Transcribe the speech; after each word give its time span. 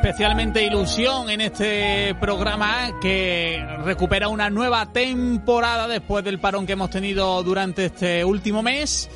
Especialmente 0.00 0.64
ilusión 0.64 1.28
en 1.28 1.40
este 1.40 2.14
programa 2.20 3.00
que 3.00 3.60
recupera 3.84 4.28
una 4.28 4.48
nueva 4.48 4.86
temporada 4.92 5.88
después 5.88 6.24
del 6.24 6.38
parón 6.38 6.66
que 6.66 6.74
hemos 6.74 6.90
tenido 6.90 7.42
durante 7.42 7.86
este 7.86 8.24
último 8.24 8.62
mes. 8.62 9.10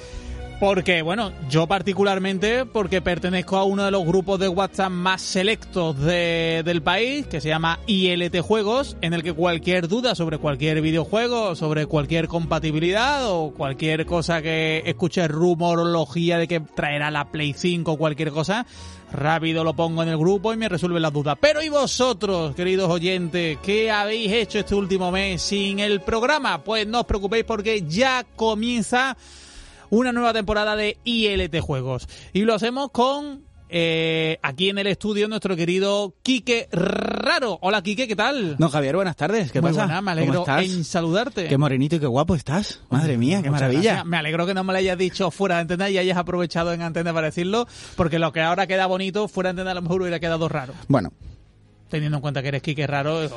Porque, 0.62 1.02
bueno, 1.02 1.32
yo 1.50 1.66
particularmente, 1.66 2.64
porque 2.66 3.02
pertenezco 3.02 3.56
a 3.56 3.64
uno 3.64 3.84
de 3.84 3.90
los 3.90 4.04
grupos 4.06 4.38
de 4.38 4.46
WhatsApp 4.46 4.92
más 4.92 5.20
selectos 5.20 5.98
de- 5.98 6.62
del 6.64 6.80
país, 6.82 7.26
que 7.26 7.40
se 7.40 7.48
llama 7.48 7.80
ILT 7.88 8.38
Juegos, 8.42 8.96
en 9.00 9.12
el 9.12 9.24
que 9.24 9.32
cualquier 9.32 9.88
duda 9.88 10.14
sobre 10.14 10.38
cualquier 10.38 10.80
videojuego, 10.80 11.56
sobre 11.56 11.86
cualquier 11.86 12.28
compatibilidad 12.28 13.28
o 13.28 13.50
cualquier 13.50 14.06
cosa 14.06 14.40
que 14.40 14.84
escuche 14.86 15.26
rumorología 15.26 16.38
de 16.38 16.46
que 16.46 16.60
traerá 16.60 17.10
la 17.10 17.24
Play 17.32 17.54
5 17.54 17.90
o 17.90 17.98
cualquier 17.98 18.30
cosa, 18.30 18.64
rápido 19.12 19.64
lo 19.64 19.74
pongo 19.74 20.04
en 20.04 20.10
el 20.10 20.16
grupo 20.16 20.52
y 20.52 20.56
me 20.56 20.68
resuelve 20.68 21.00
las 21.00 21.12
dudas. 21.12 21.36
Pero 21.40 21.60
¿y 21.60 21.70
vosotros, 21.70 22.54
queridos 22.54 22.88
oyentes, 22.88 23.58
qué 23.64 23.90
habéis 23.90 24.30
hecho 24.30 24.60
este 24.60 24.76
último 24.76 25.10
mes 25.10 25.42
sin 25.42 25.80
el 25.80 26.02
programa? 26.02 26.62
Pues 26.62 26.86
no 26.86 27.00
os 27.00 27.06
preocupéis 27.06 27.42
porque 27.44 27.82
ya 27.82 28.24
comienza 28.36 29.16
una 29.92 30.10
nueva 30.10 30.32
temporada 30.32 30.74
de 30.74 30.96
ILT 31.04 31.60
Juegos. 31.60 32.08
Y 32.32 32.42
lo 32.42 32.54
hacemos 32.54 32.90
con 32.92 33.44
eh, 33.68 34.38
aquí 34.42 34.70
en 34.70 34.78
el 34.78 34.86
estudio 34.86 35.28
nuestro 35.28 35.54
querido 35.54 36.14
Quique 36.22 36.66
Raro. 36.72 37.58
Hola 37.60 37.82
Quique, 37.82 38.08
¿qué 38.08 38.16
tal? 38.16 38.56
Don 38.56 38.70
Javier, 38.70 38.96
buenas 38.96 39.16
tardes. 39.16 39.52
¿Qué 39.52 39.60
Muy 39.60 39.70
pasa? 39.72 39.84
buena, 39.84 40.00
me 40.00 40.10
¿Cómo 40.12 40.20
alegro 40.22 40.40
estás? 40.40 40.64
en 40.64 40.84
saludarte. 40.84 41.46
Qué 41.46 41.58
morenito 41.58 41.96
y 41.96 42.00
qué 42.00 42.06
guapo 42.06 42.34
estás. 42.34 42.80
Madre 42.88 43.18
mía, 43.18 43.42
qué 43.42 43.50
Muchas 43.50 43.60
maravilla. 43.68 43.82
gracias. 43.82 44.06
Me 44.06 44.16
alegro 44.16 44.46
que 44.46 44.54
no 44.54 44.64
me 44.64 44.72
lo 44.72 44.78
hayas 44.78 44.96
dicho 44.96 45.30
fuera 45.30 45.56
de 45.56 45.60
antena 45.62 45.90
y 45.90 45.98
hayas 45.98 46.16
aprovechado 46.16 46.72
en 46.72 46.80
antena 46.80 47.12
para 47.12 47.26
decirlo, 47.26 47.68
porque 47.94 48.18
lo 48.18 48.32
que 48.32 48.40
ahora 48.40 48.66
queda 48.66 48.86
bonito, 48.86 49.28
fuera 49.28 49.48
de 49.48 49.60
antena 49.60 49.72
a 49.72 49.74
lo 49.74 49.82
mejor 49.82 50.00
hubiera 50.00 50.20
quedado 50.20 50.48
raro. 50.48 50.72
Bueno, 50.88 51.12
Teniendo 51.90 52.16
en 52.16 52.22
cuenta 52.22 52.40
que 52.40 52.48
eres 52.48 52.62
Quique 52.62 52.86
Raro, 52.86 53.28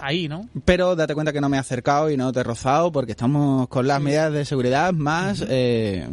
ahí, 0.00 0.28
¿no? 0.28 0.48
pero 0.64 0.94
date 0.96 1.14
cuenta 1.14 1.32
que 1.32 1.40
no 1.40 1.48
me 1.48 1.56
he 1.56 1.60
acercado 1.60 2.10
y 2.10 2.16
no 2.16 2.32
te 2.32 2.40
he 2.40 2.42
rozado 2.42 2.90
porque 2.92 3.12
estamos 3.12 3.68
con 3.68 3.86
las 3.86 4.00
medidas 4.00 4.32
de 4.32 4.44
seguridad 4.44 4.92
más 4.92 5.44
eh, 5.48 6.06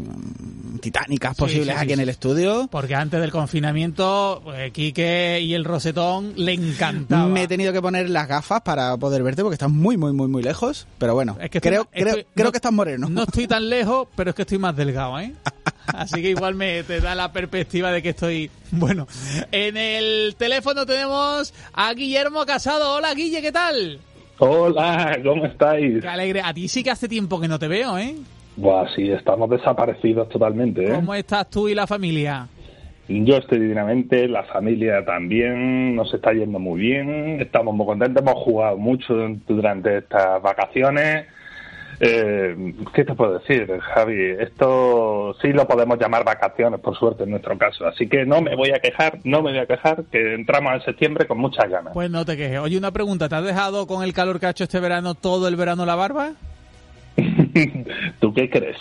titánicas 0.82 1.36
posibles 1.36 1.68
sí, 1.70 1.74
sí, 1.74 1.84
aquí 1.84 1.94
en 1.94 2.00
el 2.00 2.10
estudio. 2.10 2.68
Porque 2.72 2.96
antes 2.96 3.20
del 3.22 3.32
confinamiento, 3.32 4.44
eh, 4.56 4.72
Quique 4.72 5.40
y 5.42 5.54
el 5.54 5.66
rosetón 5.66 6.34
le 6.36 6.54
encantaba. 6.54 7.28
Me 7.28 7.44
he 7.44 7.48
tenido 7.48 7.74
que 7.74 7.82
poner 7.82 8.10
las 8.10 8.28
gafas 8.28 8.62
para 8.62 8.96
poder 8.98 9.24
verte 9.24 9.42
porque 9.42 9.56
estás 9.56 9.70
muy, 9.72 9.98
muy, 9.98 10.14
muy, 10.14 10.28
muy 10.28 10.44
lejos. 10.44 10.88
Pero 10.98 11.14
bueno, 11.14 11.38
Es 11.42 11.50
que 11.50 11.58
estoy- 11.60 11.72
creo, 11.72 11.86
creo, 11.92 12.08
estoy- 12.08 12.26
creo 12.34 12.46
no- 12.46 12.52
que 12.52 12.58
estás 12.58 12.72
moreno. 12.74 13.10
No 13.10 13.24
estoy 13.24 13.48
tan 13.48 13.70
lejos, 13.70 14.08
pero 14.16 14.30
es 14.32 14.36
que 14.36 14.44
estoy 14.44 14.58
más 14.60 14.76
delgado, 14.76 15.20
¿eh? 15.20 15.34
Así 15.88 16.22
que 16.22 16.30
igual 16.30 16.56
me 16.56 16.84
te 16.84 17.00
da 17.00 17.16
la 17.16 17.32
perspectiva 17.32 17.92
de 17.92 18.02
que 18.02 18.10
estoy... 18.10 18.50
Bueno, 18.72 19.08
en 19.52 19.78
el 19.78 20.36
teléfono 20.38 20.86
tenemos 20.86 21.54
a 21.74 21.94
Guillermo 21.94 22.46
Casado. 22.46 22.96
Hola, 22.96 23.14
Guille, 23.14 23.42
¿qué 23.42 23.52
tal? 23.52 24.00
Hola, 24.40 25.20
¿cómo 25.24 25.46
estáis? 25.46 26.02
Qué 26.02 26.08
alegre. 26.08 26.42
A 26.44 26.54
ti 26.54 26.68
sí 26.68 26.84
que 26.84 26.92
hace 26.92 27.08
tiempo 27.08 27.40
que 27.40 27.48
no 27.48 27.58
te 27.58 27.68
veo, 27.68 27.98
¿eh? 27.98 28.16
Buah, 28.58 28.88
sí, 28.96 29.10
estamos 29.12 29.50
desaparecidos 29.50 30.30
totalmente, 30.30 30.86
¿eh? 30.86 30.94
¿Cómo 30.94 31.14
estás 31.14 31.50
tú 31.50 31.68
y 31.68 31.76
la 31.76 31.88
familia? 31.88 32.48
Yo 33.08 33.38
estoy 33.38 33.60
divinamente, 33.60 34.28
la 34.28 34.44
familia 34.44 35.06
también, 35.06 35.96
nos 35.96 36.12
está 36.14 36.34
yendo 36.34 36.58
muy 36.58 36.80
bien, 36.80 37.40
estamos 37.40 37.76
muy 37.76 37.86
contentos, 37.86 38.24
hemos 38.24 38.44
jugado 38.44 38.78
mucho 38.78 39.14
durante 39.48 40.00
estas 40.00 40.42
vacaciones. 40.42 41.28
Eh, 42.00 42.74
¿Qué 42.94 43.06
te 43.06 43.14
puedo 43.14 43.40
decir, 43.40 43.68
Javi? 43.80 44.32
Esto 44.40 45.36
sí 45.42 45.54
lo 45.54 45.68
podemos 45.68 46.00
llamar 46.00 46.24
vacaciones, 46.24 46.80
por 46.80 46.98
suerte, 46.98 47.24
en 47.24 47.32
nuestro 47.32 47.58
caso. 47.58 47.86
Así 47.88 48.08
que 48.08 48.26
no 48.26 48.42
me 48.42 48.56
voy 48.56 48.72
a 48.72 48.80
quejar, 48.80 49.20
no 49.24 49.42
me 49.42 49.52
voy 49.52 49.60
a 49.60 49.66
quejar, 49.66 50.04
que 50.12 50.34
entramos 50.34 50.74
en 50.74 50.82
septiembre 50.82 51.28
con 51.28 51.38
muchas 51.38 51.70
ganas. 51.70 51.94
Pues 51.94 52.10
no 52.10 52.26
te 52.26 52.36
quejes. 52.38 52.60
Oye, 52.60 52.78
una 52.78 52.92
pregunta. 52.92 53.30
¿Te 53.30 53.36
has 53.36 53.44
dejado 53.44 53.88
con 53.88 54.04
el 54.04 54.14
calor 54.14 54.40
que 54.40 54.48
ha 54.48 54.52
hecho 54.52 54.66
este 54.66 54.80
verano 54.80 55.16
todo 55.16 55.48
el 55.48 55.56
verano 55.56 55.86
la 55.86 55.96
barba? 55.96 56.34
¿Tú 58.20 58.34
qué 58.34 58.50
crees? 58.50 58.78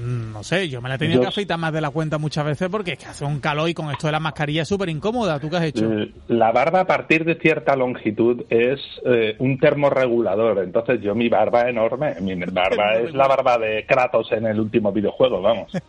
Mm, 0.00 0.32
No 0.32 0.42
sé, 0.42 0.68
yo 0.68 0.80
me 0.80 0.88
la 0.88 0.94
he 0.94 0.98
tenido 0.98 1.16
Yo- 1.18 1.22
que 1.22 1.28
afeitar 1.28 1.58
más 1.58 1.72
de 1.72 1.80
la 1.80 1.90
cuenta 1.90 2.16
muchas 2.18 2.44
veces 2.44 2.68
porque 2.70 2.92
es 2.92 2.98
que 2.98 3.06
hace 3.06 3.24
un 3.24 3.40
calor 3.40 3.68
y 3.68 3.74
con 3.74 3.90
esto 3.90 4.06
de 4.06 4.12
la 4.12 4.20
mascarilla 4.20 4.62
es 4.62 4.68
súper 4.68 4.88
incómoda. 4.88 5.38
¿Tú 5.38 5.50
qué 5.50 5.56
has 5.58 5.64
hecho? 5.64 5.84
Eh, 5.92 6.10
La 6.28 6.52
barba 6.52 6.80
a 6.80 6.86
partir 6.86 7.24
de 7.24 7.34
cierta 7.36 7.76
longitud 7.76 8.44
es 8.48 8.80
eh, 9.04 9.36
un 9.38 9.58
termorregulador. 9.58 10.58
Entonces 10.64 11.00
yo 11.02 11.14
mi 11.14 11.28
barba 11.28 11.68
enorme, 11.68 12.14
mi 12.20 12.34
barba 12.52 12.94
es 12.96 13.12
la 13.14 13.26
barba 13.28 13.58
de 13.58 13.84
Kratos 13.86 14.30
en 14.32 14.46
el 14.46 14.58
último 14.60 14.92
videojuego, 14.92 15.42
vamos. 15.42 15.70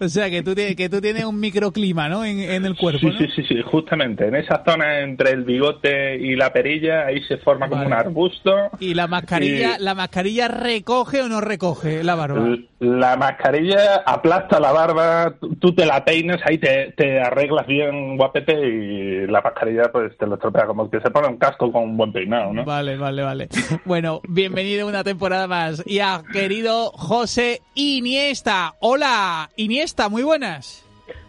O 0.00 0.08
sea, 0.08 0.30
que 0.30 0.42
tú, 0.42 0.54
tienes, 0.54 0.76
que 0.76 0.88
tú 0.88 1.00
tienes 1.00 1.24
un 1.24 1.38
microclima, 1.38 2.08
¿no? 2.08 2.24
En, 2.24 2.38
en 2.40 2.64
el 2.64 2.76
cuerpo, 2.76 3.00
Sí, 3.00 3.06
¿no? 3.06 3.18
sí, 3.18 3.26
sí, 3.34 3.42
sí, 3.48 3.62
justamente. 3.62 4.26
En 4.26 4.34
esa 4.36 4.62
zona 4.64 5.00
entre 5.00 5.30
el 5.32 5.44
bigote 5.44 6.16
y 6.16 6.36
la 6.36 6.52
perilla, 6.52 7.06
ahí 7.06 7.22
se 7.24 7.36
forma 7.38 7.68
como 7.68 7.84
un 7.84 7.92
arbusto. 7.92 8.50
Y 8.80 8.94
la 8.94 9.06
mascarilla, 9.06 9.76
Y- 9.78 9.82
¿la 9.82 9.94
mascarilla 9.94 10.48
recoge 10.48 11.22
o 11.22 11.28
no 11.28 11.40
recoge 11.40 12.02
la 12.04 12.14
barba? 12.14 12.46
L- 12.46 12.66
La 12.98 13.16
mascarilla 13.16 14.02
aplasta 14.06 14.58
la 14.60 14.72
barba, 14.72 15.34
tú- 15.60 15.74
te 15.74 15.84
la 15.86 16.04
peines, 16.04 16.40
ahí 16.44 16.58
te, 16.58 16.92
te 16.96 17.20
arreglas 17.20 17.66
bien 17.66 18.16
guapete 18.16 18.52
y 18.54 19.26
la 19.26 19.40
mascarilla 19.42 19.90
pues 19.92 20.16
te 20.16 20.26
lo 20.26 20.34
estropea 20.36 20.66
como 20.66 20.88
que 20.90 21.00
se 21.00 21.10
pone 21.10 21.28
un 21.28 21.36
casco 21.36 21.70
con 21.70 21.82
un 21.82 21.96
buen 21.96 22.12
peinado, 22.12 22.52
¿no? 22.52 22.64
Vale, 22.64 22.96
vale, 22.96 23.22
vale. 23.22 23.48
Bueno, 23.84 24.20
bienvenido 24.28 24.86
una 24.86 25.04
temporada 25.04 25.46
más. 25.46 25.82
Y 25.86 25.98
a 26.00 26.22
querido 26.32 26.90
José 26.92 27.60
Iniesta. 27.74 28.74
Hola, 28.80 29.50
Iniesta, 29.56 30.08
muy 30.08 30.22
buenas. 30.22 30.82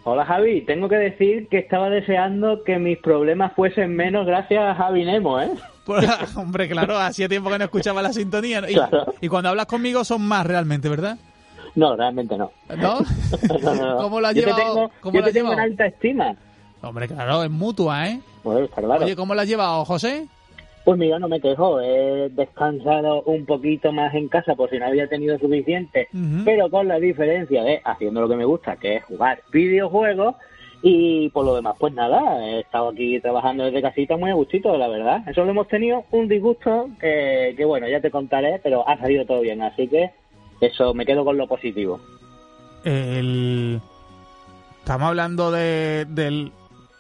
Hola 0.04 0.26
Javi, 0.26 0.62
tengo 0.62 0.88
que 0.88 0.96
decir 0.96 1.48
que 1.50 1.58
estaba 1.58 1.90
deseando 1.90 2.64
que 2.64 2.80
mis 2.80 2.98
problemas 3.00 3.52
fuesen 3.56 3.94
menos 3.96 4.26
gracias 4.26 4.64
a 4.64 4.76
Javi 4.76 5.04
Nemo, 5.04 5.42
¿eh? 5.42 5.50
Pues, 5.86 6.08
hombre, 6.38 6.70
claro, 6.70 6.98
hacía 6.98 7.28
tiempo 7.28 7.50
que 7.50 7.58
no 7.58 7.66
escuchaba 7.66 8.02
la 8.02 8.14
sintonía. 8.14 8.62
¿no? 8.62 8.70
Y, 8.70 8.74
Claro. 8.74 9.14
y 9.20 9.28
cuando 9.28 9.50
hablas 9.50 9.66
conmigo 9.66 10.06
son 10.06 10.22
más 10.22 10.46
realmente, 10.48 10.88
¿verdad? 10.88 11.18
No, 11.78 11.96
realmente 11.96 12.36
no. 12.36 12.52
¿No? 12.76 13.00
No, 13.00 13.60
no, 13.60 13.76
no. 13.76 13.98
¿Cómo 13.98 14.20
lo 14.20 14.28
has 14.28 14.34
yo 14.34 14.42
llevado? 14.42 14.58
Te 14.58 14.64
tengo, 14.64 14.92
¿Cómo 15.00 15.14
yo 15.14 15.20
lo 15.20 15.24
te 15.26 15.30
has 15.30 15.34
tengo 15.36 15.54
en 15.54 15.60
alta 15.60 15.86
estima. 15.86 16.36
Hombre, 16.82 17.08
claro, 17.08 17.44
es 17.44 17.52
mutua, 17.52 18.08
¿eh? 18.08 18.20
Bueno, 18.44 18.66
está 18.66 18.82
claro. 18.82 19.06
Oye, 19.06 19.16
¿cómo 19.16 19.36
lo 19.36 19.42
has 19.42 19.48
llevado, 19.48 19.86
José? 19.86 20.26
Pues 20.84 20.98
mira, 20.98 21.20
no 21.20 21.28
me 21.28 21.40
quejo. 21.40 21.80
He 21.80 22.30
descansado 22.30 23.22
un 23.24 23.46
poquito 23.46 23.92
más 23.92 24.12
en 24.16 24.28
casa 24.28 24.56
por 24.56 24.72
si 24.72 24.80
no 24.80 24.88
había 24.88 25.08
tenido 25.08 25.38
suficiente, 25.38 26.08
pero 26.46 26.70
con 26.72 26.88
la 26.88 26.98
diferencia 26.98 27.62
de 27.62 27.80
haciendo 27.84 28.22
lo 28.22 28.30
que 28.30 28.38
me 28.38 28.46
gusta, 28.46 28.76
que 28.78 28.96
es 28.96 29.04
jugar 29.04 29.42
videojuegos. 29.52 30.36
Y 30.82 31.30
por 31.30 31.46
lo 31.46 31.56
demás, 31.56 31.76
pues 31.78 31.94
nada, 31.94 32.44
he 32.44 32.62
estado 32.62 32.90
aquí 32.90 33.20
trabajando 33.20 33.66
desde 33.66 33.82
casita 33.82 34.18
muy 34.18 34.32
a 34.32 34.36
gustito, 34.36 34.76
la 34.78 34.88
verdad. 34.88 35.28
Eso 35.28 35.44
lo 35.44 35.52
hemos 35.52 35.68
tenido 35.68 36.06
un 36.12 36.28
disgusto 36.28 36.90
que, 37.00 37.54
que 37.58 37.66
bueno, 37.66 37.88
ya 37.88 38.00
te 38.00 38.12
contaré, 38.12 38.60
pero 38.64 38.88
ha 38.88 38.98
salido 38.98 39.26
todo 39.26 39.42
bien, 39.42 39.62
así 39.62 39.88
que 39.88 40.12
eso, 40.62 40.94
me 40.94 41.06
quedo 41.06 41.24
con 41.26 41.38
lo 41.38 41.48
positivo. 41.48 42.00
El... 42.84 43.82
Estamos 44.80 45.10
hablando 45.10 45.52
de, 45.52 46.06
del, 46.08 46.52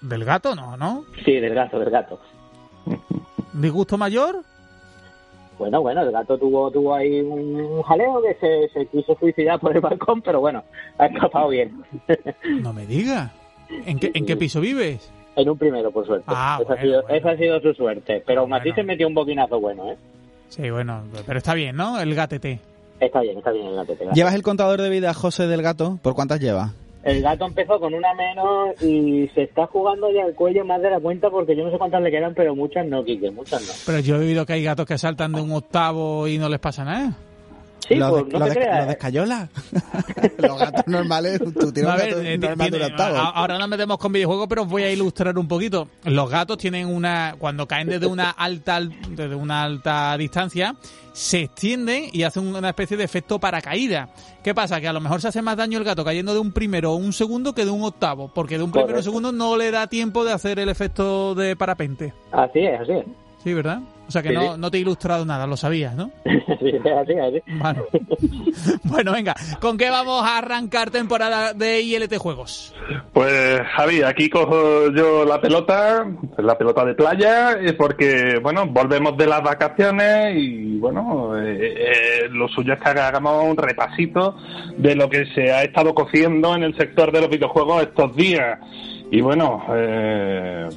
del 0.01 0.25
gato, 0.25 0.55
¿no? 0.55 0.75
¿No? 0.75 1.05
Sí, 1.23 1.33
del 1.39 1.53
gato, 1.53 1.79
del 1.79 1.89
gato. 1.89 2.19
¿Disgusto 3.53 3.97
mayor? 3.97 4.43
Bueno, 5.57 5.81
bueno, 5.81 6.01
el 6.01 6.11
gato 6.11 6.37
tuvo, 6.37 6.69
tuvo 6.69 6.93
ahí 6.93 7.19
un 7.21 7.81
jaleo 7.81 8.21
que 8.21 8.35
se, 8.35 8.69
se 8.73 8.85
quiso 8.87 9.17
suicidar 9.17 9.59
por 9.59 9.73
el 9.75 9.81
balcón, 9.81 10.21
pero 10.21 10.39
bueno, 10.39 10.63
ha 10.97 11.05
escapado 11.07 11.49
bien. 11.49 11.83
No 12.61 12.73
me 12.73 12.85
digas. 12.85 13.31
¿En 13.85 13.99
qué, 13.99 14.11
¿En 14.13 14.25
qué 14.25 14.37
piso 14.37 14.61
vives? 14.61 15.11
En 15.35 15.49
un 15.49 15.57
primero, 15.57 15.91
por 15.91 16.05
suerte. 16.05 16.25
Ah, 16.27 16.59
esa, 16.59 16.67
bueno, 16.67 16.79
ha 16.79 16.83
sido, 16.83 17.01
bueno. 17.03 17.15
esa 17.17 17.29
ha 17.31 17.37
sido 17.37 17.61
su 17.61 17.73
suerte. 17.73 18.23
Pero 18.25 18.41
aún 18.41 18.53
así 18.53 18.71
se 18.73 18.83
metió 18.83 19.07
un 19.07 19.13
boquinazo 19.13 19.59
bueno, 19.59 19.91
¿eh? 19.91 19.97
Sí, 20.49 20.69
bueno, 20.69 21.03
pero 21.25 21.37
está 21.37 21.53
bien, 21.53 21.75
¿no? 21.75 21.99
El 21.99 22.13
gatete. 22.15 22.59
Está 22.99 23.21
bien, 23.21 23.37
está 23.37 23.51
bien 23.51 23.67
el 23.67 23.75
gato. 23.75 23.93
¿Llevas 24.13 24.33
el 24.33 24.43
contador 24.43 24.81
de 24.81 24.89
vida, 24.89 25.13
José 25.13 25.47
del 25.47 25.61
gato? 25.61 25.99
¿Por 26.01 26.15
cuántas 26.15 26.39
lleva? 26.39 26.73
El 27.03 27.21
gato 27.21 27.45
empezó 27.45 27.79
con 27.79 27.93
una 27.93 28.13
menos 28.15 28.81
y 28.81 29.29
se 29.33 29.43
está 29.43 29.65
jugando 29.67 30.11
ya 30.11 30.23
el 30.23 30.35
cuello 30.35 30.65
más 30.65 30.81
de 30.81 30.89
la 30.89 30.99
cuenta 30.99 31.29
porque 31.29 31.55
yo 31.55 31.63
no 31.63 31.71
sé 31.71 31.77
cuántas 31.77 32.01
le 32.01 32.11
quedan, 32.11 32.33
pero 32.33 32.53
muchas 32.55 32.85
no, 32.85 33.03
Quique, 33.05 33.31
muchas 33.31 33.61
no. 33.61 33.73
Pero 33.85 33.99
yo 33.99 34.15
he 34.15 34.19
oído 34.19 34.45
que 34.45 34.53
hay 34.53 34.63
gatos 34.63 34.85
que 34.85 34.97
saltan 34.97 35.31
de 35.31 35.41
un 35.41 35.51
octavo 35.51 36.27
y 36.27 36.37
no 36.37 36.49
les 36.49 36.59
pasa 36.59 36.83
nada. 36.83 37.15
Sí, 37.87 37.95
los, 37.95 38.09
pues 38.11 38.25
de, 38.27 38.33
no 38.33 38.39
los 38.39 38.47
te 38.49 38.53
de- 38.53 38.59
creas. 38.65 38.77
los 38.77 38.85
de 38.87 38.91
escayola. 38.93 39.49
los 40.37 40.59
gatos 40.59 40.87
normales, 40.87 41.39
tú 41.59 41.71
tienes 41.71 41.91
A 41.91 41.95
un 41.95 41.99
gato 42.01 42.21
eh, 42.21 42.37
normal 42.37 42.71
de 42.71 42.77
tiene- 42.77 42.85
un 42.85 42.91
octavo. 42.91 43.17
ahora 43.17 43.57
nos 43.57 43.69
metemos 43.69 43.97
con 43.97 44.11
videojuegos, 44.11 44.47
pero 44.47 44.63
os 44.63 44.67
voy 44.67 44.83
a 44.83 44.91
ilustrar 44.91 45.37
un 45.37 45.47
poquito. 45.47 45.87
Los 46.03 46.29
gatos 46.29 46.57
tienen 46.57 46.87
una, 46.87 47.35
cuando 47.39 47.67
caen 47.67 47.87
desde 47.89 48.07
una 48.07 48.29
alta, 48.31 48.75
al- 48.75 48.93
desde 49.15 49.35
una 49.35 49.63
alta 49.63 50.17
distancia, 50.17 50.75
se 51.13 51.41
extienden 51.41 52.05
y 52.13 52.23
hacen 52.23 52.45
una 52.55 52.69
especie 52.69 52.95
de 52.97 53.03
efecto 53.03 53.39
paracaídas. 53.39 54.09
¿Qué 54.43 54.53
pasa? 54.53 54.79
Que 54.79 54.87
a 54.87 54.93
lo 54.93 55.01
mejor 55.01 55.19
se 55.19 55.27
hace 55.29 55.41
más 55.41 55.57
daño 55.57 55.77
el 55.79 55.83
gato 55.83 56.05
cayendo 56.05 56.33
de 56.33 56.39
un 56.39 56.51
primero 56.51 56.91
o 56.93 56.95
un 56.95 57.11
segundo 57.11 57.53
que 57.53 57.65
de 57.65 57.71
un 57.71 57.83
octavo, 57.83 58.31
porque 58.33 58.57
de 58.57 58.63
un 58.63 58.71
primero 58.71 58.99
o 58.99 59.01
segundo 59.03 59.31
no 59.31 59.57
le 59.57 59.71
da 59.71 59.87
tiempo 59.87 60.23
de 60.23 60.31
hacer 60.31 60.59
el 60.59 60.69
efecto 60.69 61.33
de 61.35 61.55
parapente. 61.55 62.13
Así 62.31 62.59
es, 62.59 62.79
así 62.81 62.91
es. 62.91 63.05
Sí, 63.47 63.53
¿verdad? 63.53 63.79
O 64.09 64.11
sea 64.11 64.21
que 64.21 64.27
Sí. 64.29 64.35
no, 64.35 64.57
no 64.57 64.69
te 64.69 64.75
he 64.75 64.81
ilustrado 64.81 65.23
nada, 65.25 65.47
lo 65.47 65.55
sabías, 65.55 65.95
¿no? 65.95 66.11
Sí, 66.59 66.71
así, 66.89 67.13
así. 67.13 67.41
Bueno, 68.83 69.13
venga, 69.13 69.33
¿con 69.61 69.77
qué 69.77 69.89
vamos 69.89 70.21
a 70.21 70.39
arrancar 70.39 70.89
temporada 70.91 71.53
de 71.53 71.79
ILT 71.81 72.17
Juegos? 72.17 72.75
Pues 73.13 73.61
Javi, 73.77 74.01
aquí 74.01 74.29
cojo 74.29 74.91
yo 74.93 75.23
la 75.23 75.39
pelota, 75.39 76.05
la 76.39 76.57
pelota 76.57 76.83
de 76.83 76.93
playa, 76.95 77.57
porque 77.77 78.37
bueno, 78.43 78.67
volvemos 78.67 79.15
de 79.17 79.27
las 79.27 79.41
vacaciones 79.41 80.35
y 80.35 80.77
bueno, 80.77 81.39
eh, 81.41 81.57
eh, 81.77 82.27
lo 82.29 82.49
suyo 82.49 82.73
es 82.73 82.81
que 82.81 82.89
hagamos 82.89 83.45
un 83.45 83.55
repasito 83.55 84.35
de 84.75 84.93
lo 84.95 85.09
que 85.09 85.25
se 85.33 85.53
ha 85.53 85.63
estado 85.63 85.93
cociendo 85.95 86.53
en 86.53 86.63
el 86.63 86.75
sector 86.75 87.13
de 87.13 87.21
los 87.21 87.29
videojuegos 87.29 87.83
estos 87.83 88.13
días. 88.13 88.59
Y 89.09 89.21
bueno, 89.21 89.63
eh, 89.73 90.67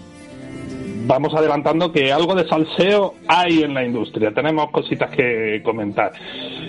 vamos 1.07 1.35
adelantando 1.35 1.93
que 1.93 2.13
algo 2.13 2.35
de 2.35 2.49
salseo 2.49 3.15
hay 3.29 3.63
en 3.63 3.75
la 3.75 3.85
industria. 3.85 4.33
Tenemos 4.33 4.71
cositas 4.71 5.11
que 5.11 5.61
comentar. 5.65 6.13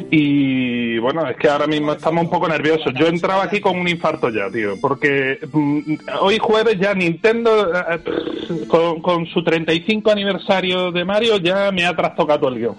Y 0.09 0.97
bueno, 0.99 1.27
es 1.27 1.37
que 1.37 1.49
ahora 1.49 1.67
mismo 1.67 1.93
estamos 1.93 2.25
un 2.25 2.29
poco 2.29 2.47
nerviosos. 2.47 2.93
Yo 2.93 3.05
he 3.05 3.09
entrado 3.09 3.41
aquí 3.41 3.59
con 3.59 3.79
un 3.79 3.87
infarto 3.87 4.29
ya, 4.29 4.49
tío, 4.51 4.79
porque 4.79 5.39
mm, 5.51 5.93
hoy 6.21 6.37
jueves 6.39 6.77
ya 6.79 6.93
Nintendo, 6.93 7.71
eh, 7.73 8.67
con, 8.67 9.01
con 9.01 9.25
su 9.27 9.43
35 9.43 10.11
aniversario 10.11 10.91
de 10.91 11.05
Mario, 11.05 11.37
ya 11.37 11.71
me 11.71 11.85
ha 11.85 11.95
trastocado 11.95 12.47
el 12.49 12.59
guion. 12.59 12.75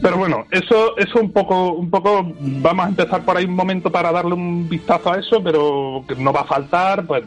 Pero 0.00 0.16
bueno, 0.16 0.46
eso 0.50 0.96
eso 0.96 1.20
un 1.20 1.32
poco, 1.32 1.74
un 1.74 1.88
poco, 1.88 2.32
vamos 2.40 2.86
a 2.86 2.88
empezar 2.88 3.24
por 3.24 3.36
ahí 3.36 3.44
un 3.44 3.54
momento 3.54 3.90
para 3.90 4.10
darle 4.10 4.34
un 4.34 4.68
vistazo 4.68 5.12
a 5.12 5.18
eso, 5.18 5.42
pero 5.42 6.04
no 6.18 6.32
va 6.32 6.40
a 6.40 6.44
faltar, 6.44 7.06
pues 7.06 7.22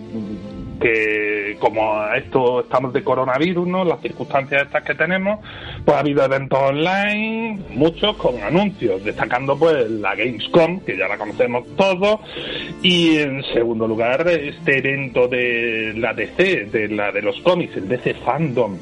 que 0.79 1.57
como 1.59 2.03
esto 2.13 2.61
estamos 2.61 2.93
de 2.93 3.03
coronavirus, 3.03 3.67
¿no? 3.67 3.85
Las 3.85 4.01
circunstancias 4.01 4.63
estas 4.63 4.83
que 4.83 4.95
tenemos, 4.95 5.39
pues 5.83 5.95
ha 5.95 5.99
habido 5.99 6.23
eventos 6.23 6.59
online, 6.59 7.59
muchos 7.69 8.15
con 8.17 8.41
anuncios, 8.41 9.03
destacando 9.03 9.57
pues 9.57 9.89
la 9.89 10.15
Gamescom, 10.15 10.81
que 10.81 10.97
ya 10.97 11.07
la 11.07 11.17
conocemos 11.17 11.65
todos, 11.75 12.19
y 12.81 13.17
en 13.17 13.43
segundo 13.53 13.87
lugar 13.87 14.27
este 14.27 14.79
evento 14.79 15.27
de 15.27 15.93
la 15.97 16.13
DC, 16.13 16.65
de 16.65 16.89
la 16.89 17.11
de 17.11 17.21
los 17.21 17.39
cómics, 17.41 17.77
el 17.77 17.87
DC 17.87 18.15
Fandom, 18.15 18.77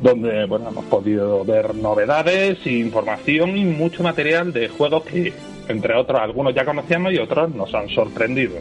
donde 0.00 0.46
bueno 0.46 0.68
hemos 0.70 0.84
podido 0.86 1.44
ver 1.44 1.74
novedades, 1.74 2.66
información 2.66 3.56
y 3.56 3.64
mucho 3.64 4.02
material 4.02 4.52
de 4.52 4.68
juegos 4.68 5.04
que 5.04 5.32
entre 5.68 5.94
otros 5.94 6.20
algunos 6.20 6.54
ya 6.54 6.64
conocíamos 6.64 7.12
y 7.12 7.18
otros 7.18 7.54
nos 7.54 7.74
han 7.74 7.88
sorprendido. 7.88 8.56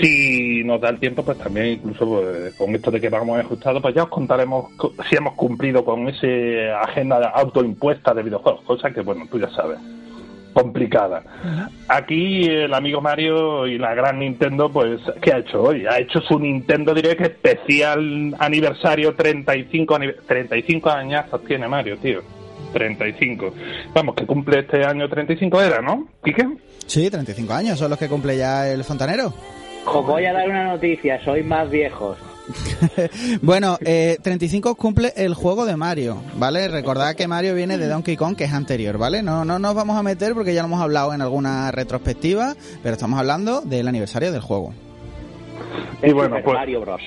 Si 0.00 0.62
nos 0.64 0.80
da 0.80 0.88
el 0.90 0.98
tiempo, 0.98 1.24
pues 1.24 1.38
también 1.38 1.66
incluso 1.66 2.06
pues, 2.06 2.54
con 2.54 2.74
esto 2.74 2.90
de 2.90 3.00
que 3.00 3.08
vamos 3.08 3.38
ajustados, 3.38 3.80
pues 3.82 3.94
ya 3.94 4.04
os 4.04 4.08
contaremos 4.08 4.70
co- 4.76 4.92
si 5.08 5.16
hemos 5.16 5.34
cumplido 5.34 5.84
con 5.84 6.08
esa 6.08 6.80
agenda 6.82 7.28
autoimpuesta 7.30 8.12
de 8.12 8.22
videojuegos, 8.22 8.62
cosa 8.64 8.90
que, 8.90 9.00
bueno, 9.02 9.26
tú 9.30 9.38
ya 9.38 9.48
sabes, 9.50 9.78
complicada. 10.52 11.22
Aquí 11.88 12.44
el 12.46 12.72
amigo 12.74 13.00
Mario 13.00 13.66
y 13.66 13.78
la 13.78 13.94
gran 13.94 14.18
Nintendo, 14.18 14.70
pues, 14.72 15.00
¿qué 15.22 15.32
ha 15.32 15.38
hecho 15.38 15.62
hoy? 15.62 15.86
Ha 15.86 15.98
hecho 15.98 16.20
su 16.22 16.38
Nintendo 16.38 16.94
Direct 16.94 17.20
especial 17.20 18.34
aniversario 18.38 19.14
35, 19.14 19.94
anive- 19.98 20.16
35 20.26 20.90
añazos 20.90 21.44
tiene 21.44 21.68
Mario, 21.68 21.96
tío. 21.98 22.20
35. 22.72 23.54
Vamos, 23.94 24.14
que 24.16 24.26
cumple 24.26 24.60
este 24.60 24.84
año 24.84 25.08
35 25.08 25.62
era, 25.62 25.80
¿no? 25.80 26.08
¿Quique? 26.22 26.46
Sí, 26.86 27.08
35 27.10 27.52
años, 27.52 27.78
son 27.78 27.90
los 27.90 27.98
que 27.98 28.08
cumple 28.08 28.36
ya 28.36 28.68
el 28.68 28.82
fontanero. 28.84 29.32
Os 29.86 30.04
voy 30.06 30.24
a 30.26 30.32
dar 30.32 30.48
una 30.48 30.64
noticia, 30.64 31.22
sois 31.24 31.44
más 31.44 31.68
viejos. 31.70 32.18
Bueno, 33.42 33.76
eh, 33.84 34.18
35 34.22 34.74
cumple 34.76 35.12
el 35.16 35.34
juego 35.34 35.66
de 35.66 35.76
Mario, 35.76 36.22
¿vale? 36.36 36.68
Recordad 36.68 37.14
que 37.16 37.26
Mario 37.26 37.54
viene 37.54 37.76
de 37.78 37.88
Donkey 37.88 38.16
Kong, 38.16 38.36
que 38.36 38.44
es 38.44 38.52
anterior, 38.52 38.98
¿vale? 38.98 39.22
No, 39.22 39.44
no 39.44 39.58
nos 39.58 39.74
vamos 39.74 39.96
a 39.96 40.02
meter 40.02 40.34
porque 40.34 40.54
ya 40.54 40.62
lo 40.62 40.68
hemos 40.68 40.80
hablado 40.80 41.12
en 41.12 41.22
alguna 41.22 41.70
retrospectiva, 41.72 42.54
pero 42.82 42.94
estamos 42.94 43.18
hablando 43.18 43.62
del 43.62 43.88
aniversario 43.88 44.30
del 44.30 44.42
juego. 44.42 44.72
Y 46.02 46.12
bueno, 46.12 46.36
pues- 46.44 46.54
Mario 46.54 46.80
Bros. 46.82 47.00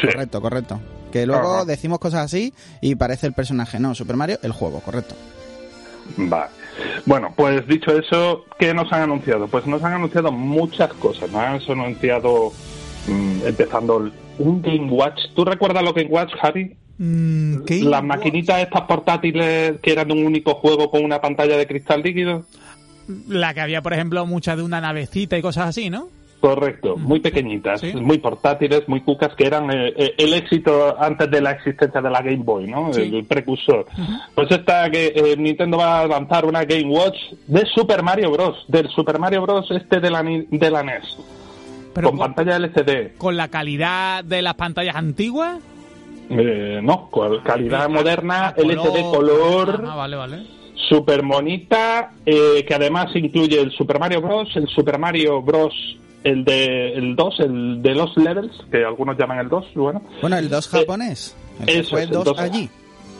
Sí. 0.00 0.06
Correcto, 0.06 0.40
correcto. 0.40 0.80
Que 1.12 1.26
luego 1.26 1.54
Ajá. 1.56 1.64
decimos 1.64 1.98
cosas 1.98 2.24
así 2.24 2.52
y 2.80 2.94
parece 2.96 3.26
el 3.26 3.32
personaje. 3.32 3.78
No, 3.78 3.94
Super 3.94 4.16
Mario, 4.16 4.38
el 4.42 4.52
juego, 4.52 4.80
correcto. 4.80 5.14
Vale. 6.16 6.50
Bueno, 7.06 7.32
pues 7.36 7.66
dicho 7.66 7.96
eso, 7.96 8.44
¿qué 8.58 8.74
nos 8.74 8.92
han 8.92 9.02
anunciado? 9.02 9.46
Pues 9.48 9.66
nos 9.66 9.82
han 9.82 9.94
anunciado 9.94 10.32
muchas 10.32 10.92
cosas. 10.94 11.30
Nos 11.30 11.40
han 11.40 11.80
anunciado, 11.80 12.52
mm, 13.06 13.46
empezando, 13.46 14.10
un 14.38 14.62
Game 14.62 14.90
Watch. 14.90 15.20
¿Tú 15.34 15.44
recuerdas 15.44 15.82
lo 15.82 15.92
Game 15.92 16.10
Watch, 16.10 16.32
Javi? 16.40 16.76
Mm, 16.98 17.64
¿qué? 17.64 17.80
Las 17.82 18.02
maquinitas 18.02 18.60
estas 18.60 18.82
portátiles 18.82 19.80
que 19.80 19.92
eran 19.92 20.08
de 20.08 20.14
un 20.14 20.26
único 20.26 20.54
juego 20.54 20.90
con 20.90 21.04
una 21.04 21.20
pantalla 21.20 21.56
de 21.56 21.66
cristal 21.66 22.02
líquido. 22.02 22.44
La 23.28 23.52
que 23.52 23.60
había, 23.60 23.82
por 23.82 23.92
ejemplo, 23.92 24.24
muchas 24.26 24.56
de 24.56 24.62
una 24.62 24.80
navecita 24.80 25.36
y 25.36 25.42
cosas 25.42 25.68
así, 25.68 25.90
¿no? 25.90 26.08
Correcto, 26.44 26.98
muy 26.98 27.20
pequeñitas, 27.20 27.80
Sí. 27.80 27.94
muy 27.94 28.18
portátiles, 28.18 28.86
muy 28.86 29.00
cucas, 29.00 29.34
que 29.34 29.46
eran 29.46 29.70
eh, 29.70 29.94
eh, 29.96 30.14
el 30.18 30.34
éxito 30.34 30.94
antes 31.00 31.30
de 31.30 31.40
la 31.40 31.52
existencia 31.52 32.02
de 32.02 32.10
la 32.10 32.20
Game 32.20 32.42
Boy, 32.44 32.66
¿no? 32.66 32.92
Sí. 32.92 33.00
El, 33.00 33.24
precursor. 33.24 33.86
Pues 34.34 34.50
esta 34.50 34.90
que 34.90 35.06
eh, 35.06 35.36
Nintendo 35.38 35.78
va 35.78 36.00
a 36.00 36.06
lanzar 36.06 36.44
una 36.44 36.62
Game 36.66 36.90
Watch 36.90 37.16
de 37.46 37.64
Super 37.74 38.02
Mario 38.02 38.30
Bros. 38.30 38.62
Del 38.68 38.90
Super 38.90 39.18
Mario 39.18 39.40
Bros. 39.40 39.70
este 39.70 40.00
de 40.00 40.10
la, 40.10 40.22
de 40.22 40.70
la 40.70 40.82
NES. 40.82 41.16
Pero 41.94 42.10
con 42.10 42.18
con, 42.18 42.34
pantalla 42.34 42.56
LCD. 42.58 43.16
con 43.16 43.38
la 43.38 43.48
calidad 43.48 44.22
de 44.22 44.42
las 44.42 44.54
pantallas 44.56 44.96
antiguas. 44.96 45.60
Eh, 46.28 46.80
no, 46.82 47.08
con 47.10 47.38
calidad 47.40 47.88
moderna, 47.88 48.48
a 48.48 48.54
LCD 48.54 49.00
color, 49.14 49.82
Ah, 49.88 49.94
vale, 49.96 50.16
vale. 50.16 50.42
super 50.90 51.22
bonita, 51.24 52.12
eh, 52.26 52.66
que 52.68 52.74
además 52.74 53.06
incluye 53.14 53.58
el 53.62 53.70
Super 53.70 53.98
Mario 53.98 54.20
Bros., 54.20 54.54
el 54.56 54.68
Super 54.68 54.98
Mario 54.98 55.40
Bros., 55.40 55.72
el 56.24 56.44
de 56.44 56.94
el 56.94 57.14
2, 57.14 57.40
el 57.40 57.82
de 57.82 57.94
los 57.94 58.16
levels, 58.16 58.50
que 58.70 58.84
algunos 58.84 59.16
llaman 59.16 59.38
el 59.38 59.48
2, 59.48 59.66
bueno. 59.76 60.02
Bueno, 60.20 60.36
el 60.38 60.48
2 60.48 60.66
Eh, 60.74 60.78
japonés. 60.80 61.36
Que 61.64 61.78
eso 61.78 61.90
fue 61.90 62.00
es, 62.02 62.06
el 62.08 62.14
2 62.14 62.24
dos- 62.24 62.38
allí. 62.40 62.68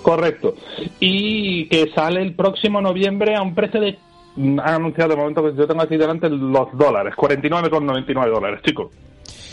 Correcto. 0.02 0.54
Y 1.00 1.66
que 1.68 1.90
sale 1.94 2.20
el 2.22 2.34
próximo 2.34 2.80
noviembre 2.80 3.36
a 3.36 3.42
un 3.42 3.54
precio 3.54 3.80
de... 3.80 3.96
Han 4.36 4.58
anunciado 4.60 5.10
de 5.10 5.16
momento 5.16 5.42
que 5.44 5.56
yo 5.56 5.66
tengo 5.66 5.82
aquí 5.82 5.96
delante 5.96 6.28
los 6.28 6.76
dólares, 6.76 7.14
49,99 7.16 8.30
dólares, 8.30 8.60
chicos. 8.64 8.88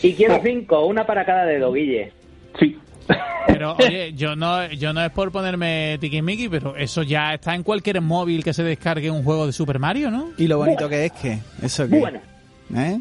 Y 0.02 0.14
Oh. 0.14 0.16
quiero 0.18 0.40
cinco, 0.44 0.86
una 0.88 1.06
para 1.06 1.24
cada 1.26 1.46
dedo, 1.46 1.72
Guille. 1.72 2.12
Sí. 2.60 2.76
Pero, 3.48 3.76
oye, 3.80 4.14
yo 4.14 4.36
no, 4.36 4.66
yo 4.72 4.92
no 4.92 5.02
es 5.06 5.12
por 5.12 5.32
ponerme 5.32 5.98
tiquismiqui, 6.02 6.50
pero 6.50 6.76
eso 6.76 7.04
ya 7.04 7.34
está 7.36 7.54
en 7.54 7.62
cualquier 7.64 8.02
móvil 8.02 8.44
que 8.44 8.54
se 8.54 8.64
descargue 8.64 9.12
un 9.12 9.24
juego 9.24 9.46
de 9.46 9.54
Super 9.54 9.78
Mario, 9.80 10.10
¿no? 10.10 10.30
Y 10.38 10.48
lo 10.48 10.58
bonito 10.58 10.90
que 10.90 11.06
es 11.06 11.12
que, 11.14 11.38
eso 11.62 11.88
que... 11.88 12.00
Bueno, 12.00 12.20
¿Eh? 12.76 13.00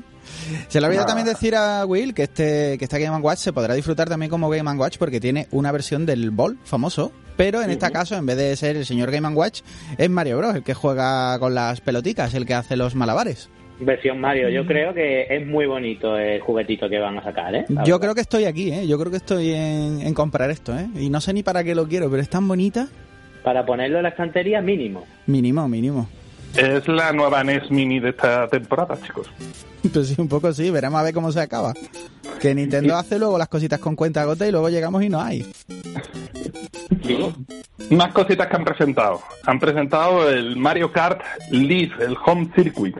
Se 0.68 0.80
le 0.80 0.86
olvidó 0.86 1.02
Ah. 1.02 1.06
también 1.06 1.26
decir 1.26 1.54
a 1.54 1.84
Will 1.86 2.14
que 2.14 2.24
este 2.24 2.76
que 2.78 2.84
esta 2.84 2.98
Game 2.98 3.16
Watch 3.18 3.38
se 3.38 3.52
podrá 3.52 3.74
disfrutar 3.74 4.08
también 4.08 4.30
como 4.30 4.48
Game 4.48 4.70
Watch 4.72 4.98
porque 4.98 5.20
tiene 5.20 5.46
una 5.50 5.72
versión 5.72 6.06
del 6.06 6.30
Ball 6.30 6.58
famoso, 6.64 7.12
pero 7.36 7.62
en 7.62 7.70
este 7.70 7.90
caso 7.90 8.16
en 8.16 8.26
vez 8.26 8.36
de 8.36 8.54
ser 8.56 8.76
el 8.76 8.86
señor 8.86 9.10
Game 9.10 9.28
Watch 9.28 9.60
es 9.98 10.10
Mario 10.10 10.38
Bros 10.38 10.56
el 10.56 10.62
que 10.62 10.74
juega 10.74 11.38
con 11.38 11.54
las 11.54 11.80
peloticas, 11.80 12.34
el 12.34 12.46
que 12.46 12.54
hace 12.54 12.76
los 12.76 12.94
malabares. 12.94 13.48
versión 13.80 14.20
Mario, 14.20 14.50
yo 14.50 14.66
creo 14.66 14.92
que 14.92 15.26
es 15.30 15.46
muy 15.46 15.64
bonito 15.66 16.18
el 16.18 16.40
juguetito 16.40 16.88
que 16.88 16.98
van 16.98 17.16
a 17.18 17.22
sacar, 17.22 17.54
¿eh? 17.54 17.64
Yo 17.86 17.98
creo 17.98 18.14
que 18.14 18.20
estoy 18.20 18.44
aquí, 18.44 18.70
¿eh? 18.72 18.86
Yo 18.86 18.98
creo 18.98 19.10
que 19.10 19.16
estoy 19.16 19.52
en, 19.54 20.02
en 20.02 20.12
comprar 20.12 20.50
esto, 20.50 20.76
¿eh? 20.76 20.86
Y 20.96 21.08
no 21.08 21.20
sé 21.22 21.32
ni 21.32 21.42
para 21.42 21.64
qué 21.64 21.74
lo 21.74 21.88
quiero, 21.88 22.10
pero 22.10 22.20
es 22.20 22.28
tan 22.28 22.46
bonita. 22.46 22.88
Para 23.42 23.64
ponerlo 23.64 23.96
en 23.96 24.02
la 24.02 24.10
estantería, 24.10 24.60
mínimo. 24.60 25.06
Mínimo, 25.26 25.66
mínimo. 25.66 26.06
Es 26.56 26.86
la 26.88 27.12
nueva 27.12 27.42
NES 27.44 27.70
Mini 27.70 28.00
de 28.00 28.10
esta 28.10 28.48
temporada, 28.48 28.98
chicos. 29.04 29.28
Pues 29.94 30.08
sí, 30.08 30.14
un 30.18 30.28
poco 30.28 30.52
sí, 30.52 30.68
veremos 30.70 31.00
a 31.00 31.02
ver 31.04 31.14
cómo 31.14 31.32
se 31.32 31.40
acaba. 31.40 31.72
Que 32.38 32.54
Nintendo 32.54 32.96
hace 32.96 33.18
luego 33.18 33.38
las 33.38 33.48
cositas 33.48 33.80
con 33.80 33.96
cuenta 33.96 34.26
gota 34.26 34.46
y 34.46 34.50
luego 34.50 34.68
llegamos 34.68 35.02
y 35.02 35.08
no 35.08 35.18
hay. 35.22 35.50
Más 37.90 38.12
cositas 38.12 38.46
que 38.48 38.56
han 38.56 38.64
presentado. 38.64 39.22
Han 39.46 39.58
presentado 39.58 40.28
el 40.28 40.56
Mario 40.56 40.92
Kart 40.92 41.22
Live, 41.50 41.92
el 42.00 42.14
Home 42.26 42.50
Circuit. 42.54 42.94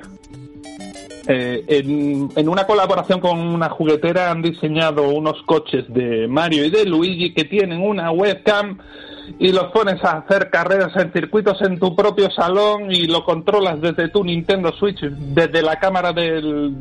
eh, 1.28 1.64
en, 1.68 2.30
en 2.34 2.48
una 2.48 2.66
colaboración 2.66 3.20
con 3.20 3.38
una 3.38 3.68
juguetera 3.68 4.30
han 4.30 4.40
diseñado 4.40 5.06
unos 5.10 5.42
coches 5.44 5.84
de 5.88 6.26
Mario 6.28 6.64
y 6.64 6.70
de 6.70 6.86
Luigi 6.86 7.34
que 7.34 7.44
tienen 7.44 7.82
una 7.82 8.10
webcam 8.10 8.78
y 9.38 9.52
los 9.52 9.66
pones 9.72 10.02
a 10.04 10.18
hacer 10.18 10.50
carreras 10.50 10.94
en 10.96 11.12
circuitos 11.12 11.60
en 11.62 11.78
tu 11.78 11.94
propio 11.94 12.30
salón 12.30 12.90
y 12.90 13.06
lo 13.06 13.24
controlas 13.24 13.80
desde 13.80 14.08
tu 14.08 14.24
Nintendo 14.24 14.72
Switch, 14.72 15.00
desde 15.00 15.62
la 15.62 15.78
cámara 15.78 16.12
del, 16.12 16.74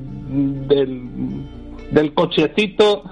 del, 1.92 2.14
cochecito, 2.14 3.04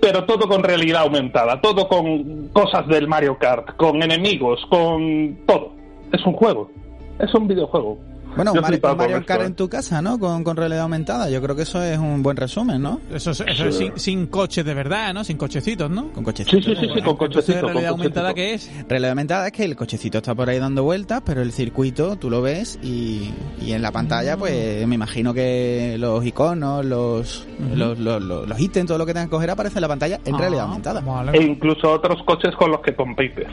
pero 0.00 0.24
todo 0.24 0.48
con 0.48 0.62
realidad 0.62 1.02
aumentada, 1.02 1.60
todo 1.60 1.88
con 1.88 2.48
cosas 2.48 2.86
del 2.88 3.08
Mario 3.08 3.38
Kart, 3.38 3.76
con 3.76 4.02
enemigos, 4.02 4.60
con 4.68 5.38
todo. 5.46 5.72
Es 6.12 6.24
un 6.24 6.32
juego, 6.34 6.70
es 7.18 7.32
un 7.34 7.48
videojuego. 7.48 7.98
Bueno, 8.38 8.52
un 8.52 8.58
un 8.58 8.96
Mario 8.96 9.26
Kart 9.26 9.42
eh. 9.42 9.46
en 9.46 9.54
tu 9.54 9.68
casa, 9.68 10.00
¿no? 10.00 10.18
Con, 10.18 10.42
con 10.44 10.56
realidad 10.56 10.82
aumentada. 10.82 11.28
Yo 11.30 11.42
creo 11.42 11.54
que 11.54 11.62
eso 11.62 11.82
es 11.82 11.98
un 11.98 12.22
buen 12.22 12.36
resumen, 12.36 12.80
¿no? 12.80 13.00
Eso 13.12 13.32
es, 13.32 13.40
eso 13.46 13.66
es 13.66 13.76
sin, 13.76 13.98
sin 13.98 14.26
coches 14.28 14.64
de 14.64 14.74
verdad, 14.74 15.12
¿no? 15.12 15.24
Sin 15.24 15.36
cochecitos, 15.36 15.90
¿no? 15.90 16.10
Con 16.12 16.24
cochecitos. 16.24 16.64
Sí, 16.64 16.70
sí, 16.74 16.76
sí, 16.80 16.86
sí, 16.94 17.02
con 17.02 17.12
Entonces, 17.12 17.18
cochecito. 17.18 17.60
con 17.60 17.68
realidad 17.70 17.90
aumentada 17.90 18.34
que 18.34 18.54
es 18.54 18.70
Realidad 18.88 19.10
aumentada 19.10 19.46
es 19.46 19.52
que 19.52 19.64
el 19.64 19.76
cochecito 19.76 20.18
está 20.18 20.34
por 20.34 20.48
ahí 20.48 20.58
dando 20.58 20.82
vueltas, 20.84 21.22
pero 21.24 21.42
el 21.42 21.52
circuito 21.52 22.16
tú 22.16 22.30
lo 22.30 22.40
ves 22.40 22.78
y, 22.82 23.30
y 23.60 23.72
en 23.72 23.82
la 23.82 23.92
pantalla, 23.92 24.36
pues 24.36 24.86
me 24.86 24.94
imagino 24.94 25.34
que 25.34 25.96
los 25.98 26.24
iconos, 26.24 26.84
los, 26.84 27.46
los, 27.74 27.98
los, 27.98 28.22
los- 28.22 28.48
los 28.48 28.60
ítems, 28.60 28.86
todo 28.86 28.98
lo 28.98 29.04
que 29.06 29.12
tengas 29.12 29.26
que 29.28 29.32
coger 29.32 29.50
aparece 29.50 29.78
en 29.78 29.82
la 29.82 29.88
pantalla 29.88 30.20
en 30.24 30.34
Ah, 30.34 30.38
realidad 30.38 30.64
aumentada. 30.64 31.00
vale. 31.00 31.36
E 31.36 31.42
incluso 31.42 31.90
otros 31.92 32.22
coches 32.24 32.54
con 32.56 32.70
los 32.70 32.80
que 32.80 32.94
compites. 32.94 33.46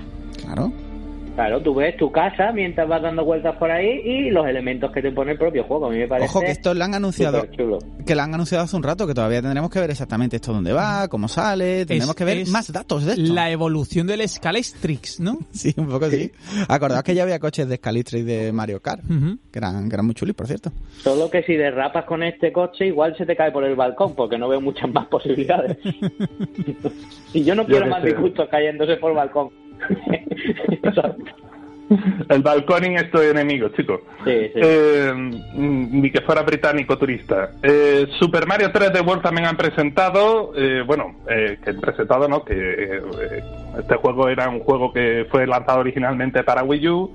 Claro. 0.44 0.72
Claro, 1.36 1.62
tú 1.62 1.76
ves 1.76 1.98
tu 1.98 2.10
casa 2.14 2.54
mientras 2.54 2.88
vas 2.88 3.02
dando 3.02 3.26
vueltas 3.26 3.58
por 3.58 3.70
ahí 3.70 4.00
y 4.06 4.30
los 4.30 4.48
elementos 4.48 4.90
que 4.94 5.02
te 5.02 5.12
pone 5.12 5.34
el 5.34 5.38
propio 5.38 5.66
juego. 5.66 5.88
A 5.88 5.90
mí 5.92 5.98
me 5.98 6.08
parece 6.08 6.30
Ojo 6.30 6.40
que 6.40 6.52
esto 6.52 6.74
lo 6.74 6.82
han 6.86 6.94
anunciado, 6.94 7.46
que 8.06 8.16
lo 8.16 8.22
han 8.22 8.34
anunciado 8.34 8.64
hace 8.64 8.76
un 8.78 8.84
rato, 8.84 9.06
que 9.06 9.14
todavía 9.14 9.42
tendremos 9.42 9.70
que 9.70 9.82
ver 9.82 9.90
exactamente 9.92 10.38
esto 10.38 10.54
dónde 10.54 10.72
va, 10.72 11.10
cómo 11.10 11.28
sale, 11.28 11.80
tendremos 11.86 12.12
Es- 12.12 12.16
que 12.16 12.24
ver 12.24 12.48
más 12.48 12.72
datos 12.72 13.04
de 13.06 13.14
esto. 13.14 13.34
La 13.34 13.52
evolución 13.52 14.08
del 14.08 14.26
Scalestrix, 14.28 15.20
¿no? 15.20 15.38
Sí, 15.52 15.74
un 15.76 15.90
poco 15.90 16.10
sí. 16.10 16.32
Acordaos 16.70 17.04
que 17.04 17.14
ya 17.14 17.24
había 17.24 17.38
coches 17.40 17.68
de 17.68 17.76
Scalistri 17.76 18.20
y 18.20 18.24
de 18.24 18.54
Mario 18.54 18.82
Kart, 18.82 19.04
Ujú. 19.04 19.38
que 19.52 19.60
eran, 19.60 19.90
que 19.90 19.96
eran 19.96 20.06
muy 20.06 20.16
chulis, 20.16 20.36
por 20.36 20.48
cierto. 20.48 20.72
Solo 21.04 21.30
que 21.30 21.44
si 21.44 21.56
derrapas 21.56 22.06
con 22.06 22.24
este 22.24 22.54
coche, 22.54 22.86
igual 22.88 23.14
se 23.18 23.26
te 23.26 23.36
cae 23.36 23.52
por 23.52 23.66
el 23.66 23.76
balcón, 23.76 24.16
porque 24.16 24.38
no 24.38 24.48
veo 24.48 24.62
muchas 24.62 24.90
más 24.90 25.08
posibilidades. 25.10 25.78
y 27.34 27.44
yo 27.44 27.56
no 27.56 27.64
Yo 27.64 27.68
quiero 27.68 27.84
qué 27.86 27.90
más 27.92 28.04
disgustos 28.04 28.48
cayéndose 28.50 28.96
por 28.98 29.12
el 29.12 29.18
balcón. 29.18 29.65
Exacto. 30.84 31.46
El 32.30 32.42
balconing 32.42 32.98
es 32.98 33.12
tu 33.12 33.20
enemigo, 33.20 33.70
chicos. 33.70 34.02
Sí, 34.24 34.32
sí. 34.54 34.60
Eh, 34.62 35.14
ni 35.56 36.10
que 36.10 36.22
fuera 36.22 36.42
británico 36.42 36.98
turista. 36.98 37.52
Eh, 37.62 38.08
Super 38.20 38.48
Mario 38.48 38.72
3D 38.72 39.06
World 39.06 39.22
también 39.22 39.46
han 39.48 39.56
presentado, 39.56 40.52
eh, 40.56 40.84
bueno, 40.86 41.16
eh, 41.30 41.60
que 41.64 41.70
han 41.70 41.80
presentado, 41.80 42.28
¿no? 42.28 42.44
Que 42.44 42.54
eh, 42.56 43.44
este 43.80 43.96
juego 43.98 44.30
era 44.30 44.50
un 44.50 44.62
juego 44.62 44.92
que 44.92 45.28
fue 45.30 45.46
lanzado 45.46 45.80
originalmente 45.80 46.44
para 46.44 46.64
Wii 46.64 46.90
U 46.90 47.14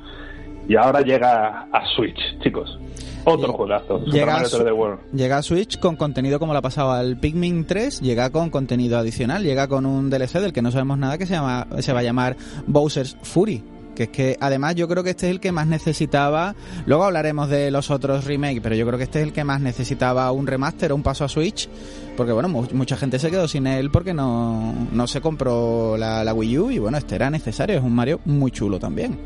y 0.69 0.77
ahora 0.77 1.01
llega 1.01 1.67
a 1.73 1.87
Switch, 1.97 2.21
chicos. 2.41 2.79
Otro 3.25 3.53
juegazo, 3.53 3.99
Super 3.99 4.13
Llega 4.15 4.33
a, 4.33 4.35
Mario 4.37 4.49
Su- 4.49 4.59
3D 4.59 4.73
World. 4.77 5.01
llega 5.13 5.37
a 5.39 5.43
Switch 5.43 5.79
con 5.79 5.97
contenido 5.97 6.39
como 6.39 6.55
la 6.55 6.63
pasaba 6.63 6.99
al 6.99 7.19
Pikmin 7.19 7.65
3, 7.67 8.01
llega 8.01 8.31
con 8.31 8.51
contenido 8.51 8.99
adicional, 8.99 9.43
llega 9.43 9.69
con 9.69 9.87
un 9.87 10.09
DLC 10.11 10.41
del 10.41 10.53
que 10.53 10.63
no 10.63 10.71
sabemos 10.71 10.99
nada 10.99 11.19
que 11.19 11.27
se 11.27 11.35
llama 11.35 11.67
se 11.81 11.93
va 11.93 12.01
a 12.01 12.03
llamar 12.03 12.37
Bowser's 12.67 13.17
Fury, 13.23 13.63
que 13.95 14.05
es 14.05 14.09
que 14.09 14.37
además 14.41 14.75
yo 14.75 14.89
creo 14.89 15.03
que 15.05 15.11
este 15.11 15.27
es 15.27 15.33
el 15.33 15.41
que 15.41 15.53
más 15.53 15.67
necesitaba, 15.67 16.55
luego 16.87 17.05
hablaremos 17.05 17.49
de 17.51 17.71
los 17.71 17.91
otros 17.91 18.25
remakes, 18.25 18.61
pero 18.63 18.75
yo 18.75 18.87
creo 18.87 18.97
que 18.99 19.05
este 19.05 19.21
es 19.21 19.27
el 19.27 19.33
que 19.33 19.45
más 19.45 19.61
necesitaba 19.61 20.31
un 20.33 20.47
remaster 20.47 20.93
o 20.93 20.95
un 20.95 21.03
paso 21.03 21.25
a 21.25 21.29
Switch, 21.29 21.69
porque 22.17 22.33
bueno, 22.33 22.49
mu- 22.49 22.67
mucha 22.73 22.97
gente 22.97 23.19
se 23.19 23.31
quedó 23.31 23.47
sin 23.49 23.67
él 23.67 23.91
porque 23.91 24.15
no, 24.15 24.73
no 24.93 25.07
se 25.07 25.21
compró 25.21 25.97
la, 25.99 26.25
la 26.25 26.33
Wii 26.33 26.59
U 26.59 26.71
y 26.71 26.79
bueno, 26.79 26.97
este 26.97 27.17
era 27.17 27.29
necesario, 27.31 27.77
es 27.79 27.83
un 27.85 27.95
Mario 27.95 28.21
muy 28.25 28.51
chulo 28.51 28.79
también. 28.79 29.19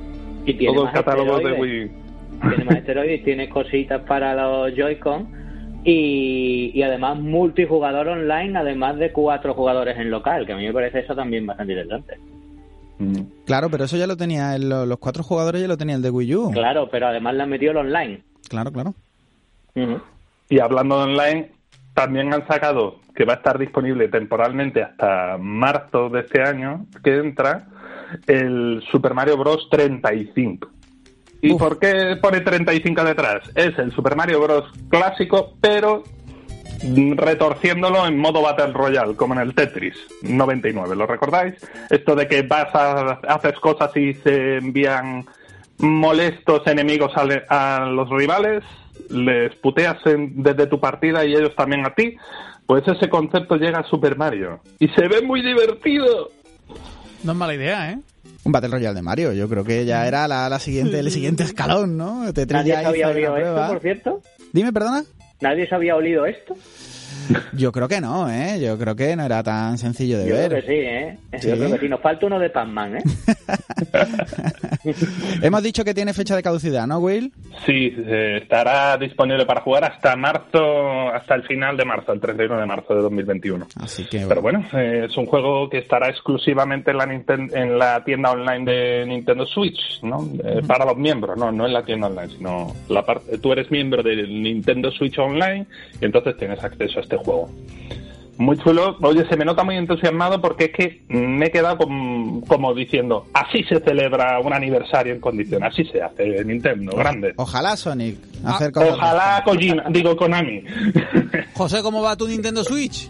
Y 0.46 0.54
tiene 0.58 0.74
Todo 0.74 0.86
el 0.86 0.92
más 0.92 0.94
catálogo 1.04 1.38
de. 1.38 1.52
Wii. 1.52 2.03
Tiene 2.48 2.64
más 2.64 2.76
esteroides, 2.76 3.24
tiene 3.24 3.48
cositas 3.48 4.02
para 4.02 4.34
los 4.34 4.74
Joy-Con 4.74 5.80
y, 5.84 6.70
y 6.74 6.82
además 6.82 7.18
multijugador 7.18 8.08
online, 8.08 8.58
además 8.58 8.96
de 8.98 9.12
cuatro 9.12 9.54
jugadores 9.54 9.96
en 9.98 10.10
local, 10.10 10.46
que 10.46 10.52
a 10.52 10.56
mí 10.56 10.64
me 10.66 10.72
parece 10.72 11.00
eso 11.00 11.14
también 11.14 11.46
bastante 11.46 11.72
interesante. 11.74 12.18
Mm. 12.98 13.22
Claro, 13.46 13.68
pero 13.70 13.84
eso 13.84 13.96
ya 13.96 14.06
lo 14.06 14.16
tenía, 14.16 14.54
el- 14.54 14.68
los 14.68 14.98
cuatro 14.98 15.22
jugadores 15.22 15.60
ya 15.60 15.68
lo 15.68 15.76
tenía 15.76 15.96
el 15.96 16.02
de 16.02 16.10
Wii 16.10 16.34
U. 16.36 16.50
Claro, 16.52 16.88
pero 16.90 17.08
además 17.08 17.34
le 17.34 17.42
han 17.42 17.50
metido 17.50 17.72
el 17.72 17.78
online. 17.78 18.22
Claro, 18.48 18.70
claro. 18.72 18.94
Y 20.48 20.58
hablando 20.60 20.98
de 20.98 21.12
online, 21.12 21.50
también 21.94 22.32
han 22.32 22.46
sacado 22.46 23.00
que 23.14 23.24
va 23.24 23.34
a 23.34 23.36
estar 23.36 23.58
disponible 23.58 24.08
temporalmente 24.08 24.82
hasta 24.82 25.36
marzo 25.38 26.08
de 26.10 26.20
este 26.20 26.42
año 26.42 26.86
que 27.02 27.16
entra 27.16 27.66
el 28.26 28.82
Super 28.90 29.14
Mario 29.14 29.36
Bros. 29.36 29.68
35. 29.70 30.68
¿Y 31.44 31.52
Uf. 31.52 31.60
por 31.60 31.78
qué 31.78 32.16
pone 32.22 32.40
35 32.40 33.04
detrás? 33.04 33.42
Es 33.54 33.78
el 33.78 33.92
Super 33.92 34.16
Mario 34.16 34.40
Bros. 34.40 34.64
clásico, 34.88 35.52
pero 35.60 36.02
retorciéndolo 37.16 38.06
en 38.06 38.18
modo 38.18 38.42
Battle 38.42 38.72
Royale, 38.72 39.14
como 39.14 39.34
en 39.34 39.40
el 39.40 39.54
Tetris 39.54 39.94
99, 40.22 40.96
¿lo 40.96 41.06
recordáis? 41.06 41.54
Esto 41.90 42.14
de 42.14 42.26
que 42.26 42.42
vas 42.42 42.74
a 42.74 43.20
haces 43.28 43.58
cosas 43.60 43.96
y 43.96 44.14
se 44.14 44.56
envían 44.56 45.24
molestos 45.78 46.66
enemigos 46.66 47.12
a, 47.16 47.24
le- 47.24 47.44
a 47.48 47.86
los 47.86 48.08
rivales, 48.10 48.62
les 49.10 49.54
puteas 49.56 49.98
en- 50.06 50.42
desde 50.42 50.66
tu 50.66 50.80
partida 50.80 51.24
y 51.24 51.34
ellos 51.34 51.54
también 51.56 51.84
a 51.86 51.94
ti, 51.94 52.16
pues 52.66 52.86
ese 52.88 53.08
concepto 53.08 53.56
llega 53.56 53.80
a 53.80 53.84
Super 53.84 54.16
Mario. 54.16 54.60
Y 54.78 54.88
se 54.88 55.08
ve 55.08 55.20
muy 55.22 55.42
divertido. 55.42 56.30
No 57.24 57.32
es 57.32 57.38
mala 57.38 57.54
idea, 57.54 57.90
¿eh? 57.92 57.98
Un 58.44 58.52
Battle 58.52 58.70
Royale 58.70 58.94
de 58.94 59.02
Mario, 59.02 59.32
yo 59.32 59.48
creo 59.48 59.64
que 59.64 59.84
ya 59.84 60.06
era 60.06 60.28
la, 60.28 60.48
la 60.48 60.58
siguiente, 60.58 60.98
el 60.98 61.10
siguiente 61.10 61.42
escalón, 61.42 61.96
¿no? 61.96 62.24
Nadie 62.24 62.74
se 62.74 62.84
había 62.84 63.08
olido 63.08 63.36
esto, 63.36 63.66
por 63.66 63.80
cierto. 63.80 64.22
Dime, 64.52 64.72
perdona. 64.72 65.04
Nadie 65.40 65.66
se 65.66 65.74
había 65.74 65.96
olido 65.96 66.26
esto. 66.26 66.54
Yo 67.52 67.72
creo 67.72 67.88
que 67.88 68.00
no, 68.00 68.30
¿eh? 68.30 68.60
Yo 68.60 68.78
creo 68.78 68.94
que 68.96 69.14
no 69.16 69.24
era 69.24 69.42
tan 69.42 69.78
sencillo 69.78 70.18
de 70.18 70.26
Yo 70.28 70.34
creo 70.34 70.48
ver. 70.48 70.64
que 70.64 70.68
sí, 70.68 70.74
¿eh? 70.80 71.18
Sí. 71.40 71.48
Yo 71.48 71.56
creo 71.56 71.72
que 71.72 71.78
sí. 71.78 71.88
Nos 71.88 72.00
falta 72.00 72.26
uno 72.26 72.38
de 72.38 72.50
Pac-Man, 72.50 72.96
¿eh? 72.98 73.02
Hemos 75.42 75.62
dicho 75.62 75.84
que 75.84 75.94
tiene 75.94 76.12
fecha 76.12 76.36
de 76.36 76.42
caducidad, 76.42 76.86
¿no, 76.86 76.98
Will? 76.98 77.32
Sí, 77.66 77.94
eh, 77.96 78.38
estará 78.42 78.96
disponible 78.96 79.46
para 79.46 79.60
jugar 79.60 79.84
hasta 79.84 80.16
marzo, 80.16 81.08
hasta 81.10 81.34
el 81.34 81.42
final 81.44 81.76
de 81.76 81.84
marzo, 81.84 82.12
el 82.12 82.20
31 82.20 82.60
de 82.60 82.66
marzo 82.66 82.94
de 82.94 83.02
2021. 83.02 83.66
Así 83.80 84.04
que 84.04 84.24
Pero 84.26 84.42
bueno, 84.42 84.64
eh, 84.72 85.06
es 85.08 85.16
un 85.16 85.26
juego 85.26 85.68
que 85.70 85.78
estará 85.78 86.08
exclusivamente 86.08 86.90
en 86.90 86.96
la, 86.98 87.06
Ninten- 87.06 87.54
en 87.56 87.78
la 87.78 88.04
tienda 88.04 88.32
online 88.32 88.70
de 88.70 89.06
Nintendo 89.06 89.46
Switch, 89.46 90.00
¿no? 90.02 90.28
Eh, 90.44 90.62
Para 90.66 90.84
los 90.84 90.96
miembros, 90.96 91.36
no, 91.36 91.50
no 91.52 91.66
en 91.66 91.72
la 91.72 91.84
tienda 91.84 92.08
online, 92.08 92.32
sino 92.36 92.74
la 92.88 93.04
parte, 93.04 93.38
tú 93.38 93.52
eres 93.52 93.70
miembro 93.70 94.02
del 94.02 94.42
Nintendo 94.42 94.90
Switch 94.90 95.18
Online 95.18 95.66
y 96.00 96.04
entonces 96.04 96.36
tienes 96.36 96.62
acceso 96.62 96.98
a 96.98 97.02
este 97.02 97.13
juego. 97.16 97.50
Muy 98.37 98.59
chulo, 98.59 98.97
oye, 99.02 99.25
se 99.28 99.37
me 99.37 99.44
nota 99.44 99.62
muy 99.62 99.76
entusiasmado 99.76 100.40
porque 100.40 100.64
es 100.64 100.71
que 100.73 101.02
me 101.09 101.47
he 101.47 101.50
quedado 101.52 101.78
com- 101.78 102.40
como 102.40 102.75
diciendo, 102.75 103.26
así 103.33 103.62
se 103.62 103.78
celebra 103.78 104.40
un 104.40 104.52
aniversario 104.52 105.14
en 105.14 105.21
condiciones, 105.21 105.68
así 105.73 105.85
se 105.85 106.02
hace 106.02 106.44
Nintendo, 106.44 106.97
grande. 106.97 107.33
ojalá 107.37 107.76
Sonic 107.76 108.16
Ah, 108.44 108.56
hacer 108.56 108.73
cosas. 108.73 108.94
Ojalá 108.94 109.40
Kojima, 109.44 109.85
digo 109.90 110.16
Konami. 110.16 110.64
José, 111.54 111.80
¿cómo 111.83 112.02
va 112.02 112.16
tu 112.16 112.26
Nintendo 112.26 112.64
Switch? 112.64 113.09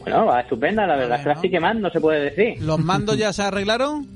Bueno, 0.00 0.26
va 0.26 0.40
estupenda, 0.42 0.86
la 0.86 0.96
verdad. 0.96 1.16
es 1.16 1.22
que 1.22 1.28
la 1.28 1.34
estoy 1.36 1.50
quemando, 1.50 1.88
no 1.88 1.90
se 1.90 2.00
puede 2.00 2.30
decir. 2.30 2.62
¿Los 2.62 2.78
mandos 2.78 3.16
ya 3.16 3.32
se 3.32 3.42
arreglaron? 3.42 4.06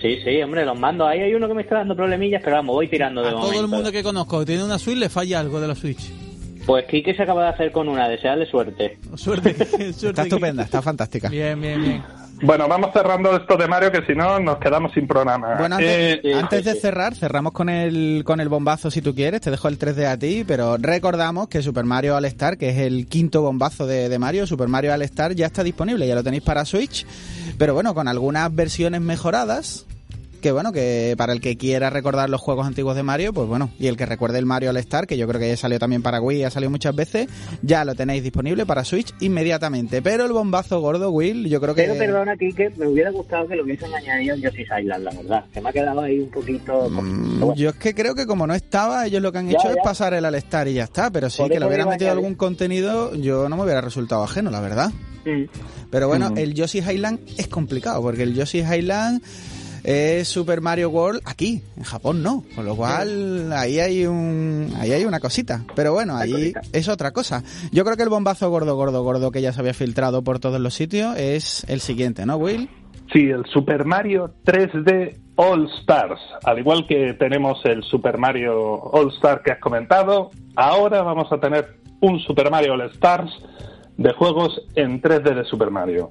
Sí, 0.00 0.16
sí, 0.24 0.40
hombre, 0.42 0.64
los 0.64 0.78
mandos. 0.80 1.06
Ahí 1.08 1.20
hay 1.20 1.34
uno 1.34 1.46
que 1.46 1.52
me 1.54 1.60
está 1.62 1.74
dando 1.76 1.94
problemillas, 1.94 2.40
pero 2.42 2.56
vamos, 2.56 2.74
voy 2.74 2.88
tirando 2.88 3.20
de 3.20 3.28
A 3.28 3.30
todo 3.32 3.40
momento. 3.42 3.60
el 3.64 3.68
mundo 3.68 3.92
que 3.92 4.02
conozco 4.02 4.38
que 4.40 4.46
tiene 4.46 4.64
una 4.64 4.78
Switch 4.78 4.96
le 4.96 5.10
falla 5.10 5.40
algo 5.40 5.60
de 5.60 5.68
la 5.68 5.74
Switch. 5.74 6.10
Pues 6.68 6.84
Kike 6.84 7.14
se 7.14 7.22
acaba 7.22 7.44
de 7.44 7.48
hacer 7.48 7.72
con 7.72 7.88
una, 7.88 8.06
desearle 8.10 8.44
suerte. 8.44 8.98
Suerte. 9.14 9.54
suerte 9.94 10.08
Está 10.08 10.22
estupenda, 10.24 10.64
está 10.64 10.82
fantástica. 10.82 11.30
Bien, 11.30 11.58
bien, 11.58 11.80
bien. 11.82 12.02
Bueno, 12.42 12.68
vamos 12.68 12.90
cerrando 12.92 13.34
esto 13.34 13.56
de 13.56 13.66
Mario 13.66 13.90
que 13.90 14.04
si 14.04 14.14
no 14.14 14.38
nos 14.38 14.58
quedamos 14.58 14.92
sin 14.92 15.06
programa. 15.08 15.54
Bueno, 15.58 15.76
antes, 15.76 16.20
Eh, 16.22 16.34
antes 16.34 16.66
de 16.66 16.74
cerrar, 16.74 17.14
cerramos 17.14 17.54
con 17.54 17.70
el, 17.70 18.22
con 18.22 18.38
el 18.40 18.50
bombazo 18.50 18.90
si 18.90 19.00
tú 19.00 19.14
quieres, 19.14 19.40
te 19.40 19.50
dejo 19.50 19.66
el 19.68 19.78
3D 19.78 20.04
a 20.04 20.18
ti, 20.18 20.44
pero 20.46 20.76
recordamos 20.76 21.48
que 21.48 21.62
Super 21.62 21.86
Mario 21.86 22.14
All 22.16 22.26
Star, 22.26 22.58
que 22.58 22.68
es 22.68 22.76
el 22.76 23.06
quinto 23.06 23.40
bombazo 23.40 23.86
de, 23.86 24.10
de 24.10 24.18
Mario, 24.18 24.46
Super 24.46 24.68
Mario 24.68 24.92
All 24.92 25.00
Star 25.02 25.34
ya 25.34 25.46
está 25.46 25.64
disponible, 25.64 26.06
ya 26.06 26.14
lo 26.14 26.22
tenéis 26.22 26.42
para 26.42 26.66
Switch, 26.66 27.06
pero 27.56 27.72
bueno, 27.72 27.94
con 27.94 28.08
algunas 28.08 28.54
versiones 28.54 29.00
mejoradas, 29.00 29.86
que 30.38 30.52
bueno, 30.52 30.72
que 30.72 31.14
para 31.18 31.32
el 31.32 31.40
que 31.40 31.56
quiera 31.56 31.90
recordar 31.90 32.30
los 32.30 32.40
juegos 32.40 32.66
antiguos 32.66 32.96
de 32.96 33.02
Mario, 33.02 33.32
pues 33.32 33.48
bueno, 33.48 33.70
y 33.78 33.86
el 33.86 33.96
que 33.96 34.06
recuerde 34.06 34.38
el 34.38 34.46
Mario 34.46 34.70
All 34.70 34.76
Star, 34.78 35.06
que 35.06 35.16
yo 35.16 35.26
creo 35.28 35.40
que 35.40 35.48
ya 35.48 35.56
salió 35.56 35.78
también 35.78 36.02
para 36.02 36.20
Wii, 36.20 36.44
ha 36.44 36.50
salido 36.50 36.70
muchas 36.70 36.94
veces, 36.94 37.28
ya 37.62 37.84
lo 37.84 37.94
tenéis 37.94 38.22
disponible 38.22 38.64
para 38.66 38.84
Switch 38.84 39.12
inmediatamente. 39.20 40.02
Pero 40.02 40.24
el 40.24 40.32
bombazo 40.32 40.80
gordo, 40.80 41.10
Will, 41.10 41.48
yo 41.48 41.60
creo 41.60 41.74
que... 41.74 41.82
Pero 41.82 41.96
perdona, 41.98 42.32
aquí 42.32 42.52
que 42.52 42.70
me 42.76 42.86
hubiera 42.86 43.10
gustado 43.10 43.48
que 43.48 43.56
lo 43.56 43.64
hubiesen 43.64 43.92
añadido 43.94 44.34
en 44.34 44.42
Yoshi's 44.42 44.68
Island, 44.80 45.04
la 45.04 45.10
verdad. 45.12 45.44
Se 45.52 45.60
me 45.60 45.68
ha 45.68 45.72
quedado 45.72 46.00
ahí 46.00 46.18
un 46.20 46.30
poquito... 46.30 46.88
Mm, 46.90 47.54
yo 47.54 47.70
es 47.70 47.76
que 47.76 47.94
creo 47.94 48.14
que 48.14 48.26
como 48.26 48.46
no 48.46 48.54
estaba, 48.54 49.06
ellos 49.06 49.22
lo 49.22 49.32
que 49.32 49.38
han 49.38 49.48
Ya, 49.48 49.58
hecho 49.58 49.68
es 49.70 49.76
ya. 49.76 49.82
pasar 49.82 50.14
el 50.14 50.24
All 50.24 50.34
Star 50.36 50.68
y 50.68 50.74
ya 50.74 50.84
está, 50.84 51.10
pero 51.10 51.28
sí, 51.30 51.42
Por 51.42 51.50
que 51.50 51.60
le 51.60 51.66
hubieran 51.66 51.88
metido 51.88 52.10
algún 52.10 52.34
contenido, 52.34 53.14
yo 53.14 53.48
no 53.48 53.56
me 53.56 53.62
hubiera 53.64 53.80
resultado 53.80 54.22
ajeno, 54.22 54.50
la 54.50 54.60
verdad. 54.60 54.90
Mm. 55.24 55.44
Pero 55.90 56.08
bueno, 56.08 56.30
Mm. 56.30 56.38
el 56.38 56.54
Yoshi's 56.54 56.86
Island 56.90 57.20
es 57.36 57.48
complicado, 57.48 58.00
porque 58.02 58.22
el 58.22 58.34
Yoshi's 58.34 58.66
Island 58.70 59.22
es 59.84 60.28
Super 60.28 60.60
Mario 60.60 60.90
World 60.90 61.20
aquí, 61.24 61.62
en 61.76 61.82
Japón 61.82 62.22
no, 62.22 62.44
con 62.54 62.64
lo 62.64 62.76
cual 62.76 63.52
ahí 63.52 63.80
hay 63.80 64.06
un 64.06 64.72
ahí 64.78 64.92
hay 64.92 65.04
una 65.04 65.20
cosita, 65.20 65.64
pero 65.74 65.92
bueno, 65.92 66.16
ahí 66.16 66.52
es 66.72 66.88
otra 66.88 67.12
cosa. 67.12 67.42
Yo 67.72 67.84
creo 67.84 67.96
que 67.96 68.02
el 68.02 68.08
bombazo 68.08 68.50
gordo 68.50 68.76
gordo 68.76 69.02
gordo 69.02 69.30
que 69.30 69.42
ya 69.42 69.52
se 69.52 69.60
había 69.60 69.74
filtrado 69.74 70.22
por 70.22 70.38
todos 70.38 70.60
los 70.60 70.74
sitios 70.74 71.16
es 71.16 71.64
el 71.68 71.80
siguiente, 71.80 72.26
¿no, 72.26 72.36
Will? 72.36 72.68
Sí, 73.12 73.30
el 73.30 73.46
Super 73.46 73.84
Mario 73.86 74.34
3D 74.44 75.16
All 75.36 75.70
Stars. 75.80 76.20
Al 76.44 76.58
igual 76.58 76.86
que 76.86 77.14
tenemos 77.14 77.58
el 77.64 77.82
Super 77.82 78.18
Mario 78.18 78.58
All 78.58 79.08
Star 79.14 79.42
que 79.42 79.52
has 79.52 79.60
comentado, 79.60 80.30
ahora 80.56 81.02
vamos 81.02 81.32
a 81.32 81.38
tener 81.38 81.78
un 82.00 82.18
Super 82.20 82.50
Mario 82.50 82.74
All 82.74 82.82
Stars 82.92 83.30
de 83.96 84.12
juegos 84.12 84.60
en 84.74 85.00
3D 85.00 85.34
de 85.34 85.44
Super 85.44 85.70
Mario. 85.70 86.10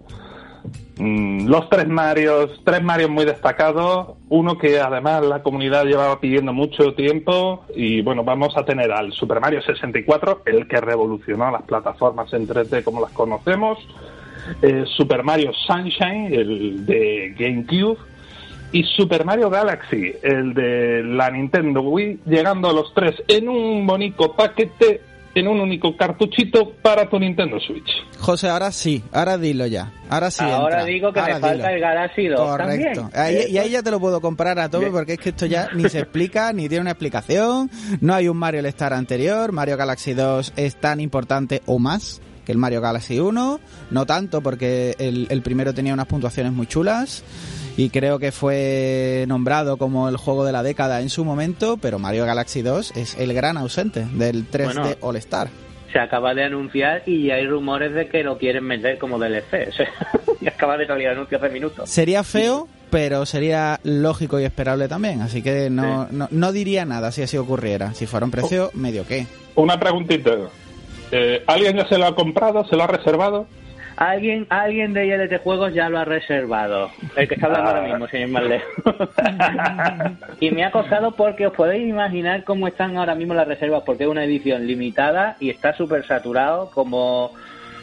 Mm, 0.97 1.47
Los 1.47 1.69
tres 1.69 1.87
Marios, 1.87 2.61
tres 2.63 2.81
Marios 2.81 3.09
muy 3.09 3.25
destacados, 3.25 4.17
uno 4.29 4.57
que 4.57 4.79
además 4.79 5.25
la 5.25 5.43
comunidad 5.43 5.85
llevaba 5.85 6.19
pidiendo 6.19 6.53
mucho 6.53 6.93
tiempo 6.93 7.65
y 7.75 8.01
bueno, 8.01 8.23
vamos 8.23 8.57
a 8.57 8.65
tener 8.65 8.91
al 8.91 9.11
Super 9.13 9.39
Mario 9.39 9.61
64, 9.61 10.41
el 10.45 10.67
que 10.67 10.81
revolucionó 10.81 11.51
las 11.51 11.63
plataformas 11.63 12.33
en 12.33 12.47
3D 12.47 12.83
como 12.83 13.01
las 13.01 13.11
conocemos, 13.11 13.77
eh, 14.61 14.85
Super 14.95 15.23
Mario 15.23 15.51
Sunshine, 15.53 16.33
el 16.33 16.85
de 16.85 17.35
GameCube, 17.37 17.97
y 18.71 18.83
Super 18.83 19.23
Mario 19.23 19.49
Galaxy, 19.49 20.13
el 20.21 20.53
de 20.53 21.01
la 21.03 21.29
Nintendo 21.31 21.81
Wii, 21.81 22.19
llegando 22.25 22.69
a 22.69 22.73
los 22.73 22.93
tres 22.93 23.15
en 23.27 23.47
un 23.47 23.87
bonito 23.87 24.33
paquete, 24.33 25.01
en 25.37 25.47
un 25.47 25.59
único 25.59 25.95
cartuchito 25.95 26.71
para 26.81 27.09
tu 27.09 27.19
Nintendo 27.19 27.59
Switch. 27.59 27.89
José, 28.19 28.49
ahora 28.49 28.71
sí, 28.71 29.03
ahora 29.11 29.37
dilo 29.37 29.65
ya. 29.67 29.93
Ahora 30.09 30.31
sí. 30.31 30.43
Ahora 30.43 30.77
entra. 30.79 30.85
digo 30.85 31.13
que 31.13 31.19
Ahora 31.19 31.35
me 31.35 31.39
falta 31.41 31.73
el 31.73 31.79
Galaxy 31.81 32.27
2 32.27 32.39
Correcto. 32.39 33.01
también. 33.01 33.09
Ahí, 33.13 33.45
y 33.51 33.57
ahí 33.57 33.69
ya 33.69 33.83
te 33.83 33.91
lo 33.91 33.99
puedo 33.99 34.21
comprar 34.21 34.59
a 34.59 34.69
tope 34.69 34.89
porque 34.91 35.13
es 35.13 35.19
que 35.19 35.29
esto 35.29 35.45
ya 35.45 35.69
ni 35.73 35.87
se 35.89 35.99
explica, 35.99 36.51
ni 36.53 36.67
tiene 36.67 36.81
una 36.81 36.91
explicación. 36.91 37.69
No 38.01 38.13
hay 38.13 38.27
un 38.27 38.37
Mario 38.37 38.65
Star 38.67 38.93
anterior. 38.93 39.51
Mario 39.51 39.77
Galaxy 39.77 40.13
2 40.13 40.53
es 40.55 40.75
tan 40.77 40.99
importante 40.99 41.61
o 41.65 41.79
más 41.79 42.21
que 42.45 42.51
el 42.53 42.57
Mario 42.57 42.79
Galaxy 42.81 43.19
1. 43.19 43.59
No 43.91 44.05
tanto 44.05 44.41
porque 44.41 44.95
el, 44.99 45.27
el 45.29 45.41
primero 45.41 45.73
tenía 45.73 45.93
unas 45.93 46.07
puntuaciones 46.07 46.53
muy 46.53 46.67
chulas. 46.67 47.23
Y 47.77 47.89
creo 47.91 48.17
que 48.19 48.31
fue 48.31 49.25
nombrado 49.27 49.77
como 49.77 50.09
el 50.09 50.17
juego 50.17 50.43
de 50.43 50.51
la 50.51 50.63
década 50.63 50.99
en 51.01 51.09
su 51.09 51.23
momento, 51.23 51.77
pero 51.77 51.99
Mario 51.99 52.25
Galaxy 52.25 52.63
2 52.63 52.97
es 52.97 53.15
el 53.19 53.33
gran 53.33 53.55
ausente 53.57 54.05
del 54.13 54.49
3D 54.49 54.73
Bueno. 54.73 54.89
All 55.01 55.15
Star. 55.17 55.49
Se 55.93 55.99
acaba 55.99 56.33
de 56.33 56.43
anunciar 56.43 57.03
y 57.07 57.29
hay 57.31 57.45
rumores 57.47 57.93
de 57.93 58.09
que 58.09 58.23
lo 58.23 58.37
quieren 58.37 58.63
meter 58.65 58.97
como 58.97 59.17
DLC. 59.19 59.69
O 59.69 59.71
sea, 59.71 59.87
y 60.41 60.47
acaba 60.47 60.75
de 60.77 60.85
salir 60.87 61.05
el 61.07 61.13
anuncio 61.13 61.37
hace 61.37 61.49
minutos. 61.49 61.89
Sería 61.89 62.23
feo, 62.23 62.67
pero 62.89 63.25
sería 63.25 63.79
lógico 63.83 64.39
y 64.39 64.43
esperable 64.43 64.87
también. 64.87 65.21
Así 65.21 65.41
que 65.43 65.69
no, 65.69 66.07
Sí. 66.09 66.15
no, 66.15 66.27
no 66.31 66.51
diría 66.51 66.83
nada 66.83 67.11
si 67.11 67.21
así 67.21 67.37
ocurriera. 67.37 67.93
Si 67.93 68.05
fuera 68.07 68.25
un 68.25 68.31
precio, 68.31 68.71
medio 68.73 69.05
qué. 69.07 69.27
Una 69.55 69.79
preguntita. 69.79 70.31
Eh, 71.11 71.43
¿Alguien 71.47 71.77
ya 71.77 71.87
se 71.87 71.97
lo 71.97 72.05
ha 72.07 72.15
comprado? 72.15 72.65
¿Se 72.67 72.75
lo 72.75 72.83
ha 72.83 72.87
reservado? 72.87 73.47
Alguien, 73.97 74.45
alguien 74.49 74.93
de 74.93 75.07
ILT 75.07 75.41
Juegos 75.41 75.73
ya 75.73 75.89
lo 75.89 75.97
ha 75.97 76.05
reservado. 76.05 76.91
El 77.15 77.27
que 77.27 77.33
está 77.33 77.47
hablando 77.47 77.69
Ah. 77.69 77.73
ahora 77.77 77.87
mismo, 77.87 78.07
sin 78.07 78.21
ir 78.21 78.27
más 78.27 78.43
lejos. 78.43 78.83
y 80.39 80.51
me 80.51 80.63
ha 80.63 80.71
costado 80.71 81.11
porque 81.15 81.47
os 81.47 81.53
podéis 81.53 81.89
imaginar 81.89 82.43
cómo 82.43 82.67
están 82.67 82.95
ahora 82.95 83.15
mismo 83.15 83.33
las 83.33 83.47
reservas, 83.47 83.81
porque 83.85 84.03
es 84.03 84.09
una 84.09 84.23
edición 84.23 84.67
limitada 84.67 85.35
y 85.39 85.49
está 85.49 85.73
súper 85.73 86.05
saturado, 86.05 86.69
como, 86.69 87.31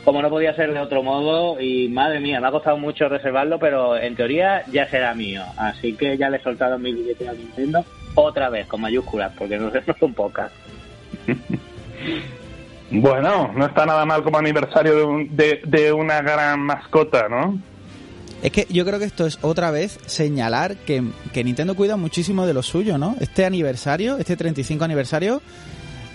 como 0.04 0.22
no 0.22 0.30
podía 0.30 0.54
ser 0.54 0.72
de 0.72 0.78
otro 0.78 1.02
modo. 1.02 1.60
Y 1.60 1.88
madre 1.88 2.20
mía, 2.20 2.40
me 2.40 2.46
ha 2.46 2.52
costado 2.52 2.76
mucho 2.78 3.08
reservarlo, 3.08 3.58
pero 3.58 3.96
en 3.96 4.14
teoría 4.14 4.62
ya 4.70 4.86
será 4.86 5.14
mío. 5.14 5.42
Así 5.56 5.94
que 5.94 6.16
ya 6.16 6.30
le 6.30 6.36
he 6.36 6.42
soltado 6.42 6.78
mi 6.78 6.92
billete 6.92 7.28
a 7.28 7.32
Nintendo 7.32 7.84
otra 8.14 8.50
vez, 8.50 8.66
con 8.68 8.80
mayúsculas, 8.80 9.32
porque 9.36 9.58
no, 9.58 9.68
no 9.86 9.94
son 9.98 10.14
pocas. 10.14 10.52
Bueno, 13.00 13.50
no 13.54 13.66
está 13.66 13.84
nada 13.86 14.04
mal 14.04 14.22
como 14.22 14.38
aniversario 14.38 14.96
de, 14.96 15.02
un- 15.04 15.36
de, 15.36 15.60
de 15.66 15.92
una 15.92 16.20
gran 16.22 16.60
mascota, 16.60 17.28
¿no? 17.28 17.58
Es 18.42 18.52
que 18.52 18.66
yo 18.68 18.84
creo 18.84 18.98
que 18.98 19.06
esto 19.06 19.26
es 19.26 19.38
otra 19.42 19.70
vez 19.70 19.98
señalar 20.06 20.76
que, 20.76 21.02
que 21.32 21.42
Nintendo 21.42 21.74
cuida 21.74 21.96
muchísimo 21.96 22.46
de 22.46 22.52
lo 22.54 22.62
suyo, 22.62 22.98
¿no? 22.98 23.16
Este 23.20 23.44
aniversario, 23.46 24.18
este 24.18 24.36
35 24.36 24.84
aniversario, 24.84 25.40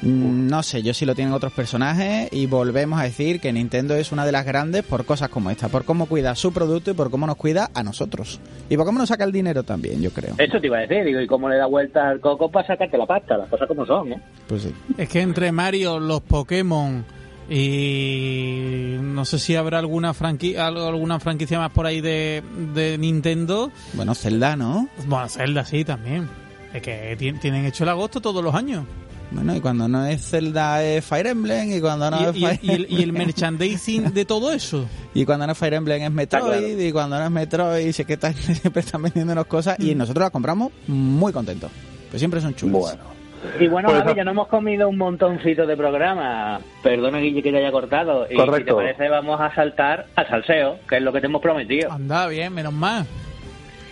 no 0.01 0.63
sé, 0.63 0.81
yo 0.81 0.93
sí 0.93 1.05
lo 1.05 1.13
tienen 1.15 1.33
otros 1.33 1.51
personajes 1.51 2.29
y 2.31 2.45
volvemos 2.45 2.99
a 2.99 3.03
decir 3.03 3.39
que 3.41 3.51
Nintendo 3.51 3.95
es 3.95 4.12
una 4.12 4.25
de 4.25 4.31
las 4.31 4.45
grandes 4.45 4.83
por 4.83 5.03
cosas 5.05 5.29
como 5.29 5.49
esta, 5.51 5.67
por 5.67 5.83
cómo 5.83 6.05
cuida 6.05 6.35
su 6.35 6.53
producto 6.53 6.91
y 6.91 6.93
por 6.93 7.12
cómo 7.12 7.27
nos 7.27 7.35
cuida 7.35 7.69
a 7.73 7.83
nosotros. 7.83 8.39
Y 8.69 8.77
por 8.77 8.85
cómo 8.85 8.99
nos 8.99 9.09
saca 9.09 9.23
el 9.25 9.31
dinero 9.31 9.63
también, 9.63 10.01
yo 10.01 10.12
creo. 10.12 10.35
Eso 10.38 10.59
te 10.62 10.67
iba 10.67 10.77
a 10.77 10.81
decir, 10.81 11.03
digo, 11.05 11.19
¿y 11.19 11.27
cómo 11.27 11.49
le 11.49 11.57
da 11.57 11.65
vuelta 11.65 12.07
al 12.09 12.19
coco 12.21 12.49
para 12.49 12.65
sacarte 12.67 12.97
la 12.97 13.05
pasta? 13.05 13.38
Las 13.38 13.49
cosas 13.49 13.67
como 13.67 13.85
son, 13.85 14.13
¿eh? 14.13 14.21
Pues 14.47 14.62
sí. 14.63 14.73
Es 14.97 15.09
que 15.09 15.21
entre 15.21 15.51
Mario, 15.51 15.99
los 15.99 16.21
Pokémon 16.21 17.03
y 17.49 18.95
no 19.01 19.25
sé 19.25 19.39
si 19.39 19.55
habrá 19.55 19.79
alguna 19.79 20.13
franquicia 20.13 20.67
alguna 20.67 21.19
franquicia 21.19 21.59
más 21.59 21.71
por 21.71 21.85
ahí 21.85 21.99
de, 22.01 22.43
de 22.73 22.97
Nintendo. 22.97 23.71
Bueno, 23.93 24.15
Zelda, 24.15 24.55
¿no? 24.55 24.88
Bueno, 25.07 25.27
Zelda 25.27 25.65
sí 25.65 25.83
también. 25.83 26.27
Es 26.73 26.81
que 26.81 27.15
ti- 27.17 27.33
tienen 27.33 27.65
hecho 27.65 27.83
el 27.83 27.89
agosto 27.89 28.21
todos 28.21 28.43
los 28.43 28.53
años. 28.53 28.85
Bueno, 29.31 29.55
y 29.55 29.59
cuando 29.61 29.87
no 29.87 30.05
es 30.07 30.21
Zelda 30.29 30.83
es 30.83 31.05
Fire 31.05 31.27
Emblem 31.27 31.71
y 31.71 31.79
cuando 31.81 32.09
no 32.09 32.17
es 32.29 32.35
Y, 32.35 32.39
y- 32.39 32.45
Fire... 32.47 32.59
y 32.63 32.71
el, 32.71 32.87
y 32.89 33.03
el 33.03 33.13
merchandising 33.13 34.13
de 34.13 34.25
todo 34.25 34.51
eso. 34.51 34.85
Y 35.13 35.25
cuando 35.25 35.45
no 35.47 35.51
es 35.53 35.57
Fire 35.57 35.73
Emblem 35.73 36.03
es 36.03 36.11
Metroid, 36.11 36.43
claro. 36.43 36.81
y 36.83 36.91
cuando 36.91 37.17
no 37.19 37.25
es 37.25 37.31
Metroid, 37.31 37.91
sé 37.91 38.05
que 38.05 38.13
están, 38.13 38.33
siempre 38.35 38.81
están 38.81 39.01
vendiéndonos 39.01 39.45
cosas 39.47 39.79
y 39.79 39.93
nosotros 39.95 40.23
las 40.23 40.31
compramos 40.31 40.71
muy 40.87 41.31
contentos. 41.33 41.71
Pues 42.09 42.19
siempre 42.19 42.41
son 42.41 42.53
chulas. 42.55 42.73
Bueno. 42.81 43.19
Y 43.59 43.67
bueno, 43.67 43.87
Pues, 43.89 44.03
Javi, 44.03 44.15
ya 44.17 44.23
no 44.25 44.31
hemos 44.31 44.47
comido 44.49 44.89
un 44.89 44.97
montoncito 44.97 45.65
de 45.65 45.77
programa. 45.77 46.59
Perdona, 46.83 47.19
Guille, 47.19 47.41
que 47.41 47.51
te 47.51 47.57
haya 47.57 47.71
cortado. 47.71 48.25
Y 48.29 48.35
si 48.35 48.63
te 48.65 48.73
parece, 48.73 49.07
vamos 49.09 49.39
a 49.39 49.53
saltar 49.55 50.07
al 50.15 50.27
salseo, 50.27 50.77
que 50.89 50.97
es 50.97 51.01
lo 51.01 51.13
que 51.13 51.21
te 51.21 51.27
hemos 51.27 51.41
prometido. 51.41 51.89
Anda 51.91 52.27
bien, 52.27 52.53
menos 52.53 52.73
mal. 52.73 53.05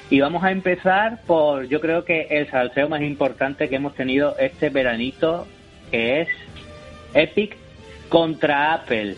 Y 0.10 0.22
vamos 0.22 0.44
a 0.44 0.52
empezar 0.52 1.22
por, 1.26 1.68
yo 1.68 1.82
creo 1.82 2.06
que 2.06 2.28
el 2.30 2.50
salseo 2.50 2.88
más 2.88 3.02
importante 3.02 3.68
que 3.68 3.76
hemos 3.76 3.94
tenido 3.94 4.38
este 4.40 4.70
veranito, 4.70 5.48
que 5.92 6.22
es 6.22 6.30
Epic 7.14 7.58
contra 8.08 8.74
Apple. 8.74 9.16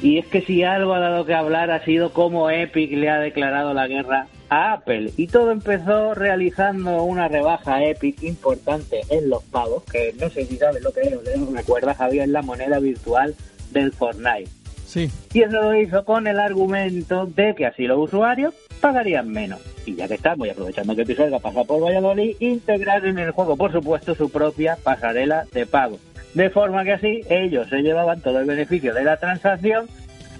Y 0.00 0.18
es 0.18 0.26
que 0.26 0.40
si 0.40 0.64
algo 0.64 0.94
ha 0.94 1.00
dado 1.00 1.26
que 1.26 1.34
hablar 1.34 1.70
ha 1.70 1.84
sido 1.84 2.12
cómo 2.12 2.50
Epic 2.50 2.92
le 2.92 3.10
ha 3.10 3.18
declarado 3.18 3.74
la 3.74 3.86
guerra 3.86 4.26
a 4.48 4.72
Apple. 4.72 5.12
Y 5.16 5.26
todo 5.26 5.50
empezó 5.50 6.14
realizando 6.14 7.02
una 7.04 7.28
rebaja 7.28 7.84
Epic 7.84 8.22
importante 8.22 9.02
en 9.10 9.28
los 9.28 9.42
pagos, 9.44 9.84
que 9.84 10.14
no 10.18 10.30
sé 10.30 10.46
si 10.46 10.56
sabes 10.56 10.82
lo 10.82 10.92
que 10.92 11.02
es, 11.02 11.38
no 11.38 11.54
recuerdas, 11.54 11.98
Javier, 11.98 12.28
la 12.28 12.42
moneda 12.42 12.78
virtual 12.78 13.34
del 13.70 13.92
Fortnite. 13.92 14.50
Sí. 14.86 15.10
Y 15.32 15.42
eso 15.42 15.62
lo 15.62 15.74
hizo 15.74 16.04
con 16.04 16.26
el 16.26 16.38
argumento 16.38 17.26
de 17.26 17.54
que 17.54 17.66
así 17.66 17.86
los 17.86 17.98
usuarios 17.98 18.54
pagarían 18.82 19.30
menos. 19.30 19.60
Y 19.86 19.94
ya 19.94 20.06
que 20.06 20.14
estamos, 20.14 20.46
y 20.46 20.50
aprovechando 20.50 20.94
que 20.94 21.06
Pisuerga 21.06 21.38
pasa 21.38 21.64
por 21.64 21.82
Valladolid, 21.82 22.36
integrar 22.40 23.06
en 23.06 23.18
el 23.18 23.30
juego, 23.30 23.56
por 23.56 23.72
supuesto, 23.72 24.14
su 24.14 24.28
propia 24.28 24.76
pasarela 24.82 25.46
de 25.52 25.64
pago. 25.64 25.98
De 26.34 26.50
forma 26.50 26.84
que 26.84 26.92
así 26.92 27.20
ellos 27.30 27.68
se 27.68 27.82
llevaban 27.82 28.20
todo 28.20 28.40
el 28.40 28.46
beneficio 28.46 28.92
de 28.92 29.04
la 29.04 29.16
transacción 29.18 29.86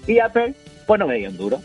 y 0.05 0.19
Apple, 0.19 0.53
pues 0.85 0.99
no 0.99 1.07
veía 1.07 1.29
un 1.29 1.37
duro. 1.37 1.61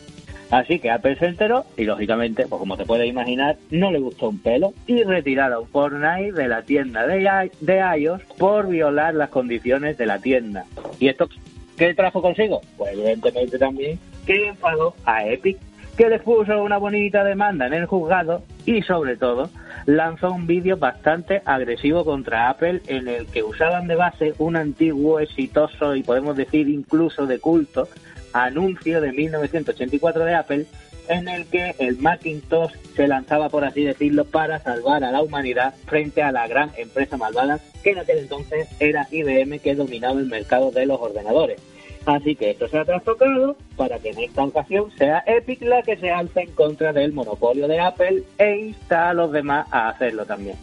Así 0.50 0.78
que 0.78 0.90
Apple 0.90 1.16
se 1.18 1.26
enteró 1.26 1.66
y, 1.76 1.84
lógicamente, 1.84 2.46
pues 2.46 2.58
como 2.58 2.76
te 2.76 2.86
puedes 2.86 3.06
imaginar, 3.06 3.56
no 3.70 3.90
le 3.90 3.98
gustó 3.98 4.30
un 4.30 4.38
pelo 4.38 4.72
y 4.86 5.02
retiraron 5.02 5.66
Fortnite 5.66 6.32
de 6.32 6.48
la 6.48 6.62
tienda 6.62 7.06
de, 7.06 7.98
iOS 7.98 8.22
por 8.38 8.68
violar 8.68 9.14
las 9.14 9.28
condiciones 9.28 9.98
de 9.98 10.06
la 10.06 10.18
tienda. 10.20 10.64
¿Y 10.98 11.08
esto 11.08 11.28
qué 11.76 11.92
trajo 11.92 12.22
consigo? 12.22 12.62
Pues 12.78 12.94
evidentemente 12.94 13.58
también 13.58 13.98
que 14.26 14.48
enfadó 14.48 14.94
a 15.04 15.26
Epic, 15.26 15.58
que 15.98 16.08
le 16.08 16.20
puso 16.20 16.62
una 16.62 16.78
bonita 16.78 17.24
demanda 17.24 17.66
en 17.66 17.74
el 17.74 17.86
juzgado 17.86 18.44
y, 18.64 18.82
sobre 18.82 19.16
todo, 19.16 19.50
lanzó 19.84 20.30
un 20.30 20.46
vídeo 20.46 20.76
bastante 20.76 21.42
agresivo 21.44 22.04
contra 22.04 22.48
Apple 22.48 22.82
en 22.86 23.08
el 23.08 23.26
que 23.26 23.42
usaban 23.42 23.88
de 23.88 23.96
base 23.96 24.32
un 24.38 24.54
antiguo, 24.54 25.18
exitoso 25.18 25.96
y 25.96 26.04
podemos 26.04 26.36
decir 26.36 26.68
incluso 26.68 27.26
de 27.26 27.40
culto 27.40 27.88
anuncio 28.32 29.00
de 29.00 29.10
1984 29.10 30.24
de 30.24 30.34
Apple 30.36 30.66
en 31.08 31.26
el 31.26 31.46
que 31.46 31.74
el 31.80 31.98
Macintosh 31.98 32.74
se 32.94 33.08
lanzaba, 33.08 33.48
por 33.48 33.64
así 33.64 33.82
decirlo, 33.82 34.24
para 34.24 34.60
salvar 34.60 35.02
a 35.02 35.10
la 35.10 35.20
humanidad 35.20 35.74
frente 35.86 36.22
a 36.22 36.30
la 36.30 36.46
gran 36.46 36.70
empresa 36.76 37.16
malvada 37.16 37.58
que 37.82 37.90
en 37.90 37.98
aquel 37.98 38.18
entonces 38.18 38.68
era 38.78 39.08
IBM 39.10 39.58
que 39.58 39.74
dominaba 39.74 40.20
el 40.20 40.26
mercado 40.26 40.70
de 40.70 40.86
los 40.86 41.00
ordenadores. 41.00 41.60
Así 42.08 42.34
que 42.34 42.52
esto 42.52 42.66
se 42.68 42.78
ha 42.78 42.86
trastocado 42.86 43.54
para 43.76 43.98
que 43.98 44.08
en 44.08 44.20
esta 44.20 44.42
ocasión 44.42 44.90
sea 44.96 45.22
Epic 45.26 45.60
la 45.60 45.82
que 45.82 45.98
se 45.98 46.10
alce 46.10 46.40
en 46.40 46.52
contra 46.52 46.90
del 46.94 47.12
monopolio 47.12 47.68
de 47.68 47.80
Apple 47.80 48.22
e 48.38 48.56
insta 48.56 49.10
a 49.10 49.12
los 49.12 49.30
demás 49.30 49.68
a 49.70 49.90
hacerlo 49.90 50.24
también. 50.24 50.56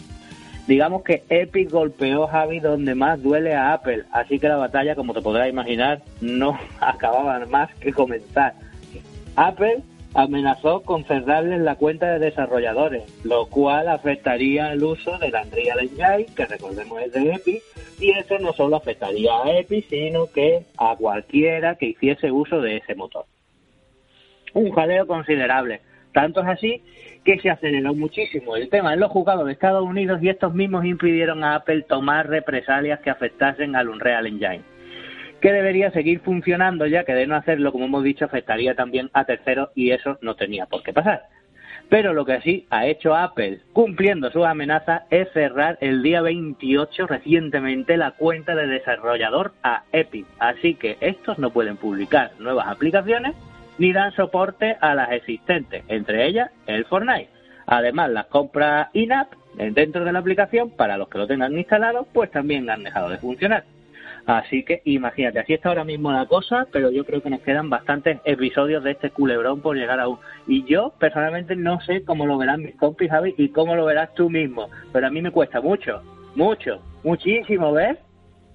Digamos 0.67 1.03
que 1.03 1.23
Epic 1.29 1.69
golpeó 1.69 2.25
Javi 2.25 2.60
donde 2.62 2.95
más 2.95 3.21
duele 3.21 3.53
a 3.53 3.73
Apple, 3.73 4.05
así 4.12 4.39
que 4.39 4.47
la 4.47 4.55
batalla, 4.55 4.95
como 4.95 5.13
te 5.13 5.21
podrás 5.21 5.47
imaginar, 5.47 6.01
no 6.19 6.58
acababa 6.79 7.45
más 7.45 7.71
que 7.75 7.93
comenzar. 7.93 8.55
Apple 9.36 9.84
amenazó 10.15 10.82
con 10.82 11.04
cerrarles 11.04 11.60
la 11.60 11.75
cuenta 11.75 12.13
de 12.13 12.19
desarrolladores, 12.19 13.04
lo 13.25 13.47
cual 13.47 13.89
afectaría 13.89 14.71
el 14.71 14.84
uso 14.84 15.17
del 15.19 15.34
Unreal 15.36 15.80
Engine, 15.80 16.25
que 16.36 16.45
recordemos 16.45 17.01
es 17.01 17.12
de 17.12 17.34
Epic, 17.34 17.62
y 17.99 18.12
eso 18.12 18.39
no 18.39 18.54
solo 18.54 18.78
afectaría 18.78 19.32
a 19.43 19.60
Epic, 19.60 19.86
sino 19.89 20.28
que 20.28 20.63
a 20.78 20.95
cualquiera 20.95 21.75
que 21.75 21.88
hiciese 21.88 22.32
uso 22.32 22.62
de 22.62 22.78
ese 22.78 22.95
motor. 22.95 23.25
Un 24.54 24.71
jaleo 24.71 25.06
considerable. 25.06 25.82
Tanto 26.13 26.41
es 26.41 26.47
así 26.47 26.82
que 27.25 27.38
se 27.39 27.49
aceleró 27.49 27.93
muchísimo 27.93 28.56
el 28.56 28.69
tema 28.69 28.93
en 28.93 29.01
los 29.01 29.12
juzgados 29.12 29.45
de 29.45 29.51
Estados 29.51 29.84
Unidos 29.84 30.23
y 30.23 30.30
estos 30.30 30.54
mismos 30.54 30.86
impidieron 30.86 31.43
a 31.43 31.56
Apple 31.56 31.82
tomar 31.82 32.30
represalias 32.30 33.01
que 33.01 33.10
afectasen 33.10 33.75
al 33.75 33.89
Unreal 33.89 34.28
Engine, 34.28 34.62
que 35.45 35.53
debería 35.53 35.91
seguir 35.91 36.21
funcionando 36.21 36.88
ya 36.88 37.03
que 37.03 37.13
de 37.13 37.27
no 37.27 37.36
hacerlo, 37.36 37.71
como 37.71 37.86
hemos 37.86 38.03
dicho, 38.03 38.25
afectaría 38.25 38.73
también 38.73 39.12
a 39.13 39.25
terceros 39.25 39.69
y 39.75 39.91
eso 39.91 40.17
no 40.21 40.34
tenía 40.34 40.65
por 40.65 40.81
qué 40.81 40.91
pasar. 40.91 41.25
Pero 41.88 42.15
lo 42.15 42.25
que 42.25 42.41
sí 42.41 42.65
ha 42.71 42.88
hecho 42.88 43.15
Apple, 43.15 43.60
cumpliendo 43.71 44.31
sus 44.31 44.43
amenazas, 44.43 45.03
es 45.12 45.31
cerrar 45.34 45.77
el 45.81 46.01
día 46.01 46.23
28 46.23 47.05
recientemente 47.05 47.95
la 47.95 48.13
cuenta 48.13 48.55
de 48.55 48.65
desarrollador 48.65 49.53
a 49.62 49.84
Epic. 49.91 50.25
Así 50.39 50.73
que 50.73 50.97
estos 50.99 51.38
no 51.38 51.51
pueden 51.51 51.77
publicar 51.77 52.31
nuevas 52.39 52.67
aplicaciones 52.67 53.36
ni 53.77 53.93
dan 53.93 54.13
soporte 54.13 54.77
a 54.81 54.95
las 54.95 55.12
existentes, 55.12 55.84
entre 55.89 56.25
ellas 56.25 56.49
el 56.65 56.86
Fortnite. 56.86 57.29
Además, 57.67 58.10
las 58.10 58.25
compras 58.25 58.88
in-app 58.93 59.31
dentro 59.53 60.05
de 60.05 60.12
la 60.12 60.17
aplicación, 60.17 60.71
para 60.71 60.97
los 60.97 61.08
que 61.08 61.19
lo 61.19 61.27
tengan 61.27 61.55
instalado, 61.55 62.08
pues 62.12 62.31
también 62.31 62.67
han 62.67 62.81
dejado 62.81 63.10
de 63.10 63.19
funcionar. 63.19 63.75
Así 64.26 64.64
que 64.64 64.82
imagínate, 64.86 65.40
así 65.40 65.54
está 65.54 65.70
ahora 65.70 65.84
mismo 65.84 66.12
la 66.12 66.26
cosa, 66.26 66.68
pero 66.72 66.90
yo 66.90 67.06
creo 67.06 67.22
que 67.22 67.30
nos 67.30 67.42
quedan 67.42 67.70
bastantes 67.70 68.18
episodios 68.26 68.84
de 68.84 68.92
este 68.92 69.12
culebrón 69.12 69.62
por 69.62 69.78
llegar 69.78 70.00
a 70.00 70.08
un. 70.08 70.18
Y 70.48 70.64
yo 70.66 70.94
personalmente 71.00 71.56
no 71.56 71.80
sé 71.82 72.04
cómo 72.04 72.26
lo 72.26 72.38
verán 72.38 72.64
mis 72.64 72.76
compis, 72.76 73.12
Javi, 73.12 73.36
y 73.38 73.50
cómo 73.50 73.76
lo 73.76 73.86
verás 73.86 74.14
tú 74.16 74.30
mismo, 74.30 74.70
pero 74.92 75.08
a 75.08 75.12
mí 75.12 75.22
me 75.22 75.32
cuesta 75.32 75.62
mucho, 75.62 76.02
mucho, 76.36 76.82
muchísimo 77.04 77.72
ver 77.72 78.00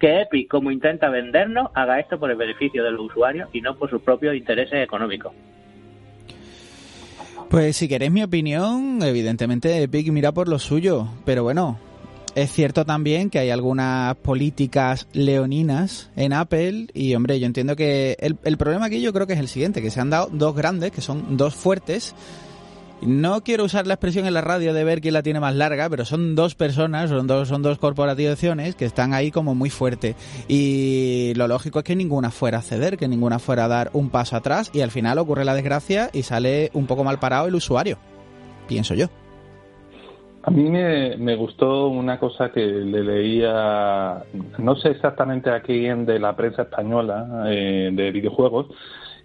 que 0.00 0.22
Epic, 0.22 0.48
como 0.48 0.72
intenta 0.72 1.08
vendernos, 1.08 1.70
haga 1.74 2.00
esto 2.00 2.18
por 2.18 2.30
el 2.30 2.36
beneficio 2.36 2.82
de 2.82 2.90
los 2.90 3.02
usuarios 3.02 3.48
y 3.52 3.60
no 3.60 3.76
por 3.76 3.90
sus 3.90 4.02
propios 4.02 4.34
intereses 4.34 4.82
económicos. 4.82 5.32
Pues 7.48 7.76
si 7.76 7.88
queréis 7.88 8.10
mi 8.10 8.22
opinión, 8.22 9.00
evidentemente 9.02 9.82
Epic 9.82 10.08
mira 10.10 10.32
por 10.32 10.48
lo 10.48 10.58
suyo, 10.58 11.08
pero 11.24 11.42
bueno, 11.42 11.78
es 12.34 12.52
cierto 12.52 12.84
también 12.84 13.30
que 13.30 13.38
hay 13.38 13.50
algunas 13.50 14.16
políticas 14.16 15.06
leoninas 15.12 16.10
en 16.16 16.32
Apple 16.32 16.88
y 16.94 17.14
hombre, 17.14 17.40
yo 17.40 17.46
entiendo 17.46 17.76
que 17.76 18.16
el, 18.20 18.38
el 18.44 18.56
problema 18.56 18.86
aquí 18.86 19.00
yo 19.00 19.12
creo 19.12 19.26
que 19.26 19.34
es 19.34 19.40
el 19.40 19.48
siguiente, 19.48 19.82
que 19.82 19.90
se 19.90 20.00
han 20.00 20.10
dado 20.10 20.28
dos 20.32 20.54
grandes, 20.54 20.92
que 20.92 21.00
son 21.00 21.36
dos 21.36 21.54
fuertes, 21.54 22.14
no 23.02 23.42
quiero 23.42 23.64
usar 23.64 23.86
la 23.86 23.94
expresión 23.94 24.26
en 24.26 24.34
la 24.34 24.42
radio 24.42 24.74
de 24.74 24.84
ver 24.84 25.00
quién 25.00 25.14
la 25.14 25.22
tiene 25.22 25.40
más 25.40 25.54
larga, 25.54 25.88
pero 25.88 26.04
son 26.04 26.34
dos 26.34 26.54
personas, 26.54 27.08
son 27.08 27.26
dos, 27.26 27.48
son 27.48 27.62
dos 27.62 27.78
corporaciones 27.78 28.74
que 28.74 28.84
están 28.84 29.14
ahí 29.14 29.30
como 29.30 29.54
muy 29.54 29.70
fuerte. 29.70 30.16
Y 30.48 31.32
lo 31.34 31.48
lógico 31.48 31.78
es 31.78 31.84
que 31.84 31.96
ninguna 31.96 32.30
fuera 32.30 32.58
a 32.58 32.62
ceder, 32.62 32.98
que 32.98 33.08
ninguna 33.08 33.38
fuera 33.38 33.64
a 33.64 33.68
dar 33.68 33.90
un 33.94 34.10
paso 34.10 34.36
atrás 34.36 34.70
y 34.74 34.82
al 34.82 34.90
final 34.90 35.18
ocurre 35.18 35.44
la 35.44 35.54
desgracia 35.54 36.10
y 36.12 36.24
sale 36.24 36.70
un 36.74 36.86
poco 36.86 37.04
mal 37.04 37.18
parado 37.18 37.48
el 37.48 37.54
usuario. 37.54 37.98
Pienso 38.68 38.94
yo. 38.94 39.08
A 40.50 40.52
mí 40.52 40.68
me, 40.68 41.36
gustó 41.36 41.86
una 41.86 42.18
cosa 42.18 42.50
que 42.50 42.60
le 42.60 43.04
leía, 43.04 44.24
no 44.58 44.74
sé 44.74 44.88
exactamente 44.88 45.48
a 45.48 45.60
quién 45.60 46.04
de 46.04 46.18
la 46.18 46.34
prensa 46.34 46.62
española 46.62 47.44
eh, 47.46 47.90
de 47.92 48.10
videojuegos, 48.10 48.66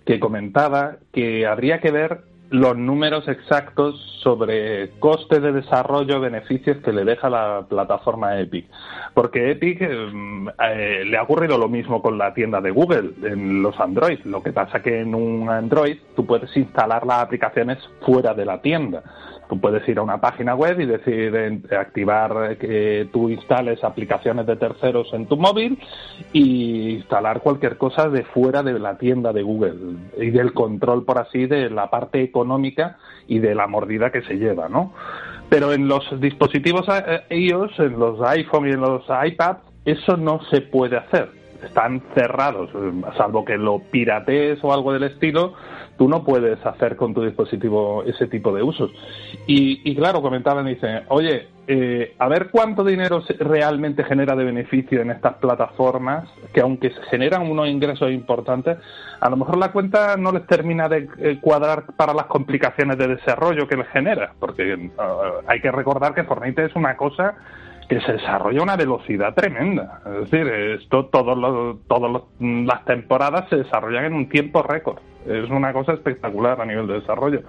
que 0.05 0.19
comentaba 0.19 0.97
que 1.11 1.47
habría 1.47 1.79
que 1.79 1.89
ver 1.89 2.25
los 2.51 2.77
números 2.77 3.27
exactos 3.27 3.99
sobre 4.21 4.91
coste 4.99 5.39
de 5.39 5.51
desarrollo, 5.51 6.19
beneficios 6.19 6.77
que 6.77 6.93
le 6.93 7.03
deja 7.03 7.27
la 7.27 7.65
plataforma 7.67 8.39
Epic. 8.39 8.67
Porque 9.15 9.49
Epic 9.49 9.81
mm, 9.81 10.49
eh, 10.59 11.03
le 11.05 11.17
ha 11.17 11.23
ocurrido 11.23 11.57
lo 11.57 11.67
mismo 11.67 12.03
con 12.03 12.19
la 12.19 12.35
tienda 12.35 12.61
de 12.61 12.69
Google 12.69 13.13
en 13.23 13.63
los 13.63 13.79
Android. 13.79 14.19
Lo 14.25 14.43
que 14.43 14.53
pasa 14.53 14.83
que 14.83 14.99
en 14.99 15.15
un 15.15 15.49
Android 15.49 15.97
tú 16.15 16.25
puedes 16.25 16.55
instalar 16.55 17.05
las 17.05 17.23
aplicaciones 17.23 17.79
fuera 18.01 18.35
de 18.35 18.45
la 18.45 18.61
tienda. 18.61 19.01
Tú 19.49 19.59
puedes 19.59 19.87
ir 19.87 19.99
a 19.99 20.01
una 20.01 20.19
página 20.19 20.55
web 20.55 20.79
y 20.79 20.85
decir 20.85 21.61
activar 21.77 22.57
que 22.57 23.07
tú 23.11 23.29
instales 23.29 23.83
aplicaciones 23.83 24.45
de 24.47 24.55
terceros 24.55 25.13
en 25.13 25.27
tu 25.27 25.37
móvil 25.37 25.79
y 26.33 26.95
instalar 26.95 27.41
cualquier 27.41 27.77
cosa 27.77 28.09
de 28.09 28.23
fuera 28.23 28.63
de 28.63 28.79
la 28.79 28.97
tienda 28.97 29.33
de 29.33 29.43
Google 29.43 29.97
y 30.17 30.31
del 30.31 30.53
control, 30.53 31.05
por 31.05 31.19
así, 31.19 31.45
de 31.45 31.69
la 31.69 31.89
parte 31.89 32.21
económica 32.21 32.97
y 33.27 33.39
de 33.39 33.53
la 33.55 33.67
mordida 33.67 34.11
que 34.11 34.21
se 34.23 34.35
lleva, 34.35 34.67
¿no? 34.67 34.93
Pero 35.49 35.73
en 35.73 35.87
los 35.87 36.19
dispositivos 36.19 36.87
eh, 36.89 37.23
iOS, 37.29 37.79
en 37.79 37.99
los 37.99 38.21
iPhone 38.21 38.67
y 38.67 38.71
en 38.71 38.81
los 38.81 39.03
iPad, 39.03 39.57
eso 39.85 40.17
no 40.17 40.41
se 40.49 40.61
puede 40.61 40.97
hacer. 40.97 41.44
Están 41.63 42.01
cerrados, 42.13 42.69
salvo 43.17 43.45
que 43.45 43.57
lo 43.57 43.79
piratees 43.79 44.63
o 44.63 44.73
algo 44.73 44.93
del 44.93 45.03
estilo, 45.03 45.53
tú 45.97 46.09
no 46.09 46.23
puedes 46.23 46.63
hacer 46.65 46.95
con 46.95 47.13
tu 47.13 47.23
dispositivo 47.23 48.03
ese 48.03 48.27
tipo 48.27 48.53
de 48.53 48.63
usos. 48.63 48.91
Y, 49.47 49.95
claro, 49.95 50.21
comentaban, 50.21 50.65
dicen, 50.65 51.03
oye, 51.09 51.47
eh, 51.67 52.15
a 52.19 52.27
ver 52.27 52.49
cuánto 52.51 52.83
dinero 52.83 53.23
realmente 53.39 54.03
genera 54.03 54.35
de 54.35 54.43
beneficio 54.43 55.01
en 55.01 55.11
estas 55.11 55.35
plataformas, 55.35 56.29
que 56.53 56.61
aunque 56.61 56.91
generan 57.09 57.49
unos 57.49 57.67
ingresos 57.67 58.11
importantes, 58.11 58.77
a 59.19 59.29
lo 59.29 59.37
mejor 59.37 59.57
la 59.57 59.71
cuenta 59.71 60.15
no 60.17 60.31
les 60.31 60.45
termina 60.45 60.89
de 60.89 61.07
eh, 61.17 61.39
cuadrar 61.41 61.85
para 61.95 62.13
las 62.13 62.25
complicaciones 62.25 62.97
de 62.97 63.07
desarrollo 63.07 63.67
que 63.67 63.77
les 63.77 63.87
genera, 63.89 64.33
porque 64.39 64.73
eh, 64.73 64.91
hay 65.47 65.61
que 65.61 65.71
recordar 65.71 66.13
que 66.13 66.23
Fortnite 66.23 66.65
es 66.65 66.75
una 66.75 66.95
cosa 66.97 67.35
que 67.87 68.01
se 68.01 68.13
desarrolla 68.13 68.59
a 68.59 68.63
una 68.63 68.75
velocidad 68.75 69.33
tremenda. 69.33 70.01
Es 70.05 70.31
decir, 70.31 70.47
esto 70.47 71.05
todas 71.05 71.37
las 71.37 72.85
temporadas 72.85 73.47
se 73.49 73.57
desarrollan 73.57 74.05
en 74.05 74.13
un 74.13 74.29
tiempo 74.29 74.63
récord. 74.63 74.99
Es 75.25 75.49
una 75.49 75.73
cosa 75.73 75.93
espectacular 75.93 76.61
a 76.61 76.65
nivel 76.65 76.87
de 76.87 76.99
desarrollo. 76.99 77.41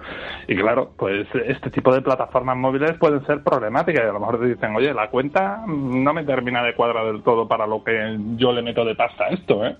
Y 0.47 0.55
claro, 0.55 0.91
pues 0.97 1.27
este 1.45 1.69
tipo 1.69 1.93
de 1.93 2.01
plataformas 2.01 2.57
móviles 2.57 2.93
pueden 2.97 3.25
ser 3.25 3.43
problemáticas 3.43 4.03
y 4.03 4.07
a 4.07 4.13
lo 4.13 4.19
mejor 4.19 4.39
te 4.39 4.47
dicen, 4.47 4.75
oye, 4.75 4.93
la 4.93 5.09
cuenta 5.09 5.63
no 5.67 6.13
me 6.13 6.23
termina 6.23 6.63
de 6.63 6.73
cuadrar 6.73 7.05
del 7.05 7.21
todo 7.21 7.47
para 7.47 7.67
lo 7.67 7.83
que 7.83 8.17
yo 8.35 8.51
le 8.51 8.63
meto 8.63 8.83
de 8.83 8.95
pasta 8.95 9.25
a 9.25 9.29
esto, 9.29 9.65
¿eh? 9.65 9.75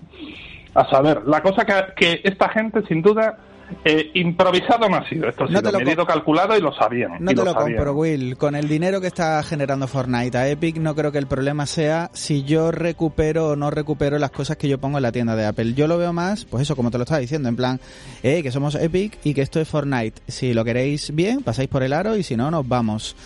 A 0.74 0.84
saber, 0.84 1.22
la 1.26 1.42
cosa 1.42 1.64
que, 1.64 1.94
que 1.96 2.20
esta 2.22 2.48
gente 2.50 2.82
sin 2.82 3.02
duda 3.02 3.38
eh, 3.84 4.10
improvisado 4.14 4.88
no 4.88 4.96
ha 4.96 5.08
sido, 5.08 5.28
esto 5.28 5.44
ha 5.44 5.48
sido 5.48 5.72
medido, 5.78 6.06
calculado 6.06 6.56
y 6.56 6.60
lo 6.60 6.72
sabían. 6.72 7.12
No 7.20 7.34
te 7.34 7.44
lo, 7.44 7.54
compro, 7.54 7.94
Will. 7.94 8.36
Con 8.36 8.54
el 8.54 8.68
dinero 8.68 9.00
que 9.00 9.06
está 9.06 9.42
generando 9.42 9.86
Fortnite 9.86 10.36
a 10.36 10.48
Epic, 10.48 10.76
no 10.76 10.94
creo 10.94 11.12
que 11.12 11.18
el 11.18 11.26
problema 11.26 11.66
sea 11.66 12.10
si 12.12 12.44
yo 12.44 12.70
recupero 12.70 13.50
o 13.50 13.56
no 13.56 13.70
recupero 13.70 14.18
las 14.18 14.30
cosas 14.30 14.56
que 14.56 14.68
yo 14.68 14.78
pongo 14.78 14.98
en 14.98 15.02
la 15.02 15.12
tienda 15.12 15.36
de 15.36 15.46
Apple. 15.46 15.74
Yo 15.74 15.86
lo 15.86 15.98
veo 15.98 16.12
más, 16.12 16.44
pues 16.44 16.62
eso, 16.62 16.76
como 16.76 16.90
te 16.90 16.98
lo 16.98 17.04
estaba 17.04 17.20
diciendo, 17.20 17.48
en 17.48 17.56
plan, 17.56 17.80
eh, 18.22 18.42
que 18.42 18.50
somos 18.50 18.74
Epic 18.74 19.18
y 19.24 19.34
que 19.34 19.42
esto 19.42 19.60
es 19.60 19.68
Fortnite. 19.68 20.20
Si 20.26 20.54
lo 20.54 20.64
queréis 20.64 21.14
bien, 21.14 21.42
pasáis 21.42 21.68
por 21.68 21.82
el 21.82 21.92
aro 21.92 22.16
y 22.16 22.22
si 22.22 22.36
no, 22.36 22.50
nos 22.50 22.66
vamos. 22.66 23.16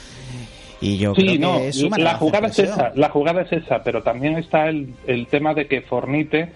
Y 0.81 0.99
yo 0.99 1.15
creo 1.15 1.27
que 1.27 1.69
es 1.69 1.81
la 1.81 2.15
jugada 2.15 2.49
es 2.49 2.59
esa, 2.59 2.93
la 2.97 3.09
jugada 3.09 3.43
es 3.43 3.53
esa, 3.53 3.85
pero 3.85 4.03
también 4.03 4.37
está 4.37 4.69
el, 4.69 4.93
el 5.07 5.29
tema 5.29 5.55
de 5.55 5.69
que 5.69 5.81
Fortnite 5.83 6.51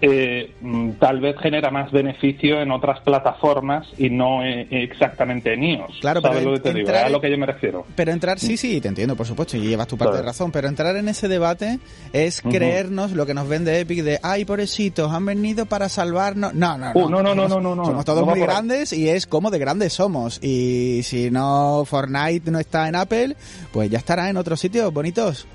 eh, 0.00 0.52
mm, 0.60 0.90
tal 0.92 1.20
vez 1.20 1.36
genera 1.38 1.70
más 1.70 1.90
beneficio 1.90 2.60
en 2.60 2.70
otras 2.70 3.00
plataformas 3.00 3.86
y 3.96 4.10
no 4.10 4.44
eh, 4.44 4.66
exactamente 4.70 5.54
en 5.54 5.62
iOS. 5.62 5.98
Claro, 6.00 6.20
pero 6.20 6.40
lo 6.40 6.52
que 6.54 6.60
te 6.60 6.74
digo? 6.74 6.90
a 6.90 7.08
lo 7.08 7.20
que 7.20 7.30
yo 7.30 7.38
me 7.38 7.46
refiero. 7.46 7.86
Pero 7.94 8.12
entrar, 8.12 8.38
sí, 8.38 8.56
sí, 8.56 8.80
te 8.80 8.88
entiendo, 8.88 9.16
por 9.16 9.26
supuesto, 9.26 9.56
y 9.56 9.60
llevas 9.60 9.88
tu 9.88 9.96
parte 9.96 10.16
de 10.18 10.22
razón, 10.22 10.52
pero 10.52 10.68
entrar 10.68 10.96
en 10.96 11.08
ese 11.08 11.28
debate 11.28 11.78
es 12.12 12.42
creernos 12.42 13.12
lo 13.12 13.24
que 13.26 13.34
nos 13.34 13.48
vende 13.48 13.80
Epic 13.80 14.02
de, 14.02 14.18
ay, 14.22 14.44
pobrecitos, 14.44 15.12
han 15.12 15.24
venido 15.24 15.66
para 15.66 15.88
salvarnos. 15.88 16.54
No, 16.54 16.76
no, 16.76 16.92
no. 16.92 17.00
Uh, 17.00 17.08
no, 17.08 17.22
no, 17.22 17.34
no, 17.34 17.48
no, 17.48 17.74
no, 17.74 17.84
Somos 17.84 18.04
todos 18.04 18.26
muy 18.26 18.40
grandes 18.40 18.92
y 18.92 19.08
es 19.08 19.26
como 19.26 19.50
de 19.50 19.58
grandes 19.58 19.94
somos. 19.94 20.42
Y 20.42 21.02
si 21.04 21.30
no, 21.30 21.84
Fortnite 21.86 22.50
no 22.50 22.58
está 22.58 22.88
en 22.88 22.96
Apple, 22.96 23.36
pues 23.72 23.90
ya 23.90 23.98
estará 23.98 24.28
en 24.28 24.36
otros 24.36 24.60
sitios 24.60 24.92
bonitos. 24.92 25.46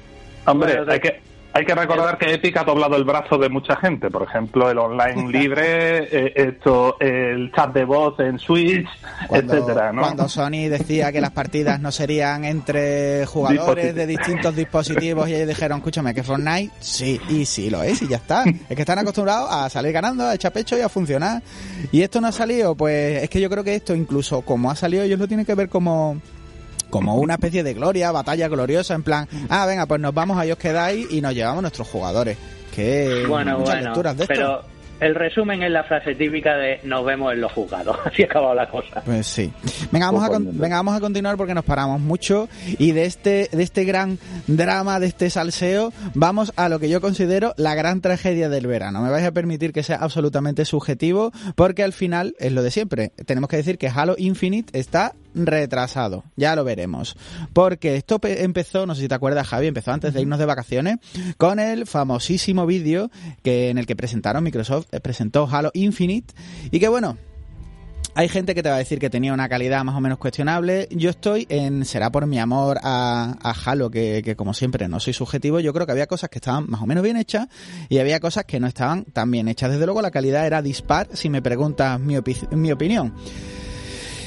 Hombre, 0.46 0.80
hay 0.88 1.00
que 1.00 1.31
Hay 1.54 1.66
que 1.66 1.76
recordar 1.76 2.18
que 2.18 2.34
Epic 2.34 2.56
ha 2.58 2.64
doblado 2.64 2.96
el 2.96 3.04
brazo 3.04 3.38
de 3.38 3.50
mucha 3.50 3.76
gente, 3.76 4.10
por 4.10 4.24
ejemplo, 4.24 4.70
el 4.70 4.78
online 4.78 5.32
libre, 5.32 6.04
eh, 6.04 6.34
esto, 6.36 6.98
el 7.00 7.52
chat 7.52 7.74
de 7.74 7.84
voz 7.84 8.20
en 8.20 8.40
Switch, 8.40 8.88
etcétera, 9.30 9.92
¿no? 9.92 10.02
Cuando 10.02 10.30
Sony 10.30 10.70
decía 10.70 11.12
que 11.12 11.20
las 11.20 11.32
partidas 11.32 11.80
no 11.80 11.92
serían 11.92 12.46
entre 12.46 13.26
jugadores 13.26 13.94
de 13.94 14.08
distintos 14.08 14.56
dispositivos 14.56 15.28
y 15.28 15.36
ellos 15.36 15.48
dijeron, 15.48 15.80
escúchame, 15.80 16.14
que 16.14 16.24
Fortnite 16.24 16.72
sí, 16.80 17.20
y 17.30 17.46
sí 17.46 17.70
lo 17.70 17.84
es, 17.84 18.02
y 18.02 18.08
ya 18.08 18.18
está. 18.18 18.44
Es 18.70 18.76
que 18.76 18.82
están 18.82 19.00
acostumbrados 19.00 19.50
a 19.52 19.70
salir 19.70 19.92
ganando, 19.92 20.26
a 20.26 20.36
echar 20.36 20.54
pecho 20.54 20.78
y 20.78 20.82
a 20.82 20.90
funcionar. 20.90 21.42
Y 21.92 22.02
esto 22.02 22.22
no 22.22 22.28
ha 22.28 22.32
salido, 22.32 22.76
pues 22.76 23.24
es 23.24 23.30
que 23.30 23.42
yo 23.42 23.50
creo 23.50 23.64
que 23.64 23.76
esto 23.76 23.94
incluso 23.94 24.42
como 24.42 24.72
ha 24.72 24.76
salido, 24.76 25.04
ellos 25.04 25.20
lo 25.20 25.28
tienen 25.28 25.46
que 25.46 25.56
ver 25.56 25.68
como 25.68 26.22
como 26.92 27.16
una 27.16 27.34
especie 27.34 27.64
de 27.64 27.74
gloria, 27.74 28.12
batalla 28.12 28.48
gloriosa, 28.48 28.94
en 28.94 29.02
plan, 29.02 29.28
ah, 29.50 29.66
venga, 29.66 29.88
pues 29.88 30.00
nos 30.00 30.14
vamos, 30.14 30.38
ahí 30.38 30.52
os 30.52 30.60
quedáis 30.60 31.12
y 31.12 31.22
nos 31.22 31.34
llevamos 31.34 31.64
nuestros 31.64 31.88
jugadores. 31.88 32.38
Que 32.76 33.26
bueno, 33.28 33.58
bueno, 33.60 33.94
de 34.14 34.28
pero 34.28 34.64
el 35.02 35.16
resumen 35.16 35.64
es 35.64 35.72
la 35.72 35.84
frase 35.84 36.14
típica 36.14 36.56
de 36.56 36.80
nos 36.84 37.04
vemos 37.04 37.34
en 37.34 37.42
los 37.42 37.52
juzgados. 37.52 37.98
Así 38.06 38.22
ha 38.22 38.26
acabado 38.26 38.54
la 38.54 38.70
cosa. 38.70 39.02
Pues 39.04 39.26
sí. 39.26 39.52
Venga, 39.92 40.12
vamos, 40.12 40.24
a, 40.24 40.38
venga, 40.40 40.76
vamos 40.76 40.96
a 40.96 41.00
continuar 41.00 41.38
porque 41.38 41.56
nos 41.56 41.66
paramos 41.66 42.00
mucho 42.00 42.48
y 42.78 42.92
de 42.92 43.06
este, 43.06 43.50
de 43.52 43.64
este 43.64 43.84
gran 43.84 44.20
drama, 44.46 45.00
de 45.00 45.08
este 45.08 45.32
salseo, 45.32 45.92
vamos 46.14 46.54
a 46.56 46.70
lo 46.70 46.80
que 46.80 46.88
yo 46.88 47.02
considero 47.02 47.56
la 47.58 47.74
gran 47.74 48.02
tragedia 48.02 48.48
del 48.48 48.68
verano. 48.68 49.02
Me 49.02 49.10
vais 49.10 49.26
a 49.26 49.32
permitir 49.32 49.74
que 49.74 49.82
sea 49.82 49.98
absolutamente 49.98 50.66
subjetivo 50.66 51.32
porque 51.56 51.82
al 51.84 51.94
final 51.94 52.36
es 52.38 52.52
lo 52.52 52.62
de 52.62 52.70
siempre. 52.70 53.12
Tenemos 53.26 53.50
que 53.50 53.58
decir 53.58 53.80
que 53.80 53.90
Halo 53.90 54.14
Infinite 54.20 54.78
está 54.78 55.14
retrasado. 55.34 56.24
Ya 56.36 56.56
lo 56.56 56.64
veremos. 56.64 57.16
Porque 57.54 57.96
esto 57.96 58.20
empezó, 58.24 58.86
no 58.86 58.96
sé 58.96 59.02
si 59.02 59.08
te 59.08 59.16
acuerdas, 59.16 59.48
Javi, 59.48 59.68
empezó 59.68 59.92
antes 59.92 60.14
de 60.14 60.22
irnos 60.22 60.40
de 60.40 60.46
vacaciones 60.46 60.98
con 61.38 61.60
el 61.60 61.86
famosísimo 61.88 62.66
vídeo 62.66 63.10
que 63.44 63.70
en 63.70 63.78
el 63.78 63.86
que 63.86 63.96
presentaron 63.96 64.44
Microsoft 64.44 64.88
eh, 64.92 65.00
presentó 65.00 65.48
Halo 65.52 65.72
Infinite 65.74 66.34
y 66.72 66.80
que 66.80 66.88
bueno, 66.88 67.18
hay 68.14 68.28
gente 68.28 68.54
que 68.54 68.62
te 68.62 68.70
va 68.70 68.76
a 68.76 68.80
decir 68.80 69.00
que 69.00 69.10
tenía 69.10 69.34
una 69.34 69.48
calidad 69.48 69.84
más 69.86 69.96
o 69.96 70.02
menos 70.02 70.18
cuestionable. 70.18 70.88
Yo 70.92 71.10
estoy 71.10 71.46
en, 71.50 71.86
será 71.86 72.12
por 72.12 72.28
mi 72.28 72.40
amor 72.40 72.80
a, 72.84 73.56
Halo, 73.66 73.90
que, 73.90 74.22
que, 74.24 74.36
como 74.36 74.54
siempre 74.54 74.88
no 74.90 75.00
soy 75.00 75.14
subjetivo, 75.14 75.60
yo 75.62 75.74
creo 75.74 75.86
que 75.86 75.94
había 75.94 76.08
cosas 76.08 76.30
que 76.30 76.40
estaban 76.40 76.70
más 76.70 76.82
o 76.82 76.86
menos 76.86 77.04
bien 77.04 77.16
hechas 77.16 77.48
y 77.88 78.00
había 78.00 78.20
cosas 78.20 78.44
que 78.44 78.60
no 78.60 78.68
estaban 78.68 79.06
tan 79.06 79.32
bien 79.32 79.48
hechas. 79.48 79.72
Desde 79.72 79.86
luego 79.86 80.02
la 80.02 80.12
calidad 80.12 80.46
era 80.46 80.62
dispar, 80.62 81.08
si 81.14 81.30
me 81.30 81.42
preguntas 81.42 82.00
mi, 82.00 82.16
mi 82.52 82.72
opinión. 82.72 83.14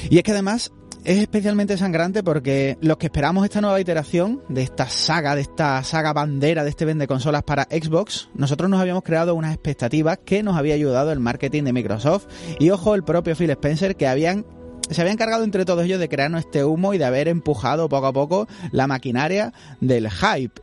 Y 0.09 0.17
es 0.17 0.23
que 0.23 0.31
además 0.31 0.71
es 1.05 1.19
especialmente 1.19 1.77
sangrante 1.77 2.23
porque 2.23 2.77
los 2.81 2.97
que 2.97 3.05
esperamos 3.05 3.45
esta 3.45 3.61
nueva 3.61 3.79
iteración 3.79 4.41
de 4.49 4.63
esta 4.63 4.89
saga, 4.89 5.35
de 5.35 5.41
esta 5.41 5.83
saga 5.83 6.13
bandera, 6.13 6.63
de 6.63 6.71
este 6.71 6.83
vende 6.83 7.07
consolas 7.07 7.43
para 7.43 7.63
Xbox, 7.63 8.29
nosotros 8.33 8.69
nos 8.69 8.81
habíamos 8.81 9.03
creado 9.03 9.35
unas 9.35 9.53
expectativas 9.53 10.17
que 10.25 10.41
nos 10.41 10.57
había 10.57 10.73
ayudado 10.73 11.11
el 11.11 11.19
marketing 11.19 11.63
de 11.63 11.73
Microsoft 11.73 12.25
y 12.59 12.71
ojo 12.71 12.95
el 12.95 13.03
propio 13.03 13.35
Phil 13.35 13.51
Spencer 13.51 13.95
que 13.95 14.07
habían 14.07 14.45
se 14.89 15.01
había 15.01 15.13
encargado 15.13 15.43
entre 15.43 15.65
todos 15.65 15.83
ellos 15.83 15.99
de 15.99 16.09
crearnos 16.09 16.41
este 16.41 16.63
humo 16.63 16.93
y 16.93 16.97
de 16.97 17.05
haber 17.05 17.27
empujado 17.27 17.89
poco 17.89 18.07
a 18.07 18.13
poco 18.13 18.47
la 18.71 18.85
maquinaria 18.85 19.53
del 19.81 20.09
hype. 20.09 20.61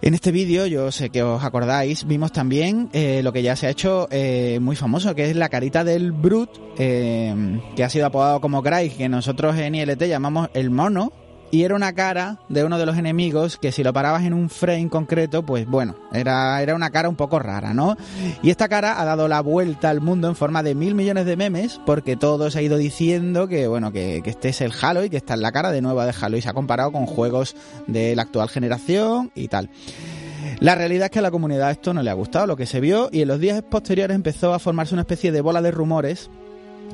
En 0.00 0.14
este 0.14 0.30
vídeo, 0.30 0.64
yo 0.66 0.92
sé 0.92 1.10
que 1.10 1.24
os 1.24 1.42
acordáis, 1.42 2.06
vimos 2.06 2.30
también 2.30 2.88
eh, 2.92 3.20
lo 3.24 3.32
que 3.32 3.42
ya 3.42 3.56
se 3.56 3.66
ha 3.66 3.70
hecho 3.70 4.06
eh, 4.12 4.60
muy 4.60 4.76
famoso, 4.76 5.12
que 5.16 5.28
es 5.28 5.34
la 5.34 5.48
carita 5.48 5.82
del 5.82 6.12
Brut, 6.12 6.50
eh, 6.78 7.34
que 7.74 7.82
ha 7.82 7.90
sido 7.90 8.06
apodado 8.06 8.40
como 8.40 8.62
Craig, 8.62 8.96
que 8.96 9.08
nosotros 9.08 9.56
en 9.56 9.74
ILT 9.74 10.04
llamamos 10.04 10.50
el 10.54 10.70
mono, 10.70 11.12
y 11.50 11.62
era 11.62 11.74
una 11.74 11.92
cara 11.94 12.38
de 12.48 12.64
uno 12.64 12.78
de 12.78 12.86
los 12.86 12.96
enemigos 12.96 13.56
que 13.56 13.72
si 13.72 13.82
lo 13.82 13.92
parabas 13.92 14.24
en 14.24 14.34
un 14.34 14.50
frame 14.50 14.88
concreto, 14.88 15.44
pues 15.44 15.66
bueno, 15.66 15.94
era, 16.12 16.60
era 16.62 16.74
una 16.74 16.90
cara 16.90 17.08
un 17.08 17.16
poco 17.16 17.38
rara, 17.38 17.74
¿no? 17.74 17.96
Y 18.42 18.50
esta 18.50 18.68
cara 18.68 19.00
ha 19.00 19.04
dado 19.04 19.28
la 19.28 19.40
vuelta 19.40 19.90
al 19.90 20.00
mundo 20.00 20.28
en 20.28 20.36
forma 20.36 20.62
de 20.62 20.74
mil 20.74 20.94
millones 20.94 21.26
de 21.26 21.36
memes 21.36 21.80
porque 21.86 22.16
todo 22.16 22.50
se 22.50 22.58
ha 22.58 22.62
ido 22.62 22.76
diciendo 22.76 23.48
que, 23.48 23.66
bueno, 23.66 23.92
que, 23.92 24.22
este 24.24 24.50
es 24.50 24.60
el 24.60 24.72
Halo 24.80 25.04
y 25.04 25.10
que 25.10 25.16
está 25.16 25.34
en 25.34 25.42
la 25.42 25.52
cara 25.52 25.70
de 25.70 25.80
nueva 25.80 26.06
de 26.06 26.14
Halo 26.20 26.36
y 26.36 26.42
se 26.42 26.48
ha 26.48 26.54
comparado 26.54 26.92
con 26.92 27.06
juegos 27.06 27.56
de 27.86 28.14
la 28.14 28.22
actual 28.22 28.48
generación 28.48 29.30
y 29.34 29.48
tal. 29.48 29.70
La 30.60 30.74
realidad 30.74 31.06
es 31.06 31.10
que 31.10 31.18
a 31.20 31.22
la 31.22 31.30
comunidad 31.30 31.70
esto 31.70 31.94
no 31.94 32.02
le 32.02 32.10
ha 32.10 32.14
gustado 32.14 32.46
lo 32.46 32.56
que 32.56 32.66
se 32.66 32.80
vio 32.80 33.08
y 33.12 33.22
en 33.22 33.28
los 33.28 33.40
días 33.40 33.62
posteriores 33.62 34.14
empezó 34.14 34.52
a 34.52 34.58
formarse 34.58 34.94
una 34.94 35.02
especie 35.02 35.32
de 35.32 35.40
bola 35.40 35.62
de 35.62 35.70
rumores 35.70 36.30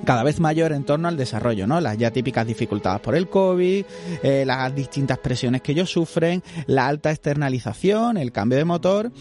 cada 0.04 0.22
vez 0.22 0.40
mayor 0.40 0.72
en 0.72 0.84
torno 0.84 1.08
al 1.08 1.16
desarrollo, 1.16 1.66
¿no? 1.66 1.80
Las 1.80 1.98
ya 1.98 2.10
típicas 2.10 2.46
dificultades 2.46 3.00
por 3.00 3.14
el 3.14 3.28
COVID, 3.28 3.84
eh, 4.22 4.44
las 4.46 4.74
distintas 4.74 5.18
presiones 5.18 5.62
que 5.62 5.72
ellos 5.72 5.90
sufren, 5.90 6.42
la 6.66 6.86
alta 6.86 7.10
externalización, 7.10 8.16
el 8.16 8.32
cambio 8.32 8.58
de 8.58 8.64
motor 8.64 9.12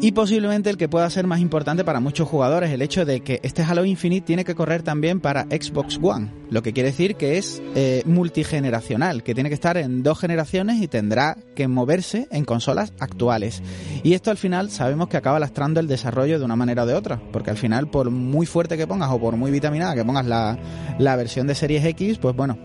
y 0.00 0.12
posiblemente 0.12 0.70
el 0.70 0.76
que 0.76 0.88
pueda 0.88 1.08
ser 1.10 1.26
más 1.26 1.40
importante 1.40 1.84
para 1.84 2.00
muchos 2.00 2.28
jugadores, 2.28 2.70
el 2.70 2.82
hecho 2.82 3.04
de 3.04 3.20
que 3.20 3.40
este 3.42 3.62
Halo 3.62 3.84
Infinite 3.84 4.26
tiene 4.26 4.44
que 4.44 4.54
correr 4.54 4.82
también 4.82 5.20
para 5.20 5.44
Xbox 5.44 5.98
One, 6.02 6.32
lo 6.48 6.62
que 6.62 6.72
quiere 6.72 6.90
decir 6.90 7.16
que 7.16 7.38
es 7.38 7.62
eh, 7.74 8.02
multigeneracional, 8.06 9.22
que 9.22 9.34
tiene 9.34 9.50
que 9.50 9.54
estar 9.54 9.76
en 9.76 10.02
dos 10.02 10.18
generaciones 10.18 10.80
y 10.80 10.88
tendrá 10.88 11.36
que 11.54 11.68
moverse 11.68 12.28
en 12.30 12.44
consolas 12.44 12.92
actuales. 12.98 13.62
Y 14.02 14.14
esto 14.14 14.30
al 14.30 14.38
final 14.38 14.70
sabemos 14.70 15.08
que 15.08 15.16
acaba 15.16 15.38
lastrando 15.38 15.80
el 15.80 15.86
desarrollo 15.86 16.38
de 16.38 16.44
una 16.44 16.56
manera 16.56 16.84
o 16.84 16.86
de 16.86 16.94
otra, 16.94 17.20
porque 17.32 17.50
al 17.50 17.56
final 17.56 17.88
por 17.88 18.10
muy 18.10 18.46
fuerte 18.46 18.76
que 18.76 18.86
pongas 18.86 19.10
o 19.10 19.20
por 19.20 19.36
muy 19.36 19.50
vitaminada 19.50 19.94
que 19.94 20.04
pongas 20.04 20.26
la, 20.26 20.58
la 20.98 21.16
versión 21.16 21.46
de 21.46 21.54
Series 21.54 21.84
X, 21.84 22.18
pues 22.18 22.34
bueno, 22.34 22.58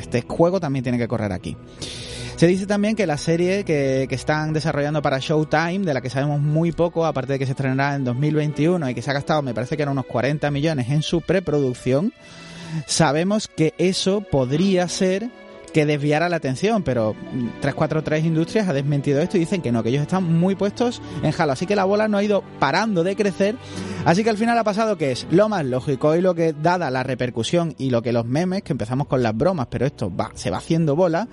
este 0.00 0.22
juego 0.22 0.60
también 0.60 0.82
tiene 0.82 0.98
que 0.98 1.08
correr 1.08 1.32
aquí. 1.32 1.56
Se 2.40 2.46
dice 2.46 2.66
también 2.66 2.96
que 2.96 3.06
la 3.06 3.18
serie 3.18 3.64
que, 3.64 4.08
están 4.10 4.54
desarrollando 4.54 5.02
para 5.02 5.18
Showtime, 5.18 5.80
de 5.80 5.92
la 5.92 6.00
que 6.00 6.08
sabemos 6.08 6.40
muy 6.40 6.72
poco, 6.72 7.04
aparte 7.04 7.34
de 7.34 7.38
que 7.38 7.44
se 7.44 7.52
estrenará 7.52 7.94
en 7.94 8.04
2021 8.04 8.88
y 8.88 8.94
que 8.94 9.02
se 9.02 9.10
ha 9.10 9.12
gastado, 9.12 9.42
me 9.42 9.52
parece 9.52 9.76
que 9.76 9.82
eran 9.82 9.92
unos 9.92 10.06
40 10.06 10.50
millones 10.50 10.88
en 10.88 11.02
su 11.02 11.20
preproducción, 11.20 12.14
sabemos 12.86 13.46
que 13.46 13.74
eso 13.76 14.22
podría 14.22 14.88
ser 14.88 15.28
que 15.72 15.86
desviara 15.86 16.28
la 16.28 16.36
atención, 16.36 16.82
pero 16.82 17.14
343 17.60 18.24
Industrias 18.24 18.68
ha 18.68 18.72
desmentido 18.72 19.20
esto 19.20 19.36
y 19.36 19.40
dicen 19.40 19.62
que 19.62 19.72
no, 19.72 19.82
que 19.82 19.90
ellos 19.90 20.02
están 20.02 20.24
muy 20.24 20.54
puestos 20.54 21.00
en 21.22 21.32
Halo. 21.36 21.52
Así 21.52 21.66
que 21.66 21.76
la 21.76 21.84
bola 21.84 22.08
no 22.08 22.18
ha 22.18 22.22
ido 22.22 22.42
parando 22.58 23.04
de 23.04 23.16
crecer. 23.16 23.56
Así 24.04 24.24
que 24.24 24.30
al 24.30 24.36
final 24.36 24.58
ha 24.58 24.64
pasado 24.64 24.96
que 24.96 25.12
es 25.12 25.26
lo 25.30 25.48
más 25.48 25.64
lógico 25.64 26.16
y 26.16 26.20
lo 26.20 26.34
que, 26.34 26.52
dada 26.52 26.90
la 26.90 27.02
repercusión 27.02 27.74
y 27.78 27.90
lo 27.90 28.02
que 28.02 28.12
los 28.12 28.26
memes, 28.26 28.62
que 28.62 28.72
empezamos 28.72 29.06
con 29.06 29.22
las 29.22 29.36
bromas, 29.36 29.68
pero 29.70 29.86
esto 29.86 30.14
va, 30.14 30.30
se 30.34 30.50
va 30.50 30.58
haciendo 30.58 30.96
bola, 30.96 31.28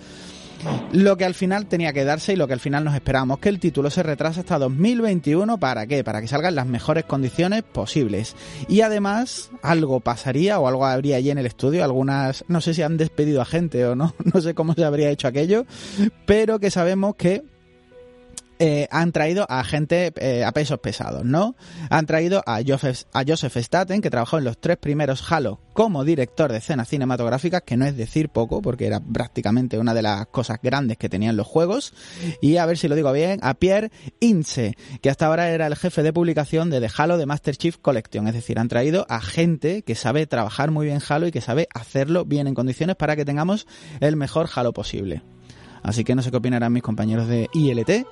lo 0.91 1.17
que 1.17 1.25
al 1.25 1.33
final 1.33 1.67
tenía 1.67 1.93
que 1.93 2.03
darse 2.03 2.33
y 2.33 2.35
lo 2.35 2.47
que 2.47 2.53
al 2.53 2.59
final 2.59 2.83
nos 2.83 2.95
esperamos, 2.95 3.39
que 3.39 3.49
el 3.49 3.59
título 3.59 3.89
se 3.89 4.03
retrasa 4.03 4.41
hasta 4.41 4.57
2021. 4.59 5.59
¿Para 5.59 5.87
qué? 5.87 6.03
Para 6.03 6.21
que 6.21 6.27
salgan 6.27 6.55
las 6.55 6.65
mejores 6.65 7.05
condiciones 7.05 7.63
posibles. 7.63 8.35
Y 8.67 8.81
además, 8.81 9.51
algo 9.61 9.99
pasaría 9.99 10.59
o 10.59 10.67
algo 10.67 10.85
habría 10.85 11.17
allí 11.17 11.29
en 11.29 11.37
el 11.37 11.45
estudio. 11.45 11.83
Algunas, 11.83 12.45
no 12.47 12.61
sé 12.61 12.73
si 12.73 12.81
han 12.81 12.97
despedido 12.97 13.41
a 13.41 13.45
gente 13.45 13.85
o 13.85 13.95
no, 13.95 14.15
no 14.33 14.41
sé 14.41 14.53
cómo 14.53 14.73
se 14.73 14.85
habría 14.85 15.09
hecho 15.09 15.27
aquello, 15.27 15.65
pero 16.25 16.59
que 16.59 16.71
sabemos 16.71 17.15
que 17.15 17.43
eh, 18.59 18.87
han 18.91 19.11
traído 19.11 19.45
a 19.49 19.63
gente 19.63 20.13
eh, 20.17 20.43
a 20.43 20.51
pesos 20.51 20.79
pesados, 20.79 21.23
¿no? 21.25 21.55
Han 21.89 22.05
traído 22.05 22.43
a 22.45 22.59
Joseph, 22.65 23.03
a 23.13 23.23
Joseph 23.27 23.57
Staten, 23.57 24.01
que 24.01 24.09
trabajó 24.09 24.37
en 24.37 24.43
los 24.43 24.59
tres 24.59 24.77
primeros 24.77 25.23
Halo 25.31 25.59
como 25.73 26.03
director 26.03 26.51
de 26.51 26.57
escenas 26.57 26.89
cinematográficas, 26.89 27.61
que 27.61 27.77
no 27.77 27.85
es 27.85 27.95
decir 27.95 28.29
poco, 28.29 28.63
porque 28.63 28.87
era 28.87 28.99
prácticamente 28.99 29.77
una 29.77 29.93
de 29.93 30.01
las 30.01 30.25
cosas 30.27 30.57
grandes 30.61 30.97
que 30.97 31.07
tenían 31.07 31.37
los 31.37 31.45
juegos. 31.45 31.93
Y 32.41 32.57
a 32.57 32.65
ver 32.65 32.79
si 32.79 32.87
lo 32.87 32.95
digo 32.95 33.11
bien, 33.11 33.39
a 33.43 33.53
Pierre 33.53 33.91
Ince, 34.19 34.75
que 35.01 35.11
hasta 35.11 35.27
ahora 35.27 35.49
era 35.51 35.67
el 35.67 35.75
jefe 35.75 36.01
de 36.01 36.11
publicación 36.11 36.71
de 36.71 36.81
The 36.81 36.89
Halo 36.97 37.17
de 37.19 37.27
Master 37.27 37.55
Chief 37.55 37.77
Collection. 37.77 38.27
Es 38.27 38.33
decir, 38.33 38.57
han 38.57 38.69
traído 38.69 39.05
a 39.07 39.21
gente 39.21 39.83
que 39.83 39.93
sabe 39.93 40.25
trabajar 40.25 40.71
muy 40.71 40.87
bien 40.87 40.99
Halo 41.07 41.27
y 41.27 41.31
que 41.31 41.41
sabe 41.41 41.67
hacerlo 41.75 42.25
bien 42.25 42.47
en 42.47 42.55
condiciones 42.55 42.95
para 42.95 43.15
que 43.15 43.25
tengamos 43.25 43.67
el 43.99 44.15
mejor 44.15 44.49
Halo 44.55 44.73
posible. 44.73 45.21
Así 45.83 46.03
que 46.03 46.15
no 46.15 46.21
sé 46.21 46.31
qué 46.31 46.37
opinarán 46.37 46.73
mis 46.73 46.83
compañeros 46.83 47.27
de 47.27 47.49
ILT 47.53 48.07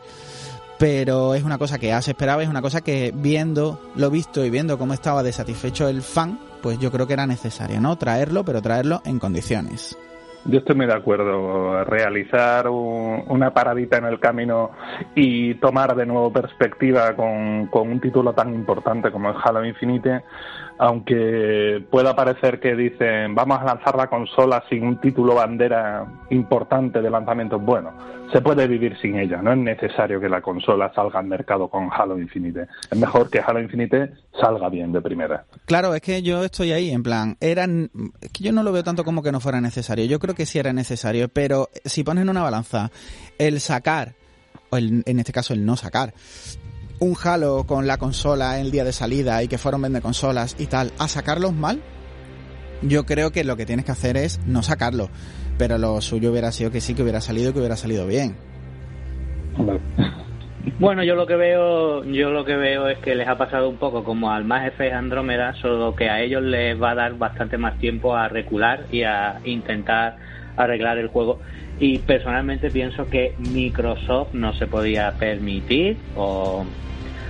pero 0.77 1.35
es 1.35 1.43
una 1.43 1.57
cosa 1.57 1.79
que 1.79 1.93
has 1.93 2.07
esperado, 2.07 2.41
es 2.41 2.49
una 2.49 2.61
cosa 2.61 2.81
que 2.81 3.13
viendo 3.15 3.79
lo 3.95 4.09
visto 4.09 4.43
y 4.43 4.49
viendo 4.49 4.77
cómo 4.77 4.93
estaba 4.93 5.23
desatisfecho 5.23 5.87
el 5.87 6.01
fan, 6.01 6.37
pues 6.61 6.79
yo 6.79 6.91
creo 6.91 7.07
que 7.07 7.13
era 7.13 7.25
necesario, 7.25 7.79
¿no? 7.79 7.95
Traerlo, 7.95 8.43
pero 8.43 8.61
traerlo 8.61 9.01
en 9.05 9.19
condiciones. 9.19 9.97
Yo 10.47 10.59
estoy 10.59 10.75
muy 10.75 10.85
de 10.85 10.93
acuerdo. 10.93 11.83
Realizar 11.85 12.69
una 12.69 13.51
paradita 13.51 13.97
en 13.97 14.05
el 14.05 14.19
camino 14.19 14.71
y 15.15 15.55
tomar 15.55 15.95
de 15.95 16.05
nuevo 16.05 16.31
perspectiva 16.31 17.15
con 17.15 17.67
un 17.73 17.99
título 17.99 18.33
tan 18.33 18.53
importante 18.53 19.11
como 19.11 19.29
el 19.29 19.35
Halo 19.43 19.65
Infinite, 19.65 20.23
aunque 20.77 21.83
pueda 21.89 22.15
parecer 22.15 22.59
que 22.59 22.75
dicen 22.75 23.33
vamos 23.33 23.59
a 23.61 23.65
lanzar 23.65 23.95
la 23.95 24.07
consola 24.07 24.63
sin 24.69 24.85
un 24.85 24.99
título 24.99 25.35
bandera 25.35 26.05
importante 26.29 27.01
de 27.01 27.09
lanzamiento, 27.09 27.59
bueno, 27.59 27.93
se 28.31 28.41
puede 28.41 28.67
vivir 28.67 28.97
sin 29.01 29.17
ella, 29.17 29.41
no 29.41 29.51
es 29.51 29.57
necesario 29.57 30.19
que 30.19 30.27
la 30.27 30.41
consola 30.41 30.91
salga 30.93 31.19
al 31.19 31.27
mercado 31.27 31.69
con 31.69 31.89
Halo 31.91 32.19
Infinite. 32.19 32.67
Es 32.91 32.97
mejor 32.97 33.29
que 33.29 33.39
Halo 33.39 33.61
Infinite 33.61 34.11
salga 34.39 34.69
bien 34.69 34.91
de 34.91 35.01
primera. 35.01 35.45
Claro, 35.65 35.93
es 35.93 36.01
que 36.01 36.21
yo 36.21 36.43
estoy 36.43 36.71
ahí, 36.71 36.91
en 36.91 37.03
plan, 37.03 37.37
eran, 37.39 37.89
es 38.21 38.31
que 38.31 38.43
yo 38.43 38.51
no 38.51 38.63
lo 38.63 38.71
veo 38.71 38.83
tanto 38.83 39.03
como 39.03 39.23
que 39.23 39.31
no 39.31 39.39
fuera 39.39 39.61
necesario, 39.61 40.05
yo 40.05 40.19
creo 40.19 40.35
que 40.35 40.45
sí 40.45 40.59
era 40.59 40.73
necesario, 40.73 41.29
pero 41.29 41.69
si 41.85 42.03
pones 42.03 42.23
en 42.23 42.29
una 42.29 42.43
balanza 42.43 42.91
el 43.37 43.59
sacar 43.59 44.13
o 44.69 44.77
en 44.77 45.03
este 45.05 45.31
caso 45.31 45.53
el 45.53 45.65
no 45.65 45.77
sacar 45.77 46.13
un 46.99 47.15
Halo 47.21 47.65
con 47.65 47.87
la 47.87 47.97
consola 47.97 48.59
en 48.59 48.65
el 48.65 48.71
día 48.71 48.83
de 48.83 48.93
salida 48.93 49.41
y 49.43 49.47
que 49.47 49.57
fueron 49.57 49.81
vender 49.81 50.01
consolas 50.01 50.55
y 50.59 50.67
tal, 50.67 50.91
a 50.97 51.07
sacarlos 51.07 51.53
mal, 51.53 51.81
yo 52.81 53.05
creo 53.05 53.31
que 53.31 53.43
lo 53.43 53.57
que 53.57 53.65
tienes 53.65 53.85
que 53.85 53.91
hacer 53.91 54.17
es 54.17 54.39
no 54.45 54.63
sacarlo. 54.63 55.09
Pero 55.57 55.77
lo 55.77 56.01
suyo 56.01 56.31
hubiera 56.31 56.51
sido 56.51 56.71
que 56.71 56.81
sí, 56.81 56.93
que 56.93 57.03
hubiera 57.03 57.21
salido, 57.21 57.53
que 57.53 57.59
hubiera 57.59 57.77
salido 57.77 58.07
bien. 58.07 58.35
Bueno, 60.79 61.03
yo 61.03 61.15
lo 61.15 61.27
que 61.27 61.35
veo, 61.35 62.03
yo 62.05 62.31
lo 62.31 62.43
que 62.43 62.55
veo 62.55 62.89
es 62.89 62.97
que 62.97 63.13
les 63.13 63.27
ha 63.27 63.37
pasado 63.37 63.69
un 63.69 63.77
poco 63.77 64.03
como 64.03 64.31
al 64.31 64.45
más 64.45 64.67
F 64.67 64.91
Andrómeda, 64.91 65.53
solo 65.61 65.95
que 65.95 66.09
a 66.09 66.21
ellos 66.21 66.41
les 66.41 66.81
va 66.81 66.91
a 66.91 66.95
dar 66.95 67.13
bastante 67.17 67.57
más 67.57 67.77
tiempo 67.77 68.15
a 68.15 68.27
recular 68.27 68.85
y 68.91 69.03
a 69.03 69.39
intentar 69.45 70.17
arreglar 70.57 70.97
el 70.97 71.07
juego. 71.07 71.39
Y 71.79 71.99
personalmente 71.99 72.71
pienso 72.71 73.09
que 73.09 73.35
Microsoft 73.37 74.33
no 74.33 74.53
se 74.53 74.67
podía 74.67 75.11
permitir, 75.13 75.97
o 76.15 76.65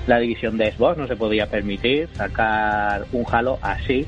la 0.08 0.20
división 0.20 0.58
de 0.58 0.72
Xbox 0.72 0.98
no 0.98 1.08
se 1.08 1.16
podía 1.16 1.50
permitir 1.50 2.08
sacar 2.14 3.06
un 3.12 3.26
Halo 3.32 3.58
así, 3.62 4.06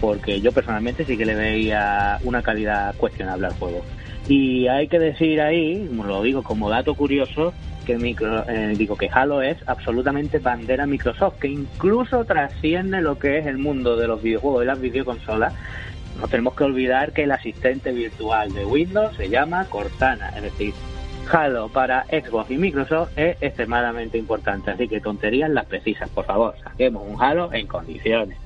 porque 0.00 0.40
yo 0.40 0.52
personalmente 0.52 1.04
sí 1.04 1.16
que 1.16 1.24
le 1.24 1.34
veía 1.34 2.18
una 2.24 2.42
calidad 2.42 2.94
cuestionable 2.96 3.46
al 3.46 3.54
juego. 3.54 3.82
Y 4.28 4.68
hay 4.68 4.86
que 4.88 4.98
decir 4.98 5.40
ahí, 5.40 5.88
lo 5.92 6.22
digo 6.22 6.42
como 6.42 6.68
dato 6.68 6.94
curioso, 6.94 7.54
que 7.86 7.96
micro, 7.96 8.44
eh, 8.48 8.74
digo 8.76 8.96
que 8.96 9.08
Halo 9.10 9.42
es 9.42 9.56
absolutamente 9.66 10.38
bandera 10.38 10.86
Microsoft, 10.86 11.38
que 11.40 11.48
incluso 11.48 12.24
trasciende 12.24 13.00
lo 13.00 13.18
que 13.18 13.38
es 13.38 13.46
el 13.46 13.58
mundo 13.58 13.96
de 13.96 14.06
los 14.06 14.22
videojuegos 14.22 14.62
y 14.62 14.66
las 14.66 14.80
videoconsolas. 14.80 15.54
No 16.20 16.28
tenemos 16.28 16.54
que 16.54 16.64
olvidar 16.64 17.12
que 17.12 17.24
el 17.24 17.32
asistente 17.32 17.92
virtual 17.92 18.52
de 18.52 18.64
Windows 18.64 19.16
se 19.16 19.28
llama 19.28 19.64
Cortana, 19.66 20.28
es 20.36 20.42
decir, 20.42 20.74
Halo 21.32 21.68
para 21.68 22.04
Xbox 22.06 22.50
y 22.50 22.58
Microsoft 22.58 23.10
es 23.16 23.36
extremadamente 23.40 24.18
importante, 24.18 24.70
así 24.70 24.88
que 24.88 25.00
tonterías 25.00 25.48
las 25.48 25.66
precisas, 25.66 26.08
por 26.10 26.26
favor, 26.26 26.54
saquemos 26.62 27.02
un 27.06 27.22
Halo 27.22 27.52
en 27.52 27.66
condiciones. 27.66 28.36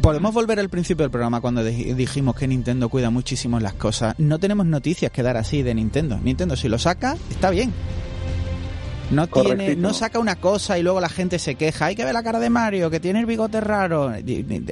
Podemos 0.00 0.34
volver 0.34 0.58
al 0.58 0.68
principio 0.68 1.04
del 1.04 1.12
programa 1.12 1.40
cuando 1.40 1.62
dijimos 1.62 2.34
que 2.34 2.48
Nintendo 2.48 2.88
cuida 2.88 3.10
muchísimo 3.10 3.60
las 3.60 3.74
cosas. 3.74 4.18
No 4.18 4.40
tenemos 4.40 4.66
noticias 4.66 5.12
que 5.12 5.22
dar 5.22 5.36
así 5.36 5.62
de 5.62 5.74
Nintendo. 5.74 6.18
Nintendo 6.18 6.56
si 6.56 6.68
lo 6.68 6.78
saca, 6.78 7.16
está 7.30 7.50
bien. 7.50 7.72
No 9.12 9.26
tiene, 9.26 9.76
no 9.76 9.92
saca 9.92 10.18
una 10.18 10.36
cosa 10.36 10.78
y 10.78 10.82
luego 10.82 11.00
la 11.00 11.08
gente 11.08 11.38
se 11.38 11.54
queja. 11.54 11.86
Hay 11.86 11.94
que 11.94 12.04
ver 12.04 12.14
la 12.14 12.22
cara 12.22 12.38
de 12.38 12.50
Mario, 12.50 12.90
que 12.90 13.00
tiene 13.00 13.20
el 13.20 13.26
bigote 13.26 13.60
raro. 13.60 14.12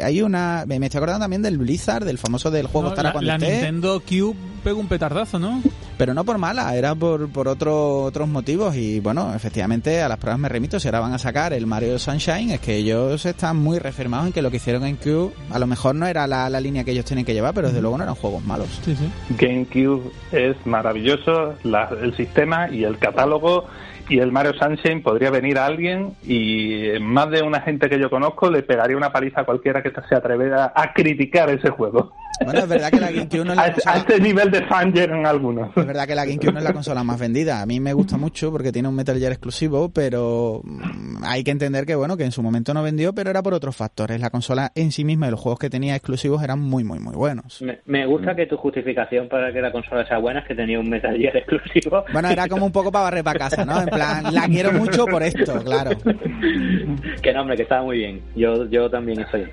Hay 0.02 0.22
una, 0.22 0.64
me 0.66 0.76
estoy 0.76 0.98
acordando 0.98 1.24
también 1.24 1.42
del 1.42 1.58
Blizzard, 1.58 2.04
del 2.04 2.18
famoso 2.18 2.50
del 2.50 2.66
juego 2.66 2.94
no, 2.94 3.20
la, 3.20 3.38
Nintendo 3.38 4.00
Cube 4.00 4.36
pegó 4.62 4.80
un 4.80 4.88
petardazo, 4.88 5.38
¿no? 5.38 5.62
Pero 5.96 6.14
no 6.14 6.24
por 6.24 6.38
mala, 6.38 6.74
era 6.74 6.94
por, 6.94 7.28
por 7.30 7.48
otro, 7.48 8.02
otros 8.02 8.28
motivos 8.28 8.74
y 8.76 9.00
bueno, 9.00 9.34
efectivamente 9.34 10.00
a 10.00 10.08
las 10.08 10.18
pruebas 10.18 10.40
me 10.40 10.48
remito, 10.48 10.78
si 10.80 10.88
ahora 10.88 11.00
van 11.00 11.12
a 11.12 11.18
sacar 11.18 11.52
el 11.52 11.66
Mario 11.66 11.98
Sunshine, 11.98 12.52
es 12.52 12.60
que 12.60 12.76
ellos 12.76 13.24
están 13.26 13.56
muy 13.56 13.78
reafirmados 13.78 14.28
en 14.28 14.32
que 14.32 14.42
lo 14.42 14.50
que 14.50 14.56
hicieron 14.56 14.84
en 14.84 14.96
Cube 14.96 15.32
a 15.50 15.58
lo 15.58 15.66
mejor 15.66 15.94
no 15.94 16.06
era 16.06 16.26
la, 16.26 16.60
línea 16.60 16.84
que 16.84 16.90
ellos 16.90 17.04
tienen 17.04 17.24
que 17.24 17.32
llevar, 17.32 17.54
pero 17.54 17.68
desde 17.68 17.80
luego 17.80 17.96
no 17.96 18.04
eran 18.04 18.14
juegos 18.14 18.44
malos. 18.44 18.68
Sí, 18.84 18.94
sí. 18.94 19.10
GameCube 19.38 20.10
es 20.32 20.56
maravilloso, 20.66 21.54
el 21.64 22.16
sistema 22.16 22.70
y 22.70 22.84
el 22.84 22.98
catálogo 22.98 23.66
y 24.10 24.18
el 24.18 24.32
Mario 24.32 24.52
Sunshine 24.54 25.02
podría 25.02 25.30
venir 25.30 25.56
a 25.56 25.66
alguien 25.66 26.14
y 26.26 26.98
más 27.00 27.30
de 27.30 27.42
una 27.42 27.60
gente 27.60 27.88
que 27.88 27.98
yo 27.98 28.10
conozco 28.10 28.50
le 28.50 28.62
pegaría 28.62 28.96
una 28.96 29.12
paliza 29.12 29.42
a 29.42 29.44
cualquiera 29.44 29.82
que 29.82 29.92
se 30.08 30.14
atreviera 30.14 30.72
a 30.74 30.92
criticar 30.92 31.48
ese 31.48 31.70
juego. 31.70 32.12
Bueno, 32.44 32.60
es 32.60 32.68
verdad 32.68 32.90
que 32.90 33.00
la 33.00 33.10
GameCube 33.10 33.44
no 33.44 33.52
es 33.52 33.56
la 33.56 33.64
a, 33.66 33.72
consola... 33.72 33.94
a 33.94 33.98
este 33.98 34.20
nivel 34.20 34.50
de 34.50 34.62
fan 34.66 34.96
en 34.96 35.26
algunos. 35.26 35.76
Es 35.76 35.86
verdad 35.86 36.06
que 36.06 36.14
la 36.14 36.24
GameCube 36.24 36.52
no 36.52 36.58
es 36.58 36.64
la 36.64 36.72
consola 36.72 37.04
más 37.04 37.18
vendida. 37.18 37.60
A 37.60 37.66
mí 37.66 37.80
me 37.80 37.92
gusta 37.92 38.16
mucho 38.16 38.50
porque 38.50 38.72
tiene 38.72 38.88
un 38.88 38.94
Metal 38.94 39.18
Gear 39.18 39.32
exclusivo, 39.32 39.90
pero 39.90 40.62
mm, 40.64 41.22
hay 41.24 41.44
que 41.44 41.50
entender 41.50 41.84
que 41.84 41.94
bueno, 41.94 42.16
que 42.16 42.24
en 42.24 42.32
su 42.32 42.42
momento 42.42 42.72
no 42.72 42.82
vendió, 42.82 43.14
pero 43.14 43.30
era 43.30 43.42
por 43.42 43.54
otros 43.54 43.76
factores. 43.76 44.20
La 44.20 44.30
consola 44.30 44.72
en 44.74 44.90
sí 44.90 45.04
misma 45.04 45.28
y 45.28 45.30
los 45.30 45.40
juegos 45.40 45.58
que 45.58 45.70
tenía 45.70 45.94
exclusivos 45.94 46.42
eran 46.42 46.60
muy, 46.60 46.82
muy, 46.82 46.98
muy 46.98 47.14
buenos. 47.14 47.62
Me, 47.84 48.06
gusta 48.06 48.34
que 48.34 48.46
tu 48.46 48.56
justificación 48.56 49.28
para 49.28 49.52
que 49.52 49.60
la 49.60 49.70
consola 49.70 50.06
sea 50.06 50.18
buena 50.18 50.40
es 50.40 50.46
que 50.46 50.54
tenía 50.54 50.80
un 50.80 50.88
Metal 50.88 51.16
Gear 51.16 51.36
exclusivo. 51.36 52.04
Bueno, 52.12 52.30
era 52.30 52.48
como 52.48 52.66
un 52.66 52.72
poco 52.72 52.90
para 52.90 53.04
barrer 53.04 53.24
para 53.24 53.38
casa, 53.38 53.64
¿no? 53.64 53.80
En 53.80 53.88
plan, 54.00 54.34
la 54.34 54.46
quiero 54.48 54.72
mucho 54.72 55.06
por 55.06 55.22
esto, 55.22 55.62
claro. 55.62 55.90
que 57.22 57.32
nombre, 57.32 57.56
que 57.56 57.62
estaba 57.62 57.82
muy 57.82 57.98
bien. 57.98 58.22
Yo, 58.36 58.66
yo 58.66 58.90
también 58.90 59.20
estoy. 59.20 59.46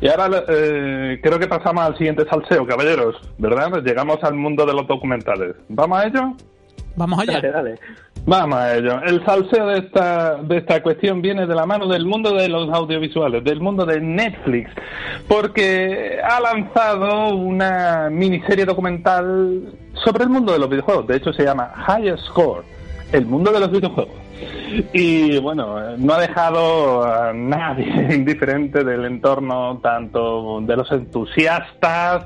Y 0.00 0.08
ahora 0.08 0.44
eh, 0.48 1.18
creo 1.22 1.38
que 1.38 1.46
pasamos 1.46 1.84
al 1.84 1.96
siguiente 1.96 2.24
salseo, 2.28 2.66
caballeros, 2.66 3.16
¿verdad? 3.38 3.82
Llegamos 3.82 4.22
al 4.22 4.34
mundo 4.34 4.66
de 4.66 4.74
los 4.74 4.86
documentales. 4.86 5.56
¿Vamos 5.68 5.98
a 5.98 6.06
ello? 6.06 6.34
Vamos 6.96 7.18
allá. 7.18 7.34
Dale, 7.34 7.50
dale. 7.50 7.78
Vamos 8.26 8.58
a 8.58 8.76
ello. 8.76 9.00
El 9.02 9.24
salseo 9.24 9.66
de 9.66 9.78
esta, 9.80 10.36
de 10.36 10.58
esta 10.58 10.82
cuestión 10.82 11.20
viene 11.20 11.46
de 11.46 11.54
la 11.54 11.66
mano 11.66 11.86
del 11.88 12.06
mundo 12.06 12.34
de 12.34 12.48
los 12.48 12.72
audiovisuales, 12.72 13.44
del 13.44 13.60
mundo 13.60 13.84
de 13.84 14.00
Netflix, 14.00 14.70
porque 15.28 16.20
ha 16.22 16.40
lanzado 16.40 17.34
una 17.34 18.08
miniserie 18.10 18.64
documental 18.64 19.74
sobre 20.04 20.24
el 20.24 20.30
mundo 20.30 20.52
de 20.52 20.58
los 20.58 20.70
videojuegos. 20.70 21.06
De 21.06 21.16
hecho, 21.16 21.32
se 21.32 21.44
llama 21.44 21.72
High 21.74 22.16
Score, 22.18 22.64
el 23.12 23.26
mundo 23.26 23.52
de 23.52 23.60
los 23.60 23.70
videojuegos. 23.70 24.24
Y 24.92 25.38
bueno, 25.38 25.96
no 25.96 26.14
ha 26.14 26.20
dejado 26.20 27.04
a 27.04 27.32
nadie 27.32 28.08
indiferente 28.14 28.82
del 28.82 29.04
entorno, 29.04 29.78
tanto 29.82 30.60
de 30.62 30.76
los 30.76 30.90
entusiastas 30.90 32.24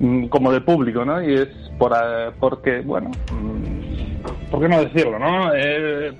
mm, 0.00 0.26
como 0.26 0.50
del 0.52 0.62
público, 0.62 1.04
¿no? 1.04 1.22
Y 1.22 1.34
es 1.34 1.48
por, 1.78 1.92
eh, 1.92 2.30
porque, 2.40 2.80
bueno, 2.80 3.10
mm, 3.32 4.50
¿por 4.50 4.60
qué 4.60 4.68
no 4.68 4.84
decirlo, 4.84 5.18
no? 5.18 5.54
Eh, 5.54 6.12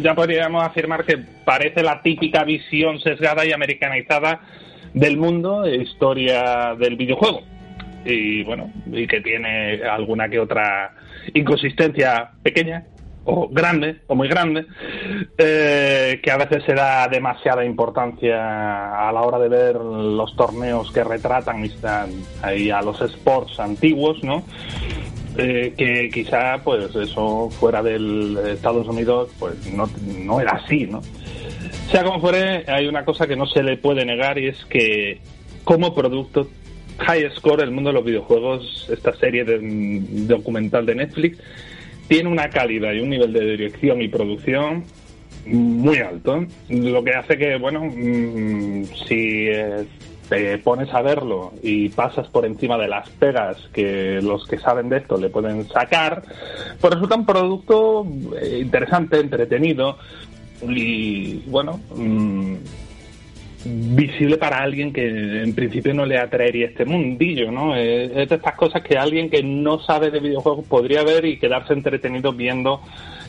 ya 0.00 0.14
podríamos 0.14 0.64
afirmar 0.64 1.04
que 1.04 1.18
parece 1.44 1.82
la 1.82 2.02
típica 2.02 2.44
visión 2.44 3.00
sesgada 3.00 3.46
y 3.46 3.52
americanizada 3.52 4.40
del 4.92 5.16
mundo 5.16 5.64
e 5.64 5.76
historia 5.76 6.74
del 6.78 6.96
videojuego. 6.96 7.42
Y 8.04 8.42
bueno, 8.42 8.70
y 8.86 9.06
que 9.06 9.20
tiene 9.20 9.82
alguna 9.84 10.28
que 10.28 10.40
otra 10.40 10.92
inconsistencia 11.34 12.30
pequeña, 12.42 12.84
o 13.24 13.48
grande, 13.48 14.00
o 14.06 14.14
muy 14.14 14.28
grande, 14.28 14.66
eh, 15.38 16.20
que 16.22 16.30
a 16.30 16.36
veces 16.36 16.64
se 16.64 16.74
da 16.74 17.08
demasiada 17.08 17.64
importancia 17.64 19.08
a 19.08 19.12
la 19.12 19.22
hora 19.22 19.38
de 19.38 19.48
ver 19.48 19.76
los 19.76 20.34
torneos 20.36 20.90
que 20.92 21.04
retratan 21.04 21.64
ahí 22.42 22.70
a 22.70 22.82
los 22.82 23.00
sports 23.00 23.60
antiguos, 23.60 24.22
¿no? 24.24 24.42
Eh, 25.36 25.72
que 25.76 26.10
quizá, 26.12 26.58
pues 26.62 26.94
eso 26.94 27.48
fuera 27.50 27.82
del 27.82 28.38
Estados 28.48 28.86
Unidos, 28.86 29.30
pues 29.38 29.66
no, 29.72 29.88
no 30.18 30.40
era 30.40 30.52
así, 30.52 30.86
¿no? 30.86 31.00
Sea 31.90 32.04
como 32.04 32.20
fuere, 32.20 32.64
hay 32.70 32.86
una 32.86 33.04
cosa 33.04 33.26
que 33.26 33.36
no 33.36 33.46
se 33.46 33.62
le 33.62 33.76
puede 33.76 34.04
negar 34.04 34.38
y 34.38 34.48
es 34.48 34.64
que 34.66 35.20
como 35.64 35.94
producto 35.94 36.48
High 36.98 37.30
Score, 37.36 37.62
el 37.62 37.70
mundo 37.70 37.90
de 37.90 37.94
los 37.94 38.04
videojuegos, 38.04 38.88
esta 38.90 39.14
serie 39.14 39.44
de, 39.44 39.58
documental 40.26 40.86
de 40.86 40.94
Netflix, 40.94 41.38
tiene 42.08 42.28
una 42.28 42.48
calidad 42.48 42.92
y 42.92 43.00
un 43.00 43.10
nivel 43.10 43.32
de 43.32 43.44
dirección 43.44 44.02
y 44.02 44.08
producción 44.08 44.84
muy 45.46 45.98
alto, 45.98 46.44
lo 46.68 47.02
que 47.02 47.14
hace 47.14 47.36
que, 47.36 47.56
bueno, 47.56 47.84
mm, 47.84 48.84
si 49.08 49.48
eh, 49.48 49.84
te 50.28 50.58
pones 50.58 50.92
a 50.94 51.02
verlo 51.02 51.52
y 51.62 51.88
pasas 51.88 52.28
por 52.28 52.46
encima 52.46 52.78
de 52.78 52.88
las 52.88 53.08
pegas 53.10 53.56
que 53.72 54.20
los 54.22 54.46
que 54.46 54.58
saben 54.58 54.88
de 54.88 54.98
esto 54.98 55.16
le 55.16 55.28
pueden 55.28 55.68
sacar, 55.68 56.22
pues 56.80 56.94
resulta 56.94 57.16
un 57.16 57.26
producto 57.26 58.06
eh, 58.40 58.60
interesante, 58.62 59.18
entretenido 59.18 59.98
y, 60.62 61.38
bueno, 61.48 61.80
mm, 61.96 62.54
visible 63.64 64.36
para 64.38 64.58
alguien 64.58 64.92
que 64.92 65.42
en 65.42 65.54
principio 65.54 65.94
no 65.94 66.04
le 66.04 66.18
atraería 66.18 66.66
este 66.66 66.84
mundillo, 66.84 67.50
¿no? 67.50 67.76
Es 67.76 68.14
de 68.14 68.22
estas 68.34 68.54
cosas 68.54 68.82
que 68.82 68.96
alguien 68.96 69.30
que 69.30 69.42
no 69.42 69.80
sabe 69.80 70.10
de 70.10 70.20
videojuegos 70.20 70.66
podría 70.66 71.02
ver 71.04 71.24
y 71.24 71.38
quedarse 71.38 71.72
entretenido 71.72 72.32
viendo 72.32 72.80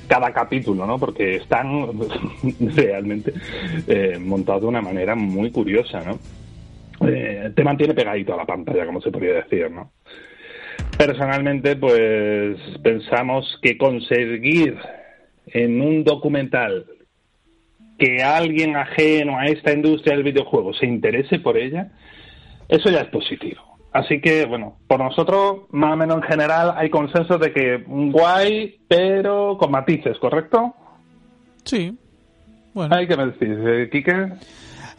cada 0.07 0.33
capítulo, 0.33 0.85
¿no? 0.85 0.97
Porque 0.97 1.37
están 1.37 1.87
realmente 2.75 3.33
eh, 3.87 4.17
montados 4.19 4.63
de 4.63 4.67
una 4.67 4.81
manera 4.81 5.15
muy 5.15 5.51
curiosa, 5.51 6.01
¿no? 6.01 6.19
Eh, 7.07 7.51
te 7.55 7.63
mantiene 7.63 7.93
pegadito 7.93 8.33
a 8.33 8.37
la 8.37 8.45
pantalla, 8.45 8.85
como 8.85 9.01
se 9.01 9.11
podría 9.11 9.35
decir, 9.35 9.69
¿no? 9.69 9.91
Personalmente, 10.97 11.75
pues 11.75 12.57
pensamos 12.81 13.59
que 13.61 13.77
conseguir 13.77 14.77
en 15.47 15.81
un 15.81 16.03
documental 16.03 16.85
que 18.03 18.21
alguien 18.21 18.75
ajeno 18.75 19.39
a 19.39 19.45
esta 19.45 19.71
industria 19.71 20.15
del 20.15 20.25
videojuego 20.25 20.73
se 20.73 20.85
interese 20.85 21.39
por 21.39 21.57
ella, 21.57 21.89
eso 22.67 22.89
ya 22.89 22.99
es 22.99 23.07
positivo. 23.07 23.61
Así 23.93 24.19
que, 24.19 24.45
bueno, 24.45 24.77
por 24.87 24.99
nosotros, 24.99 25.61
más 25.71 25.93
o 25.93 25.95
menos 25.95 26.17
en 26.17 26.23
general, 26.23 26.73
hay 26.75 26.89
consenso 26.89 27.37
de 27.37 27.53
que 27.53 27.83
guay, 27.87 28.81
pero 28.89 29.57
con 29.57 29.71
matices, 29.71 30.17
¿correcto? 30.19 30.75
Sí. 31.63 31.97
Bueno. 32.73 32.93
¿Hay 32.93 33.07
que 33.07 33.15
me 33.15 33.27
decís, 33.27 33.55
eh, 33.65 33.89
Kike? 33.89 34.33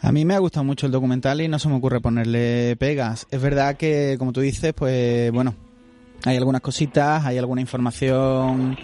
A 0.01 0.11
mí 0.11 0.25
me 0.25 0.33
ha 0.33 0.39
gustado 0.39 0.63
mucho 0.63 0.87
el 0.87 0.91
documental 0.91 1.41
y 1.41 1.47
no 1.47 1.59
se 1.59 1.69
me 1.69 1.75
ocurre 1.75 1.99
ponerle 1.99 2.75
pegas. 2.77 3.27
Es 3.29 3.41
verdad 3.41 3.77
que, 3.77 4.15
como 4.17 4.33
tú 4.33 4.41
dices, 4.41 4.73
pues 4.73 5.31
bueno, 5.31 5.53
hay 6.25 6.37
algunas 6.37 6.61
cositas, 6.61 7.23
hay 7.23 7.37
alguna 7.37 7.61
información 7.61 8.77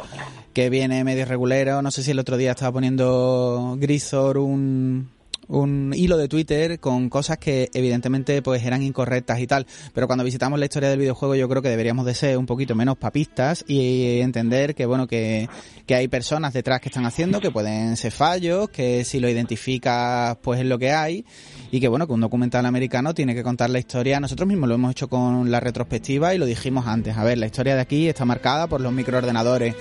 que 0.53 0.69
viene 0.69 1.03
medio 1.03 1.25
regulero. 1.25 1.81
No 1.81 1.91
sé 1.91 2.03
si 2.03 2.11
el 2.11 2.19
otro 2.19 2.37
día 2.37 2.51
estaba 2.51 2.71
poniendo 2.71 3.75
Grisor 3.79 4.37
un, 4.37 5.09
un 5.51 5.93
hilo 5.95 6.17
de 6.17 6.29
Twitter 6.29 6.79
con 6.79 7.09
cosas 7.09 7.37
que 7.37 7.69
evidentemente 7.73 8.41
pues 8.41 8.63
eran 8.63 8.81
incorrectas 8.81 9.39
y 9.39 9.47
tal, 9.47 9.67
pero 9.93 10.07
cuando 10.07 10.23
visitamos 10.23 10.57
la 10.57 10.65
historia 10.65 10.89
del 10.89 10.99
videojuego 10.99 11.35
yo 11.35 11.49
creo 11.49 11.61
que 11.61 11.69
deberíamos 11.69 12.05
de 12.05 12.15
ser 12.15 12.37
un 12.37 12.45
poquito 12.45 12.73
menos 12.73 12.97
papistas 12.97 13.65
y 13.67 14.19
entender 14.21 14.73
que 14.75 14.85
bueno 14.85 15.07
que, 15.07 15.49
que 15.85 15.95
hay 15.95 16.07
personas 16.07 16.53
detrás 16.53 16.79
que 16.79 16.87
están 16.87 17.05
haciendo 17.05 17.41
que 17.41 17.51
pueden 17.51 17.97
ser 17.97 18.13
fallos, 18.13 18.69
que 18.69 19.03
si 19.03 19.19
lo 19.19 19.29
identificas 19.29 20.37
pues 20.41 20.61
es 20.61 20.65
lo 20.65 20.79
que 20.79 20.91
hay. 20.91 21.25
Y 21.73 21.79
que 21.79 21.87
bueno 21.87 22.05
que 22.05 22.11
un 22.11 22.19
documental 22.19 22.65
americano 22.65 23.13
tiene 23.13 23.33
que 23.33 23.43
contar 23.43 23.69
la 23.69 23.79
historia, 23.79 24.19
nosotros 24.19 24.47
mismos 24.47 24.67
lo 24.67 24.75
hemos 24.75 24.91
hecho 24.91 25.07
con 25.07 25.51
la 25.51 25.61
retrospectiva 25.61 26.35
y 26.35 26.37
lo 26.37 26.45
dijimos 26.45 26.85
antes, 26.85 27.15
a 27.15 27.23
ver, 27.23 27.37
la 27.37 27.45
historia 27.45 27.75
de 27.75 27.81
aquí 27.81 28.09
está 28.09 28.25
marcada 28.25 28.67
por 28.67 28.81
los 28.81 28.91
microordenadores 28.91 29.75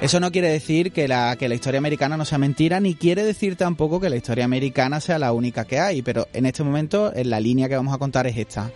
eso 0.00 0.18
no 0.18 0.32
quiere 0.32 0.48
decir 0.48 0.92
que 0.92 1.06
la, 1.08 1.36
que 1.36 1.48
la 1.48 1.54
historia 1.54 1.78
americana 1.78 2.16
no 2.16 2.24
sea 2.24 2.38
mentira, 2.38 2.80
ni 2.80 2.94
quiere 2.94 3.22
decir 3.22 3.56
tampoco 3.56 4.00
que 4.00 4.08
la 4.08 4.16
historia 4.16 4.46
americana 4.46 4.98
sea 5.00 5.18
la 5.18 5.32
única 5.32 5.66
que 5.66 5.78
hay, 5.78 6.00
pero 6.00 6.26
en 6.32 6.46
este 6.46 6.64
momento 6.64 7.12
en 7.14 7.28
la 7.28 7.38
línea 7.38 7.68
que 7.68 7.76
vamos 7.76 7.94
a 7.94 7.98
contar 7.98 8.26
es 8.26 8.36
esta. 8.36 8.70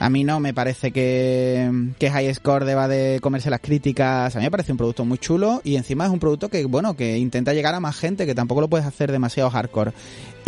A 0.00 0.10
mí 0.10 0.22
no 0.22 0.38
me 0.38 0.54
parece 0.54 0.92
que, 0.92 1.70
que 1.98 2.10
High 2.10 2.32
Score 2.34 2.64
deba 2.64 2.86
de 2.86 3.18
comerse 3.20 3.50
las 3.50 3.60
críticas. 3.60 4.34
A 4.36 4.38
mí 4.38 4.44
me 4.44 4.50
parece 4.50 4.70
un 4.70 4.78
producto 4.78 5.04
muy 5.04 5.18
chulo 5.18 5.60
y 5.64 5.74
encima 5.74 6.04
es 6.04 6.10
un 6.10 6.20
producto 6.20 6.48
que, 6.48 6.64
bueno, 6.66 6.94
que 6.94 7.18
intenta 7.18 7.52
llegar 7.52 7.74
a 7.74 7.80
más 7.80 7.96
gente, 7.96 8.24
que 8.24 8.34
tampoco 8.34 8.60
lo 8.60 8.68
puedes 8.68 8.86
hacer 8.86 9.10
demasiado 9.10 9.50
hardcore. 9.50 9.92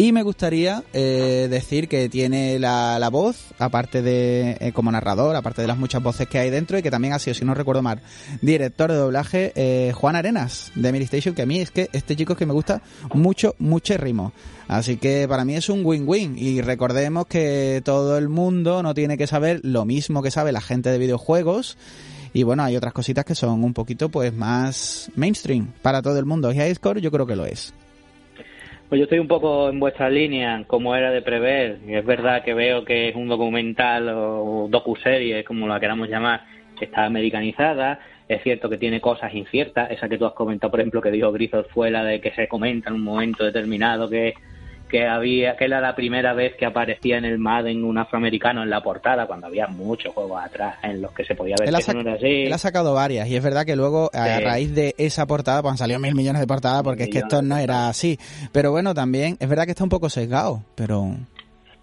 Y 0.01 0.12
me 0.12 0.22
gustaría 0.22 0.82
eh, 0.94 1.46
decir 1.51 1.86
que 1.86 2.09
tiene 2.09 2.59
la, 2.59 2.98
la 2.98 3.11
voz, 3.11 3.53
aparte 3.59 4.01
de 4.01 4.57
eh, 4.59 4.72
como 4.72 4.90
narrador, 4.90 5.36
aparte 5.36 5.61
de 5.61 5.68
las 5.68 5.76
muchas 5.76 6.03
voces 6.03 6.26
que 6.26 6.38
hay 6.38 6.48
dentro, 6.48 6.78
y 6.78 6.82
que 6.82 6.90
también 6.90 7.12
ha 7.12 7.18
sido, 7.18 7.34
si 7.34 7.44
no 7.44 7.53
recuerdo 7.53 7.82
mal, 7.82 8.01
director 8.40 8.90
de 8.90 8.96
doblaje, 8.96 9.53
eh, 9.57 9.92
Juan 9.94 10.16
Arenas, 10.16 10.72
de 10.74 10.90
Mary 10.90 11.05
Station, 11.05 11.34
que 11.34 11.42
a 11.42 11.46
mí 11.46 11.59
es 11.59 11.70
que 11.70 11.90
este 11.92 12.16
chico 12.16 12.32
es 12.32 12.38
que 12.38 12.46
me 12.46 12.55
gusta 12.55 12.80
mucho, 13.12 13.57
mucho 13.59 13.94
ritmo. 13.98 14.32
Así 14.68 14.96
que 14.96 15.28
para 15.28 15.44
mí 15.44 15.55
es 15.55 15.68
un 15.68 15.84
win-win. 15.84 16.38
Y 16.38 16.62
recordemos 16.62 17.26
que 17.26 17.82
todo 17.84 18.16
el 18.16 18.30
mundo 18.30 18.82
no 18.82 18.94
tiene 18.94 19.18
que 19.18 19.26
saber 19.26 19.61
lo 19.64 19.84
mismo 19.84 20.22
que 20.22 20.30
sabe 20.30 20.51
la 20.51 20.62
gente 20.62 20.88
de 20.88 20.96
videojuegos. 20.96 21.76
Y 22.32 22.44
bueno, 22.44 22.62
hay 22.62 22.74
otras 22.74 22.94
cositas 22.94 23.26
que 23.26 23.34
son 23.34 23.62
un 23.62 23.74
poquito 23.74 24.09
pues 24.09 24.32
más 24.32 25.11
mainstream 25.14 25.74
para 25.82 26.01
todo 26.01 26.18
el 26.18 26.24
mundo. 26.24 26.51
Y 26.51 26.57
High 26.57 26.74
Score 26.76 27.03
yo 27.03 27.11
creo 27.11 27.26
que 27.26 27.36
lo 27.36 27.44
es. 27.44 27.74
Pues 28.91 28.99
yo 28.99 29.05
estoy 29.05 29.20
un 29.20 29.28
poco 29.28 29.68
en 29.68 29.78
vuestra 29.78 30.11
línea, 30.11 30.64
como 30.66 30.97
era 30.97 31.12
de 31.12 31.22
prever. 31.22 31.78
Es 31.86 32.05
verdad 32.05 32.43
que 32.43 32.55
veo 32.55 32.84
que 32.84 33.09
es 33.09 33.14
un 33.14 33.28
documental 33.28 34.09
o 34.09 34.66
docuserie, 34.68 35.45
como 35.45 35.68
la 35.68 35.78
queramos 35.78 36.09
llamar, 36.09 36.43
que 36.76 36.86
está 36.86 37.05
americanizada. 37.05 38.01
Es 38.26 38.43
cierto 38.43 38.68
que 38.68 38.78
tiene 38.78 39.01
cosas 39.01 39.32
inciertas. 39.32 39.93
Esa 39.93 40.09
que 40.09 40.18
tú 40.18 40.26
has 40.26 40.32
comentado, 40.32 40.72
por 40.72 40.80
ejemplo, 40.80 41.01
que 41.01 41.12
dijo 41.12 41.30
Grizos 41.30 41.68
fue 41.68 41.93
la 41.93 42.03
de 42.03 42.20
que 42.20 42.32
se 42.32 42.49
comenta 42.49 42.88
en 42.88 42.97
un 42.97 43.05
momento 43.05 43.45
determinado 43.45 44.11
que 44.11 44.34
que 44.91 45.07
había 45.07 45.57
que 45.57 45.64
era 45.64 45.80
la 45.80 45.95
primera 45.95 46.34
vez 46.34 46.55
que 46.57 46.66
aparecía 46.66 47.18
en 47.18 47.24
el 47.24 47.38
Madden 47.38 47.84
un 47.84 47.99
afroamericano 47.99 48.62
en 48.62 48.70
la 48.70 48.82
portada 48.82 49.26
cuando 49.26 49.47
había 49.47 49.66
muchos 49.68 50.12
juegos 50.12 50.43
atrás 50.43 50.76
en 50.82 51.01
los 51.01 51.12
que 51.12 51.24
se 51.24 51.34
podía 51.34 51.55
ver 51.59 51.68
Él 51.68 51.76
que 51.84 51.95
no 51.95 52.01
era 52.01 52.14
así. 52.14 52.43
él 52.43 52.53
ha 52.53 52.59
sacado 52.59 52.95
varias 52.95 53.28
y 53.28 53.36
es 53.36 53.43
verdad 53.43 53.64
que 53.64 53.76
luego 53.76 54.11
a 54.12 54.41
raíz 54.41 54.74
de 54.74 54.95
esa 54.99 55.26
portada 55.26 55.62
pues 55.62 55.72
han 55.72 55.78
salido 55.78 56.01
mil 56.01 56.14
millones 56.14 56.41
de 56.41 56.47
portadas 56.47 56.82
porque 56.82 57.05
es 57.05 57.11
que 57.11 57.18
esto 57.18 57.43
no 57.43 57.57
era 57.57 57.88
así. 57.88 58.18
Pero 58.53 58.70
bueno, 58.70 58.95
también 58.95 59.36
es 59.41 59.49
verdad 59.49 59.64
que 59.64 59.70
está 59.70 59.84
un 59.84 59.91
poco 59.91 60.09
sesgado, 60.11 60.62
pero 60.74 61.14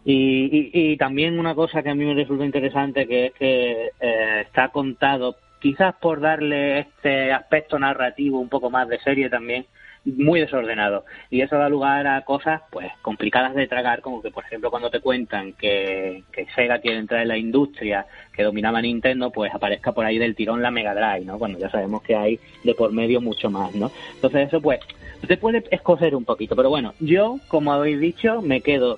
Y, 0.06 0.14
y, 0.46 0.72
y 0.74 0.98
también 0.98 1.40
una 1.40 1.56
cosa 1.56 1.82
que 1.84 1.90
a 1.90 1.96
mí 1.96 2.06
me 2.06 2.14
resulta 2.14 2.46
interesante 2.46 3.08
que 3.08 3.28
es 3.28 3.34
que 3.34 3.92
eh, 4.00 4.42
está 4.42 4.70
contado, 4.70 5.36
quizás 5.60 5.96
por 5.96 6.22
darle 6.22 6.80
este 6.80 7.32
aspecto 7.32 7.80
narrativo 7.80 8.40
un 8.40 8.50
poco 8.50 8.70
más 8.70 8.88
de 8.88 9.00
serie 9.00 9.30
también, 9.30 9.66
muy 10.06 10.40
desordenado. 10.40 11.06
Y 11.30 11.42
eso 11.42 11.58
da 11.58 11.70
lugar 11.70 12.08
a 12.08 12.22
cosas 12.22 12.62
pues 12.72 12.92
complicadas 13.02 13.56
de 13.56 13.68
tragar, 13.68 14.02
como 14.02 14.22
que 14.22 14.32
por 14.32 14.46
ejemplo 14.46 14.70
cuando 14.70 14.90
te 14.90 15.02
cuentan 15.02 15.54
que, 15.54 16.24
que 16.32 16.48
Sega 16.56 16.80
quiere 16.80 16.98
entrar 16.98 17.22
en 17.22 17.28
la 17.28 17.38
industria 17.38 18.06
que 18.34 18.44
dominaba 18.44 18.82
Nintendo, 18.82 19.32
pues 19.32 19.54
aparezca 19.54 19.92
por 19.92 20.06
ahí 20.06 20.18
del 20.18 20.36
tirón 20.36 20.62
la 20.62 20.72
Mega 20.72 20.94
Drive, 20.94 21.26
¿no? 21.26 21.38
Cuando 21.38 21.60
ya 21.60 21.70
sabemos 21.70 22.02
que 22.04 22.16
hay 22.16 22.40
de 22.64 22.74
por 22.74 22.94
medio 22.94 23.20
mucho 23.22 23.50
más, 23.50 23.74
¿no? 23.76 23.92
Entonces 24.16 24.48
eso 24.48 24.62
pues 24.62 24.80
te 25.28 25.38
puede 25.38 25.64
escocer 25.72 26.16
un 26.16 26.26
poquito, 26.26 26.56
pero 26.56 26.70
bueno, 26.70 26.94
yo, 27.00 27.40
como 27.48 27.74
habéis 27.74 28.00
dicho, 28.00 28.42
me 28.42 28.62
quedo 28.62 28.98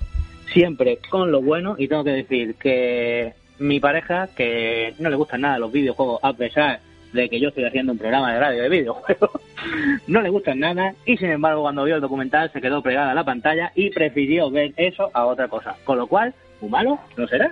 siempre 0.54 1.00
con 1.10 1.32
lo 1.32 1.42
bueno 1.42 1.76
y 1.78 1.88
tengo 1.88 2.04
que 2.04 2.12
decir 2.12 2.56
que 2.56 3.34
mi 3.60 3.80
pareja, 3.80 4.28
que 4.36 4.94
no 5.00 5.10
le 5.10 5.16
gustan 5.16 5.42
nada 5.42 5.60
los 5.60 5.72
videojuegos, 5.72 6.20
a 6.24 6.34
pesar 6.34 6.80
de 7.14 7.30
que 7.30 7.40
yo 7.40 7.50
estoy 7.50 7.66
haciendo 7.66 7.92
un 7.92 7.98
programa 7.98 8.34
de 8.34 8.40
radio 8.40 8.64
de 8.64 8.70
videojuegos, 8.70 9.32
no 10.08 10.22
le 10.22 10.30
gustan 10.30 10.60
nada 10.60 10.94
y 11.06 11.18
sin 11.18 11.32
embargo 11.32 11.62
cuando 11.62 11.84
vio 11.84 11.96
el 11.96 12.02
documental 12.02 12.52
se 12.52 12.62
quedó 12.62 12.82
pegada 12.82 13.12
a 13.12 13.16
la 13.16 13.24
pantalla 13.24 13.72
y 13.76 13.90
prefirió 13.90 14.50
ver 14.50 14.74
eso 14.78 15.10
a 15.14 15.26
otra 15.26 15.48
cosa. 15.48 15.76
Con 15.84 15.98
lo 15.98 16.08
cual, 16.08 16.34
muy 16.62 16.70
malo 16.70 17.00
no 17.18 17.28
será. 17.28 17.50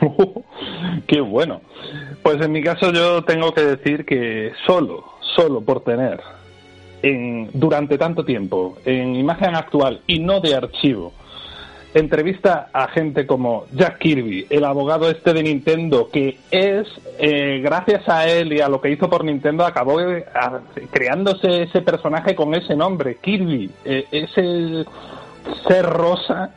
Qué 1.06 1.20
bueno. 1.20 1.60
Pues 2.22 2.40
en 2.40 2.52
mi 2.52 2.62
caso 2.62 2.92
yo 2.92 3.22
tengo 3.24 3.52
que 3.52 3.62
decir 3.62 4.04
que 4.04 4.52
solo, 4.66 5.04
solo 5.20 5.60
por 5.60 5.82
tener 5.82 6.20
en, 7.02 7.50
durante 7.52 7.98
tanto 7.98 8.24
tiempo 8.24 8.76
en 8.84 9.14
imagen 9.14 9.54
actual 9.54 10.00
y 10.06 10.18
no 10.20 10.40
de 10.40 10.54
archivo 10.54 11.12
entrevista 11.94 12.68
a 12.72 12.88
gente 12.88 13.26
como 13.26 13.66
Jack 13.72 13.98
Kirby, 13.98 14.46
el 14.50 14.64
abogado 14.64 15.10
este 15.10 15.32
de 15.32 15.42
Nintendo, 15.42 16.08
que 16.10 16.38
es, 16.50 16.86
eh, 17.18 17.60
gracias 17.62 18.08
a 18.08 18.28
él 18.28 18.52
y 18.52 18.60
a 18.60 18.68
lo 18.68 18.80
que 18.80 18.90
hizo 18.90 19.08
por 19.08 19.24
Nintendo, 19.24 19.64
acabó 19.64 20.00
eh, 20.00 20.24
creándose 20.90 21.62
ese 21.62 21.82
personaje 21.82 22.34
con 22.34 22.54
ese 22.54 22.76
nombre, 22.76 23.16
Kirby, 23.20 23.70
eh, 23.84 24.06
ese 24.10 24.84
ser 25.66 25.86
rosa 25.86 26.54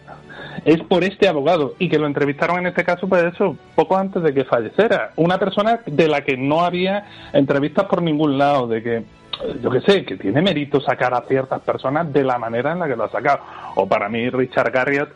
es 0.66 0.82
por 0.84 1.04
este 1.04 1.28
abogado. 1.28 1.76
Y 1.80 1.90
que 1.90 1.98
lo 1.98 2.08
entrevistaron 2.08 2.60
en 2.60 2.68
este 2.68 2.84
caso 2.84 3.08
pues 3.08 3.24
eso 3.24 3.56
poco 3.76 3.98
antes 3.98 4.22
de 4.22 4.34
que 4.34 4.44
falleciera. 4.44 5.12
Una 5.16 5.38
persona 5.38 5.80
de 5.86 6.08
la 6.08 6.22
que 6.22 6.38
no 6.38 6.62
había 6.62 7.06
entrevistas 7.34 7.86
por 7.86 8.02
ningún 8.02 8.38
lado 8.38 8.68
de 8.68 8.84
que 8.84 9.04
yo 9.62 9.72
que 9.72 9.82
sé 9.82 10.06
que 10.06 10.18
tiene 10.18 10.42
mérito 10.42 10.80
sacar 10.82 11.14
a 11.14 11.22
ciertas 11.22 11.62
personas 11.62 12.12
de 12.14 12.24
la 12.24 12.38
manera 12.38 12.74
en 12.74 12.80
la 12.80 12.88
que 12.88 12.96
lo 12.96 13.06
ha 13.06 13.12
sacado. 13.12 13.40
O 13.76 13.88
para 13.88 14.10
mí 14.10 14.30
Richard 14.30 14.72
Garriott 14.72 15.10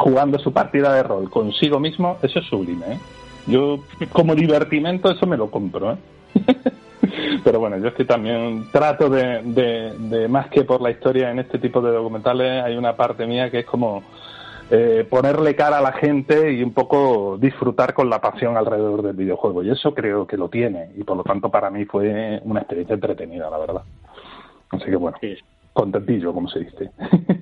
jugando 0.00 0.38
su 0.38 0.52
partida 0.52 0.94
de 0.94 1.02
rol 1.02 1.30
consigo 1.30 1.78
mismo 1.78 2.18
eso 2.22 2.38
es 2.40 2.46
sublime 2.46 2.94
¿eh? 2.94 2.98
yo 3.46 3.80
como 4.12 4.34
divertimento 4.34 5.10
eso 5.10 5.26
me 5.26 5.36
lo 5.36 5.50
compro 5.50 5.92
¿eh? 5.92 5.96
Pero 7.44 7.58
bueno, 7.58 7.78
yo 7.78 7.88
es 7.88 7.94
que 7.94 8.04
también 8.04 8.66
trato 8.70 9.08
de, 9.08 9.42
de, 9.42 9.94
de, 9.98 10.28
más 10.28 10.48
que 10.48 10.64
por 10.64 10.80
la 10.80 10.90
historia 10.90 11.30
en 11.30 11.38
este 11.38 11.58
tipo 11.58 11.80
de 11.80 11.90
documentales, 11.92 12.62
hay 12.62 12.76
una 12.76 12.94
parte 12.94 13.26
mía 13.26 13.50
que 13.50 13.60
es 13.60 13.66
como 13.66 14.02
eh, 14.72 15.04
ponerle 15.08 15.56
cara 15.56 15.78
a 15.78 15.82
la 15.82 15.92
gente 15.92 16.52
y 16.52 16.62
un 16.62 16.72
poco 16.72 17.36
disfrutar 17.40 17.92
con 17.92 18.08
la 18.08 18.20
pasión 18.20 18.56
alrededor 18.56 19.02
del 19.02 19.16
videojuego. 19.16 19.64
Y 19.64 19.70
eso 19.70 19.92
creo 19.94 20.26
que 20.26 20.36
lo 20.36 20.48
tiene. 20.48 20.90
Y 20.96 21.02
por 21.02 21.16
lo 21.16 21.24
tanto 21.24 21.50
para 21.50 21.70
mí 21.70 21.84
fue 21.86 22.40
una 22.44 22.60
experiencia 22.60 22.94
entretenida, 22.94 23.50
la 23.50 23.58
verdad. 23.58 23.82
Así 24.70 24.84
que 24.84 24.96
bueno, 24.96 25.18
contentillo, 25.72 26.32
como 26.32 26.48
se 26.48 26.60
dice. 26.60 26.90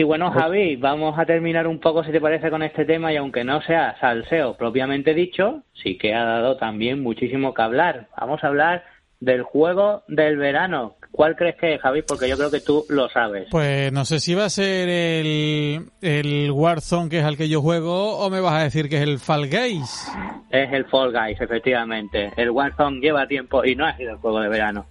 Y 0.00 0.02
bueno, 0.02 0.30
Javi, 0.30 0.76
vamos 0.76 1.18
a 1.18 1.26
terminar 1.26 1.66
un 1.66 1.78
poco, 1.78 2.02
si 2.02 2.10
te 2.10 2.22
parece, 2.22 2.48
con 2.48 2.62
este 2.62 2.86
tema 2.86 3.12
y 3.12 3.16
aunque 3.16 3.44
no 3.44 3.60
sea 3.60 3.98
salseo 4.00 4.54
propiamente 4.54 5.12
dicho, 5.12 5.62
sí 5.74 5.98
que 5.98 6.14
ha 6.14 6.24
dado 6.24 6.56
también 6.56 7.02
muchísimo 7.02 7.52
que 7.52 7.60
hablar. 7.60 8.08
Vamos 8.18 8.42
a 8.42 8.46
hablar 8.46 8.82
del 9.20 9.42
juego 9.42 10.02
del 10.08 10.38
verano. 10.38 10.94
¿Cuál 11.12 11.36
crees 11.36 11.56
que 11.56 11.74
es, 11.74 11.82
Javi? 11.82 12.00
Porque 12.00 12.30
yo 12.30 12.38
creo 12.38 12.50
que 12.50 12.60
tú 12.60 12.86
lo 12.88 13.10
sabes. 13.10 13.48
Pues 13.50 13.92
no 13.92 14.06
sé 14.06 14.20
si 14.20 14.34
va 14.34 14.46
a 14.46 14.48
ser 14.48 14.88
el, 14.88 15.90
el 16.00 16.50
Warzone, 16.50 17.10
que 17.10 17.18
es 17.18 17.24
al 17.26 17.36
que 17.36 17.50
yo 17.50 17.60
juego, 17.60 18.20
o 18.20 18.30
me 18.30 18.40
vas 18.40 18.54
a 18.54 18.62
decir 18.62 18.88
que 18.88 18.96
es 18.96 19.02
el 19.02 19.18
Fall 19.18 19.50
Guys. 19.50 20.10
Es 20.48 20.72
el 20.72 20.86
Fall 20.86 21.12
Guys, 21.12 21.38
efectivamente. 21.42 22.32
El 22.38 22.48
Warzone 22.52 23.00
lleva 23.00 23.26
tiempo 23.26 23.66
y 23.66 23.76
no 23.76 23.84
ha 23.84 23.94
sido 23.98 24.12
el 24.12 24.16
juego 24.16 24.40
de 24.40 24.48
verano. 24.48 24.86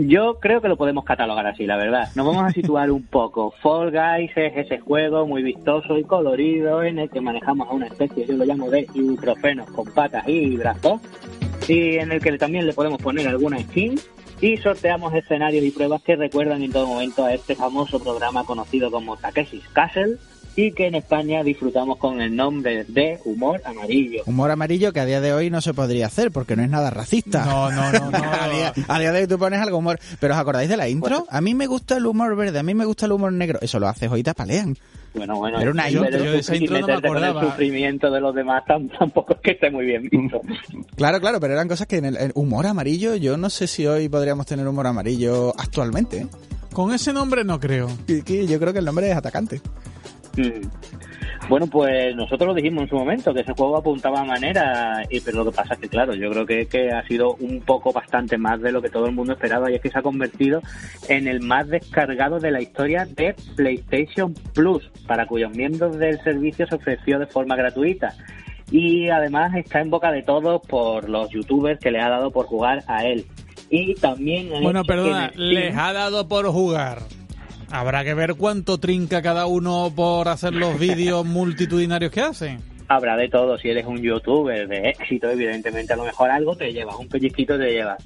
Yo 0.00 0.38
creo 0.38 0.60
que 0.60 0.68
lo 0.68 0.76
podemos 0.76 1.04
catalogar 1.04 1.44
así, 1.48 1.66
la 1.66 1.76
verdad. 1.76 2.08
Nos 2.14 2.24
vamos 2.24 2.44
a 2.44 2.52
situar 2.52 2.88
un 2.92 3.02
poco. 3.02 3.52
Fall 3.60 3.90
Guys 3.90 4.30
es 4.36 4.56
ese 4.56 4.78
juego 4.78 5.26
muy 5.26 5.42
vistoso 5.42 5.98
y 5.98 6.04
colorido 6.04 6.84
en 6.84 7.00
el 7.00 7.10
que 7.10 7.20
manejamos 7.20 7.68
a 7.68 7.72
una 7.72 7.88
especie, 7.88 8.24
yo 8.24 8.36
lo 8.36 8.44
llamo 8.44 8.70
de 8.70 8.86
ibuprofenos 8.94 9.68
con 9.72 9.86
patas 9.86 10.22
y 10.28 10.56
brazos, 10.56 11.00
y 11.66 11.96
en 11.96 12.12
el 12.12 12.20
que 12.20 12.38
también 12.38 12.64
le 12.64 12.74
podemos 12.74 13.02
poner 13.02 13.26
alguna 13.26 13.58
skin 13.58 13.98
y 14.40 14.56
sorteamos 14.58 15.12
escenarios 15.14 15.64
y 15.64 15.72
pruebas 15.72 16.00
que 16.02 16.14
recuerdan 16.14 16.62
en 16.62 16.70
todo 16.70 16.86
momento 16.86 17.24
a 17.24 17.34
este 17.34 17.56
famoso 17.56 17.98
programa 17.98 18.44
conocido 18.44 18.92
como 18.92 19.16
Takeshi's 19.16 19.66
Castle 19.70 20.16
y 20.60 20.72
que 20.72 20.88
en 20.88 20.96
España 20.96 21.44
disfrutamos 21.44 21.98
con 21.98 22.20
el 22.20 22.34
nombre 22.34 22.84
de 22.88 23.20
Humor 23.24 23.62
Amarillo. 23.64 24.22
humor 24.26 24.50
amarillo 24.50 24.92
que 24.92 24.98
a 24.98 25.04
día 25.04 25.20
de 25.20 25.32
hoy 25.32 25.50
no 25.50 25.60
se 25.60 25.72
podría 25.72 26.06
hacer 26.06 26.32
porque 26.32 26.56
no 26.56 26.64
es 26.64 26.68
nada 26.68 26.90
racista. 26.90 27.44
No, 27.44 27.70
no, 27.70 27.92
no, 27.92 28.10
no. 28.10 28.18
a, 28.40 28.48
día, 28.48 28.72
a 28.88 28.98
día 28.98 29.12
de 29.12 29.20
hoy 29.20 29.26
tú 29.28 29.38
pones 29.38 29.60
algo 29.60 29.78
humor. 29.78 30.00
Pero 30.18 30.34
¿os 30.34 30.40
acordáis 30.40 30.68
de 30.68 30.76
la 30.76 30.88
intro? 30.88 31.26
A 31.30 31.40
mí 31.40 31.54
me 31.54 31.68
gusta 31.68 31.96
el 31.96 32.06
humor 32.06 32.34
verde, 32.34 32.58
a 32.58 32.64
mí 32.64 32.74
me 32.74 32.84
gusta 32.86 33.06
el 33.06 33.12
humor 33.12 33.32
negro. 33.32 33.60
Eso 33.62 33.78
lo 33.78 33.86
hace 33.86 34.08
Joyita 34.08 34.34
Palean. 34.34 34.76
Bueno, 35.14 35.36
bueno, 35.36 35.60
Era 35.60 35.70
una 35.70 35.88
y 35.88 35.92
intro, 35.92 36.04
meter 36.10 36.24
yo 36.24 36.32
de 36.32 36.38
esa 36.40 36.56
intro 36.56 36.80
no 36.80 36.86
me 36.88 36.94
con 36.94 37.04
el 37.04 37.24
acordaba. 37.24 37.40
sufrimiento 37.44 38.10
de 38.10 38.20
los 38.20 38.34
demás 38.34 38.64
tam- 38.66 38.90
tampoco 38.98 39.34
es 39.34 39.40
que 39.40 39.50
esté 39.52 39.70
muy 39.70 39.86
bien 39.86 40.08
visto. 40.10 40.40
Claro, 40.96 41.20
claro, 41.20 41.38
pero 41.38 41.54
eran 41.54 41.68
cosas 41.68 41.86
que 41.86 41.98
en 41.98 42.04
el 42.06 42.32
humor 42.34 42.66
amarillo, 42.66 43.14
yo 43.14 43.36
no 43.36 43.48
sé 43.48 43.68
si 43.68 43.86
hoy 43.86 44.08
podríamos 44.08 44.44
tener 44.46 44.66
humor 44.66 44.88
amarillo 44.88 45.54
actualmente. 45.56 46.18
¿eh? 46.22 46.26
Con 46.72 46.92
ese 46.92 47.12
nombre 47.12 47.44
no 47.44 47.58
creo. 47.60 47.88
Yo 48.06 48.58
creo 48.60 48.72
que 48.72 48.80
el 48.80 48.84
nombre 48.84 49.08
es 49.10 49.16
atacante. 49.16 49.60
Mm. 50.38 51.48
Bueno, 51.48 51.66
pues 51.66 52.14
nosotros 52.14 52.48
lo 52.48 52.54
dijimos 52.54 52.82
en 52.82 52.88
su 52.90 52.96
momento, 52.96 53.32
que 53.32 53.40
ese 53.40 53.54
juego 53.54 53.78
apuntaba 53.78 54.20
a 54.20 54.24
manera, 54.24 55.02
y, 55.08 55.20
pero 55.20 55.38
lo 55.38 55.50
que 55.50 55.56
pasa 55.56 55.74
es 55.74 55.80
que, 55.80 55.88
claro, 55.88 56.14
yo 56.14 56.30
creo 56.30 56.44
que, 56.44 56.66
que 56.66 56.90
ha 56.90 57.06
sido 57.06 57.36
un 57.36 57.60
poco 57.60 57.90
bastante 57.90 58.36
más 58.36 58.60
de 58.60 58.70
lo 58.70 58.82
que 58.82 58.90
todo 58.90 59.06
el 59.06 59.12
mundo 59.12 59.32
esperaba, 59.32 59.70
y 59.70 59.74
es 59.74 59.80
que 59.80 59.88
se 59.88 59.98
ha 59.98 60.02
convertido 60.02 60.60
en 61.08 61.26
el 61.26 61.40
más 61.40 61.68
descargado 61.68 62.38
de 62.38 62.50
la 62.50 62.60
historia 62.60 63.06
de 63.06 63.34
PlayStation 63.56 64.34
Plus, 64.52 64.90
para 65.06 65.26
cuyos 65.26 65.50
miembros 65.52 65.96
del 65.98 66.20
servicio 66.22 66.66
se 66.66 66.74
ofreció 66.74 67.18
de 67.18 67.26
forma 67.26 67.56
gratuita. 67.56 68.14
Y 68.70 69.08
además 69.08 69.54
está 69.54 69.80
en 69.80 69.88
boca 69.88 70.12
de 70.12 70.22
todos 70.22 70.60
por 70.66 71.08
los 71.08 71.30
youtubers 71.30 71.80
que 71.80 71.90
le 71.90 72.00
ha 72.00 72.10
dado 72.10 72.30
por 72.30 72.44
jugar 72.44 72.84
a 72.86 73.06
él. 73.06 73.24
Y 73.70 73.94
también... 73.94 74.50
Bueno, 74.62 74.84
perdona, 74.84 75.32
les 75.34 75.74
ha 75.74 75.94
dado 75.94 76.28
por 76.28 76.46
jugar. 76.48 76.98
Habrá 77.70 78.02
que 78.04 78.14
ver 78.14 78.34
cuánto 78.34 78.78
trinca 78.78 79.20
cada 79.22 79.46
uno 79.46 79.92
por 79.94 80.28
hacer 80.28 80.54
los 80.54 80.78
vídeos 80.80 81.24
multitudinarios 81.24 82.10
que 82.10 82.20
hacen. 82.20 82.60
habrá 82.88 83.16
de 83.16 83.28
todo. 83.28 83.58
Si 83.58 83.68
eres 83.68 83.86
un 83.86 84.00
youtuber 84.00 84.66
de 84.66 84.88
éxito, 84.88 85.30
evidentemente 85.30 85.92
a 85.92 85.96
lo 85.96 86.04
mejor 86.04 86.30
algo 86.30 86.56
te 86.56 86.72
llevas, 86.72 86.96
un 86.96 87.08
pellizquito 87.08 87.58
te 87.58 87.72
llevas. 87.72 88.02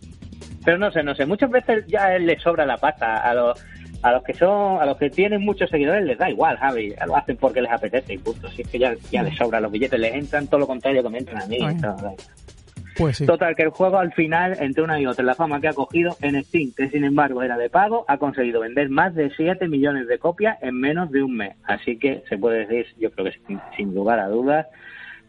Pero 0.64 0.78
no 0.78 0.90
sé, 0.90 1.02
no 1.02 1.14
sé, 1.14 1.26
muchas 1.26 1.50
veces 1.50 1.84
ya 1.86 2.18
le 2.18 2.38
sobra 2.38 2.66
la 2.66 2.76
pasta. 2.76 3.16
A 3.18 3.34
los, 3.34 3.64
a 4.02 4.12
los 4.12 4.22
que 4.24 4.34
son, 4.34 4.80
a 4.80 4.86
los 4.86 4.96
que 4.96 5.10
tienen 5.10 5.44
muchos 5.44 5.70
seguidores 5.70 6.04
les 6.04 6.18
da 6.18 6.28
igual, 6.30 6.56
Javi. 6.56 6.94
Lo 7.06 7.16
hacen 7.16 7.36
porque 7.36 7.62
les 7.62 7.70
apetece 7.70 8.14
y 8.14 8.18
punto. 8.18 8.48
Si 8.50 8.62
es 8.62 8.68
que 8.68 8.78
ya, 8.78 8.94
ya 9.10 9.22
les 9.22 9.36
sobra 9.36 9.60
los 9.60 9.70
billetes, 9.70 9.98
les 9.98 10.14
entran 10.14 10.46
todo 10.48 10.60
lo 10.60 10.66
contrario 10.66 11.02
que 11.02 11.08
me 11.08 11.18
entran 11.18 11.42
a 11.42 11.46
mí. 11.46 11.58
Ay. 11.64 11.76
Pues 12.96 13.18
sí. 13.18 13.26
Total, 13.26 13.54
que 13.56 13.62
el 13.62 13.70
juego 13.70 13.98
al 13.98 14.12
final, 14.12 14.56
entre 14.60 14.82
una 14.82 15.00
y 15.00 15.06
otra, 15.06 15.24
la 15.24 15.34
fama 15.34 15.60
que 15.60 15.68
ha 15.68 15.72
cogido 15.72 16.16
en 16.20 16.42
Steam, 16.44 16.72
que 16.76 16.90
sin 16.90 17.04
embargo 17.04 17.42
era 17.42 17.56
de 17.56 17.70
pago, 17.70 18.04
ha 18.08 18.18
conseguido 18.18 18.60
vender 18.60 18.90
más 18.90 19.14
de 19.14 19.30
7 19.36 19.66
millones 19.68 20.06
de 20.08 20.18
copias 20.18 20.58
en 20.62 20.78
menos 20.78 21.10
de 21.10 21.22
un 21.22 21.36
mes. 21.36 21.56
Así 21.64 21.98
que 21.98 22.22
se 22.28 22.38
puede 22.38 22.66
decir, 22.66 22.86
yo 22.98 23.10
creo 23.12 23.26
que 23.26 23.38
sin, 23.46 23.60
sin 23.76 23.94
lugar 23.94 24.18
a 24.18 24.28
dudas, 24.28 24.66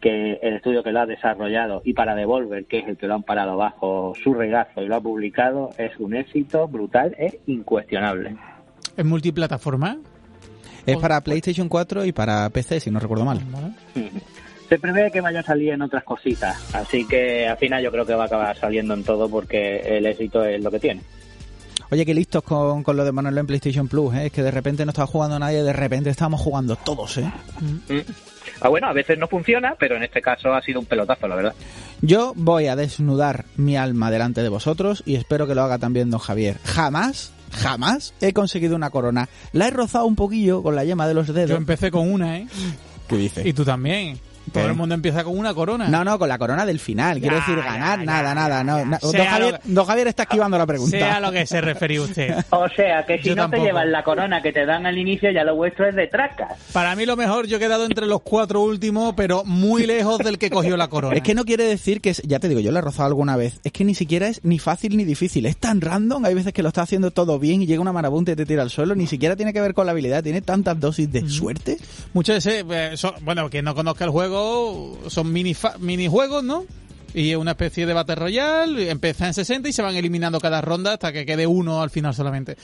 que 0.04 0.38
el 0.42 0.56
estudio 0.56 0.82
que 0.82 0.92
lo 0.92 1.00
ha 1.00 1.06
desarrollado 1.06 1.80
y 1.82 1.94
para 1.94 2.14
Devolver, 2.14 2.66
que 2.66 2.80
es 2.80 2.88
el 2.88 2.98
que 2.98 3.06
lo 3.06 3.14
han 3.14 3.22
parado 3.22 3.56
bajo 3.56 4.12
su 4.22 4.34
regazo 4.34 4.82
y 4.82 4.86
lo 4.86 4.96
ha 4.96 5.00
publicado, 5.00 5.70
es 5.78 5.98
un 5.98 6.14
éxito 6.14 6.68
brutal 6.68 7.14
e 7.18 7.40
incuestionable. 7.46 8.36
¿Es 8.96 9.04
multiplataforma? 9.04 9.96
Es 10.84 10.98
para 10.98 11.22
PlayStation 11.22 11.70
4 11.70 12.04
y 12.04 12.12
para 12.12 12.50
PC, 12.50 12.80
si 12.80 12.90
no 12.90 13.00
recuerdo 13.00 13.24
mal. 13.24 13.40
Vale. 13.50 14.10
Se 14.74 14.80
prevé 14.80 15.08
que 15.12 15.20
vaya 15.20 15.38
a 15.38 15.42
salir 15.44 15.70
en 15.70 15.82
otras 15.82 16.02
cositas, 16.02 16.74
así 16.74 17.06
que 17.06 17.46
al 17.46 17.56
final 17.58 17.80
yo 17.80 17.92
creo 17.92 18.04
que 18.04 18.12
va 18.14 18.24
a 18.24 18.26
acabar 18.26 18.58
saliendo 18.58 18.92
en 18.94 19.04
todo 19.04 19.28
porque 19.28 19.76
el 19.76 20.04
éxito 20.04 20.44
es 20.44 20.60
lo 20.60 20.68
que 20.68 20.80
tiene. 20.80 21.00
Oye, 21.92 22.04
qué 22.04 22.12
listos 22.12 22.42
con, 22.42 22.82
con 22.82 22.96
lo 22.96 23.04
de 23.04 23.12
ponerlo 23.12 23.38
en 23.38 23.46
PlayStation 23.46 23.86
Plus, 23.86 24.12
¿eh? 24.16 24.26
Es 24.26 24.32
que 24.32 24.42
de 24.42 24.50
repente 24.50 24.84
no 24.84 24.90
estaba 24.90 25.06
jugando 25.06 25.38
nadie, 25.38 25.62
de 25.62 25.72
repente 25.72 26.10
estábamos 26.10 26.40
jugando 26.40 26.74
todos, 26.74 27.18
¿eh? 27.18 27.32
Mm. 27.60 28.00
Ah, 28.62 28.68
bueno, 28.68 28.88
a 28.88 28.92
veces 28.92 29.16
no 29.16 29.28
funciona, 29.28 29.76
pero 29.78 29.94
en 29.94 30.02
este 30.02 30.20
caso 30.20 30.52
ha 30.52 30.60
sido 30.60 30.80
un 30.80 30.86
pelotazo, 30.86 31.28
la 31.28 31.36
verdad. 31.36 31.54
Yo 32.02 32.32
voy 32.34 32.66
a 32.66 32.74
desnudar 32.74 33.44
mi 33.56 33.76
alma 33.76 34.10
delante 34.10 34.42
de 34.42 34.48
vosotros 34.48 35.04
y 35.06 35.14
espero 35.14 35.46
que 35.46 35.54
lo 35.54 35.62
haga 35.62 35.78
también 35.78 36.10
don 36.10 36.18
Javier. 36.18 36.58
Jamás, 36.64 37.32
jamás 37.52 38.12
he 38.20 38.32
conseguido 38.32 38.74
una 38.74 38.90
corona. 38.90 39.28
La 39.52 39.68
he 39.68 39.70
rozado 39.70 40.06
un 40.06 40.16
poquillo 40.16 40.64
con 40.64 40.74
la 40.74 40.82
yema 40.82 41.06
de 41.06 41.14
los 41.14 41.28
Yo 41.28 41.32
dedos. 41.32 41.56
empecé 41.56 41.92
con 41.92 42.12
una, 42.12 42.38
¿eh? 42.38 42.48
¿Qué 43.06 43.16
dice? 43.16 43.48
Y 43.48 43.52
tú 43.52 43.64
también. 43.64 44.18
Todo 44.52 44.66
el 44.66 44.74
mundo 44.74 44.94
empieza 44.94 45.24
con 45.24 45.38
una 45.38 45.54
corona. 45.54 45.88
No, 45.88 46.04
no, 46.04 46.18
con 46.18 46.28
la 46.28 46.38
corona 46.38 46.64
del 46.66 46.78
final. 46.78 47.20
Quiero 47.20 47.36
Ya, 47.36 47.40
decir, 47.40 47.56
ganar, 47.62 47.98
ya, 48.00 48.04
nada, 48.04 48.22
ya, 48.28 48.34
nada. 48.34 48.48
ya, 48.58 48.64
no. 48.64 48.98
Don, 49.00 49.12
Javier, 49.12 49.40
lo 49.52 49.58
que- 49.60 49.72
don 49.72 49.84
Javier 49.86 50.06
está 50.08 50.22
esquivando 50.24 50.58
la 50.58 50.66
pregunta. 50.66 50.96
Sea 50.98 51.16
a 51.16 51.20
lo 51.20 51.32
que 51.32 51.46
se 51.46 51.60
refería 51.60 52.02
usted. 52.02 52.34
O 52.50 52.68
sea, 52.68 53.04
que 53.06 53.18
si 53.18 53.24
Yo 53.30 53.34
no 53.36 53.42
tampoco. 53.42 53.62
te 53.62 53.68
llevas 53.68 53.86
la 53.86 54.02
corona 54.04 54.40
que 54.42 54.52
te 54.52 54.64
dan 54.66 54.86
al 54.86 54.96
inicio, 54.98 55.30
ya 55.30 55.44
lo 55.44 55.54
vuestro 55.56 55.88
es 55.88 55.94
de 55.94 56.06
tracas. 56.06 56.58
Para 56.72 56.94
mí 56.96 57.04
lo 57.06 57.16
mejor, 57.16 57.46
yo 57.46 57.56
he 57.56 57.60
quedado 57.60 57.84
entre 57.84 58.06
los 58.06 58.22
cuatro 58.22 58.60
últimos, 58.62 59.14
pero 59.16 59.44
muy 59.44 59.86
lejos 59.86 60.18
del 60.18 60.38
que 60.38 60.50
cogió 60.50 60.76
la 60.76 60.88
corona. 60.88 61.14
Es 61.16 61.22
que 61.22 61.34
no 61.34 61.44
quiere 61.44 61.64
decir 61.64 62.00
que, 62.00 62.10
es- 62.10 62.22
ya 62.22 62.38
te 62.38 62.48
digo, 62.48 62.60
yo 62.60 62.70
la 62.72 62.78
he 62.78 62.82
rozado 62.82 63.06
alguna 63.08 63.36
vez. 63.36 63.60
Es 63.64 63.72
que 63.72 63.84
ni 63.84 63.94
siquiera 63.94 64.28
es 64.28 64.40
ni 64.44 64.58
fácil 64.58 64.96
ni 64.96 65.04
difícil. 65.04 65.46
Es 65.46 65.56
tan 65.56 65.80
random. 65.80 66.24
Hay 66.24 66.34
veces 66.34 66.52
que 66.52 66.62
lo 66.62 66.68
está 66.68 66.82
haciendo 66.82 67.10
todo 67.10 67.38
bien 67.38 67.62
y 67.62 67.66
llega 67.66 67.80
una 67.80 67.92
marabunta 67.92 68.32
y 68.32 68.36
te 68.36 68.46
tira 68.46 68.62
al 68.62 68.70
suelo. 68.70 68.94
Ni 68.94 69.06
siquiera 69.06 69.36
tiene 69.36 69.52
que 69.52 69.60
ver 69.60 69.74
con 69.74 69.86
la 69.86 69.92
habilidad. 69.92 70.22
Tiene 70.22 70.40
tantas 70.42 70.78
dosis 70.78 71.10
de 71.10 71.28
suerte. 71.28 71.78
Muchas 72.12 72.44
veces, 72.44 72.64
eh, 72.70 72.94
bueno, 73.22 73.48
quien 73.50 73.64
no 73.64 73.74
conozca 73.74 74.04
el 74.04 74.10
juego, 74.10 74.33
son 75.08 75.32
mini 75.32 75.54
fa- 75.54 75.76
minijuegos, 75.78 76.42
¿no? 76.44 76.64
Y 77.14 77.30
es 77.30 77.36
una 77.36 77.52
especie 77.52 77.86
de 77.86 77.92
Battle 77.94 78.16
Royale, 78.16 78.90
empieza 78.90 79.26
en 79.28 79.34
60 79.34 79.68
y 79.68 79.72
se 79.72 79.82
van 79.82 79.94
eliminando 79.94 80.40
cada 80.40 80.60
ronda 80.60 80.94
hasta 80.94 81.12
que 81.12 81.24
quede 81.24 81.46
uno 81.46 81.80
al 81.80 81.90
final 81.90 82.12
solamente. 82.14 82.56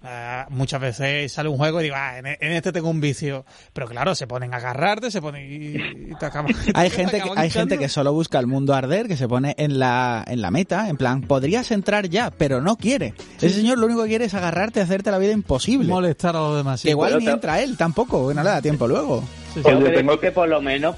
Ah, 0.00 0.46
muchas 0.50 0.80
veces 0.80 1.32
sale 1.32 1.48
un 1.48 1.56
juego 1.56 1.80
y 1.80 1.84
digo, 1.84 1.96
ah, 1.98 2.18
en, 2.18 2.26
en 2.26 2.52
este 2.52 2.70
tengo 2.70 2.88
un 2.88 3.00
vicio. 3.00 3.44
Pero 3.72 3.88
claro, 3.88 4.14
se 4.14 4.28
ponen 4.28 4.54
a 4.54 4.58
agarrarte, 4.58 5.10
se 5.10 5.20
ponen 5.20 5.50
y, 5.50 6.10
y 6.12 6.14
te 6.20 6.26
acaban. 6.26 6.54
Hay 6.74 6.88
te 6.88 6.96
gente, 6.96 7.20
que, 7.20 7.30
hay 7.34 7.50
gente 7.50 7.78
que 7.78 7.88
solo 7.88 8.12
busca 8.12 8.38
el 8.38 8.46
mundo 8.46 8.74
arder, 8.74 9.08
que 9.08 9.16
se 9.16 9.26
pone 9.26 9.56
en 9.58 9.80
la, 9.80 10.22
en 10.28 10.40
la 10.40 10.52
meta, 10.52 10.88
en 10.88 10.96
plan, 10.98 11.22
podrías 11.22 11.70
entrar 11.72 12.08
ya, 12.08 12.30
pero 12.30 12.60
no 12.60 12.76
quiere. 12.76 13.14
Ese 13.38 13.50
señor 13.50 13.78
lo 13.78 13.86
único 13.86 14.02
que 14.04 14.10
quiere 14.10 14.26
es 14.26 14.34
agarrarte 14.34 14.78
y 14.78 14.82
hacerte 14.84 15.10
la 15.10 15.18
vida 15.18 15.32
imposible. 15.32 15.88
molestar 15.88 16.36
a 16.36 16.40
los 16.40 16.56
demás. 16.58 16.80
sí. 16.82 16.90
Igual 16.90 17.08
pero 17.10 17.20
ni 17.20 17.26
te- 17.26 17.32
entra 17.32 17.60
él 17.60 17.76
tampoco, 17.76 18.32
no 18.32 18.42
le 18.44 18.50
da 18.50 18.62
tiempo 18.62 18.86
luego. 18.86 19.24
Sí, 19.54 19.60
sí. 19.60 19.62
Tengo 19.62 19.84
que 19.84 19.90
tengo 19.90 20.34
por 20.34 20.48
lo 20.48 20.60
menos, 20.60 20.96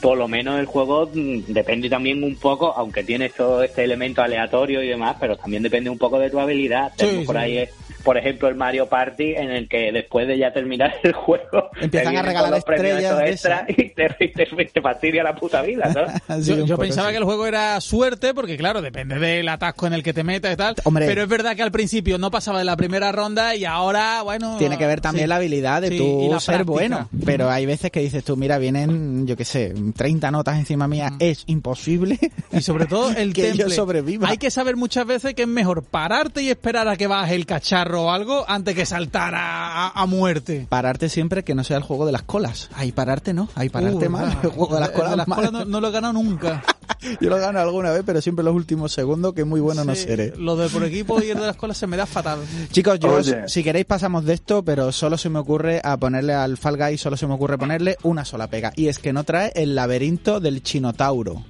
por 0.00 0.18
lo 0.18 0.28
menos 0.28 0.58
el 0.58 0.66
juego 0.66 1.10
mm, 1.12 1.44
depende 1.48 1.88
también 1.88 2.22
un 2.22 2.36
poco, 2.36 2.72
aunque 2.76 3.04
tiene 3.04 3.28
todo 3.30 3.62
este 3.62 3.84
elemento 3.84 4.22
aleatorio 4.22 4.82
y 4.82 4.88
demás, 4.88 5.16
pero 5.20 5.36
también 5.36 5.62
depende 5.62 5.90
un 5.90 5.98
poco 5.98 6.18
de 6.18 6.30
tu 6.30 6.40
habilidad. 6.40 6.92
Sí, 6.92 7.06
Tenemos 7.06 7.26
por 7.26 7.38
ahí, 7.38 7.64
por 8.04 8.16
ejemplo, 8.18 8.48
el 8.48 8.54
Mario 8.54 8.86
Party, 8.88 9.34
en 9.34 9.50
el 9.50 9.68
que 9.68 9.92
después 9.92 10.26
de 10.28 10.38
ya 10.38 10.52
terminar 10.52 10.94
el 11.02 11.12
juego, 11.12 11.70
Empiezan 11.80 12.16
a 12.16 12.22
regalar 12.22 12.50
los 12.50 12.64
premios 12.64 13.02
extra 13.24 13.64
y 13.68 13.90
te, 13.90 14.08
te- 14.10 14.32
te 14.72 14.80
fastidia 14.80 15.22
la 15.22 15.34
puta 15.34 15.62
vida, 15.62 15.90
¿no? 15.94 16.38
Yo, 16.42 16.64
yo 16.64 16.76
pensaba 16.78 17.08
así. 17.08 17.14
que 17.14 17.18
el 17.18 17.24
juego 17.24 17.46
era 17.46 17.80
suerte, 17.80 18.34
porque 18.34 18.56
claro, 18.56 18.82
depende 18.82 19.18
del 19.18 19.48
atasco 19.48 19.86
en 19.86 19.92
el 19.92 20.02
que 20.02 20.12
te 20.12 20.24
metas 20.24 20.52
y 20.52 20.56
tal. 20.56 20.74
Hombre. 20.84 21.06
Pero 21.06 21.22
es 21.22 21.28
verdad 21.28 21.54
que 21.56 21.62
al 21.62 21.70
principio 21.72 22.18
no 22.18 22.30
pasaba 22.30 22.58
de 22.58 22.64
la 22.64 22.76
primera 22.76 23.12
ronda 23.12 23.54
y 23.54 23.64
ahora, 23.64 24.22
bueno. 24.22 24.56
Tiene 24.58 24.78
que 24.78 24.86
ver 24.86 25.00
también 25.00 25.26
sí. 25.26 25.28
la 25.28 25.36
habilidad 25.36 25.82
de 25.82 25.88
Sí, 25.90 25.98
tu 25.98 26.28
ser 26.40 26.64
práctica. 26.64 26.64
bueno. 26.72 27.08
Pero 27.24 27.50
hay 27.50 27.66
veces 27.66 27.90
que 27.90 28.00
dices 28.00 28.24
tú, 28.24 28.36
mira, 28.36 28.58
vienen, 28.58 29.26
yo 29.26 29.36
qué 29.36 29.44
sé, 29.44 29.72
30 29.96 30.30
notas 30.30 30.56
encima 30.58 30.88
mía, 30.88 31.12
es 31.18 31.44
imposible. 31.46 32.18
Y 32.52 32.60
sobre 32.62 32.86
todo 32.86 33.10
el 33.16 33.32
que 33.32 33.50
yo 33.52 33.56
temple. 33.58 33.74
sobreviva. 33.76 34.28
Hay 34.28 34.38
que 34.38 34.50
saber 34.50 34.76
muchas 34.76 35.06
veces 35.06 35.34
que 35.34 35.42
es 35.42 35.48
mejor 35.48 35.82
pararte 35.84 36.42
y 36.42 36.50
esperar 36.50 36.88
a 36.88 36.96
que 36.96 37.06
baje 37.06 37.34
el 37.34 37.46
cacharro 37.46 37.91
o 37.94 38.10
algo 38.10 38.44
antes 38.48 38.74
que 38.74 38.86
saltar 38.86 39.34
a, 39.34 39.86
a- 39.86 39.92
a 40.02 40.06
muerte. 40.06 40.66
Pararte 40.68 41.08
siempre 41.08 41.44
que 41.44 41.54
no 41.54 41.64
sea 41.64 41.76
el 41.76 41.82
juego 41.82 42.06
de 42.06 42.12
las 42.12 42.22
colas. 42.22 42.70
Ahí 42.74 42.92
pararte 42.92 43.32
no, 43.34 43.48
ahí 43.54 43.68
pararte 43.68 44.08
Uh, 44.08 44.10
mal. 44.10 44.36
El 44.42 44.50
juego 44.50 44.74
de 44.74 44.80
las 44.80 44.90
colas, 44.90 45.26
mal. 45.28 45.36
colas 45.36 45.52
no, 45.52 45.64
no 45.64 45.80
lo 45.80 45.88
he 45.88 45.92
ganado 45.92 46.12
nunca. 46.14 46.62
Yo 47.20 47.30
lo 47.30 47.36
gano 47.36 47.58
alguna 47.58 47.90
vez, 47.90 48.02
pero 48.06 48.20
siempre 48.20 48.44
los 48.44 48.54
últimos 48.54 48.92
segundos, 48.92 49.34
que 49.34 49.44
muy 49.44 49.60
bueno 49.60 49.84
no 49.84 49.94
seré. 49.94 50.32
Lo 50.36 50.54
de 50.56 50.68
por 50.68 50.84
equipo 50.84 51.20
y 51.22 51.30
el 51.30 51.38
de 51.38 51.46
las 51.46 51.56
colas 51.56 51.76
se 51.76 51.86
me 51.86 51.96
da 51.96 52.06
fatal. 52.06 52.38
Chicos, 52.70 52.98
yo, 53.00 53.14
Oye. 53.14 53.48
si 53.48 53.64
queréis 53.64 53.86
pasamos 53.86 54.24
de 54.24 54.34
esto, 54.34 54.64
pero 54.64 54.92
solo 54.92 55.16
se 55.18 55.28
me 55.28 55.38
ocurre 55.40 55.80
a 55.82 55.96
ponerle 55.96 56.32
al 56.34 56.56
Fall 56.56 56.76
Guy, 56.76 56.98
solo 56.98 57.16
se 57.16 57.26
me 57.26 57.34
ocurre 57.34 57.58
ponerle 57.58 57.96
una 58.02 58.24
sola 58.24 58.46
pega. 58.48 58.72
Y 58.76 58.86
es 58.88 58.98
que 58.98 59.12
no 59.12 59.24
trae 59.24 59.50
el 59.56 59.74
laberinto 59.74 60.38
del 60.38 60.62
Chinotauro. 60.62 61.44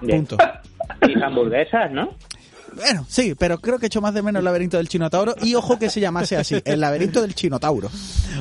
Bien. 0.00 0.24
Punto. 0.26 0.36
Y 1.08 1.20
hamburguesas, 1.22 1.90
¿no? 1.92 2.10
Bueno, 2.76 3.04
sí, 3.08 3.34
pero 3.38 3.58
creo 3.58 3.78
que 3.78 3.86
echo 3.86 4.00
más 4.00 4.12
de 4.12 4.22
menos 4.22 4.40
el 4.40 4.44
laberinto 4.44 4.76
del 4.76 4.88
Chinotauro 4.88 5.34
y 5.42 5.54
ojo 5.54 5.78
que 5.78 5.88
se 5.88 6.00
llamase 6.00 6.36
así, 6.36 6.56
el 6.64 6.80
laberinto 6.80 7.22
del 7.22 7.34
Chinotauro. 7.34 7.88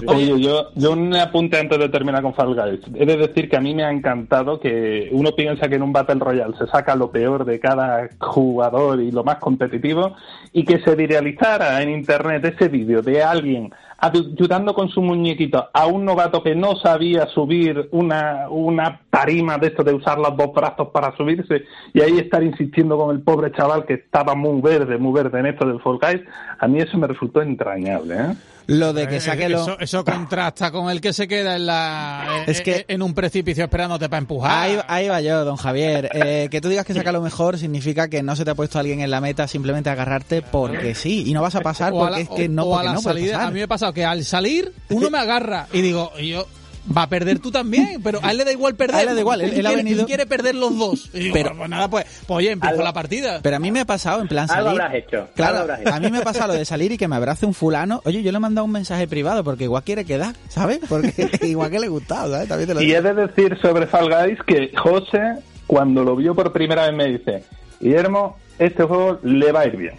Oye, 0.08 0.40
yo, 0.42 0.72
yo 0.76 0.92
un 0.92 1.16
apunte 1.16 1.58
antes 1.58 1.80
de 1.80 1.90
terminar 1.90 2.22
con 2.22 2.34
Fall 2.34 2.54
Guys. 2.54 2.82
He 2.96 3.06
de 3.06 3.18
decir 3.18 3.50
que 3.50 3.56
a 3.56 3.62
mí 3.62 3.74
me 3.74 3.86
ha 3.86 3.92
encantado 3.92 4.60
que 4.60 5.10
uno 5.12 5.32
piensa 5.32 5.70
que 5.70 5.76
en 5.76 5.84
un 5.84 5.94
Battle 5.94 6.20
Royale 6.20 6.58
se 6.58 6.68
saca 6.68 6.96
lo 6.96 7.12
peor 7.12 7.46
de 7.46 7.60
cada 7.60 8.10
jugador 8.20 9.02
y 9.02 9.12
lo 9.12 9.24
más 9.24 9.38
competitivo 9.38 10.16
y 10.52 10.66
que 10.66 10.80
se 10.82 10.96
viralizara 10.96 11.82
en 11.82 11.90
internet 11.90 12.44
ese 12.46 12.68
vídeo 12.68 13.02
de 13.02 13.24
alguien 13.24 13.72
ayudando 13.98 14.74
con 14.74 14.90
su 14.90 15.02
muñequito 15.02 15.70
a 15.74 15.88
un 15.88 16.06
novato 16.06 16.44
que 16.44 16.56
no 16.56 16.76
sabía 16.76 17.28
subir 17.28 17.90
una, 17.92 18.48
una 18.50 19.02
tarima 19.10 19.58
de 19.58 19.68
esto 19.68 19.84
de 19.84 19.94
usar 19.94 20.18
los 20.18 20.36
dos 20.36 20.54
brazos 20.54 20.90
para 20.90 21.16
subirse 21.16 21.64
y 21.94 22.02
ahí 22.02 22.18
estar 22.18 22.44
insistiendo 22.44 22.98
con 22.98 23.16
el 23.16 23.22
pobre 23.22 23.52
chaval 23.52 23.86
que 23.86 23.94
estaba 23.96 24.36
muy 24.36 24.62
verde, 24.62 24.98
muy 24.98 25.14
verde 25.14 25.40
en 25.40 25.48
esto 25.48 25.66
del 25.66 25.80
Fall 25.80 26.00
Guys, 26.00 26.22
a 26.60 26.68
mí 26.68 26.80
eso 26.80 26.98
me 26.98 27.08
resultó 27.08 27.42
entrañable, 27.42 28.16
¿eh? 28.16 28.36
Lo 28.68 28.94
de 28.94 29.08
que 29.08 29.18
Eh, 29.18 29.22
saque 29.22 29.50
lo... 29.50 29.62
eso, 29.62 29.78
eso 29.80 30.04
contrasta 30.04 30.72
con 30.72 30.90
el 30.90 31.02
que 31.02 31.14
se 31.14 31.28
queda 31.28 31.56
en 31.56 31.66
la 31.68 32.44
Es 32.48 32.60
eh, 32.60 32.64
que- 32.64 32.76
eh, 32.78 32.86
en 32.88 33.02
un 33.02 33.14
precipicio 33.14 33.64
esperándote 33.64 34.10
para 34.10 34.20
empujar. 34.20 34.52
Ahí, 34.52 34.80
ahí 34.88 35.08
va 35.08 35.22
yo, 35.22 35.46
don 35.46 35.56
Javier. 35.56 36.10
Eh, 36.14 36.48
que 36.50 36.62
tú 36.62 36.70
digas 36.70 36.86
que 36.86 36.94
saca 36.94 37.12
lo 37.12 37.22
mejor 37.22 37.58
significa 37.60 38.08
que 38.08 38.24
no 38.24 38.36
se 38.36 38.44
te 38.46 38.52
ha 38.52 38.56
puesto 38.56 38.80
alguien 38.80 39.02
en 39.02 39.12
la 39.12 39.22
meta 39.22 39.48
simplemente 39.48 39.90
a 39.90 39.94
agarrarte 39.94 40.42
porque 40.42 40.96
sí. 40.96 41.24
Y 41.28 41.34
no 41.34 41.42
vas 41.42 41.56
a 41.56 41.62
pasar 41.62 41.94
o 41.94 41.98
a 41.98 42.10
porque 42.10 42.12
la, 42.12 42.20
es 42.22 42.30
que 42.30 42.46
o- 42.46 42.50
no, 42.50 42.64
o 42.64 42.74
a 42.74 42.78
porque 42.78 42.88
la 42.88 42.94
no 42.94 43.02
salida. 43.02 43.44
A 43.46 43.52
mí 43.52 43.56
me 43.60 43.64
ha 43.64 43.68
pasado 43.68 43.94
que 43.94 44.04
al 44.06 44.24
salir 44.26 44.72
uno 44.90 45.10
me 45.10 45.18
agarra 45.20 45.68
y 45.72 45.82
digo, 45.82 46.12
y 46.20 46.30
yo 46.30 46.48
va 46.96 47.04
a 47.04 47.10
perder 47.10 47.40
tú 47.40 47.52
también, 47.52 48.02
pero 48.04 48.20
a 48.22 48.32
él 48.32 48.38
le 48.38 48.46
da 48.46 48.52
igual 48.52 48.76
perder. 48.76 48.96
A 48.96 49.02
él 49.02 49.08
le 49.08 49.14
da 49.16 49.20
igual, 49.22 49.42
él- 49.42 49.50
Él 49.54 49.60
él 49.60 49.66
ha 49.66 49.70
quiere- 49.70 49.84
venido- 49.84 50.02
él 50.02 50.06
quiere 50.08 50.26
perder 50.26 50.56
los 50.56 50.78
dos. 50.78 51.10
Y 51.14 51.20
digo, 51.20 51.34
Pero- 51.34 51.56
pues 51.58 51.70
nada, 51.70 51.90
pues, 51.90 52.06
pues 52.28 52.38
oye, 52.38 52.52
empiezo 52.52 52.74
Algo- 52.76 52.84
la 52.84 52.94
partida. 52.94 53.40
Pero 53.42 53.56
a 53.56 53.60
mí 53.60 53.72
me 53.72 53.80
ha 53.82 53.86
pasado 53.86 54.22
en 54.22 54.28
plan 54.28 54.50
Algo 54.50 54.68
salir. 54.70 54.82
habrás 54.82 54.96
hecho, 55.04 55.18
algo 55.18 55.30
Claro, 55.36 55.58
habrás 55.60 55.82
hecho. 55.82 55.94
a 55.94 56.00
mí 56.00 56.12
me 56.12 56.18
ha 56.20 56.24
pasado 56.24 56.48
lo 56.50 56.54
de 56.54 56.66
salir 56.66 56.92
y 56.92 56.98
que 56.98 57.08
me 57.08 57.16
abrace 57.16 57.46
un 57.46 57.54
fulano. 57.54 58.02
Oye, 58.06 58.22
yo 58.24 58.32
le 58.32 58.38
he 58.38 58.40
mandado 58.42 58.66
un 58.66 58.72
mensaje 58.72 59.08
privado 59.08 59.44
porque 59.44 59.64
igual 59.66 59.84
quiere 59.84 60.06
quedar, 60.06 60.36
¿sabes? 60.50 60.80
Porque 60.88 61.12
igual 61.44 61.72
que 61.72 61.80
le 61.80 61.88
gustaba, 61.88 62.30
¿sabes? 62.30 62.48
También 62.48 62.68
te 62.68 62.74
lo 62.76 62.82
Y 62.82 62.86
digo. 62.86 62.98
he 62.98 63.02
de 63.02 63.14
decir 63.14 63.58
sobre 63.62 63.88
Fall 63.88 64.10
Guys 64.10 64.40
que 64.46 64.72
José, 64.78 65.38
cuando 65.68 66.04
lo 66.04 66.16
vio 66.16 66.36
por 66.36 66.52
primera 66.54 66.86
vez, 66.86 66.94
me 66.96 67.06
dice: 67.06 67.44
Guillermo, 67.80 68.38
este 68.60 68.84
juego 68.84 69.20
le 69.24 69.52
va 69.52 69.62
a 69.62 69.68
ir 69.68 69.76
bien. 69.78 69.96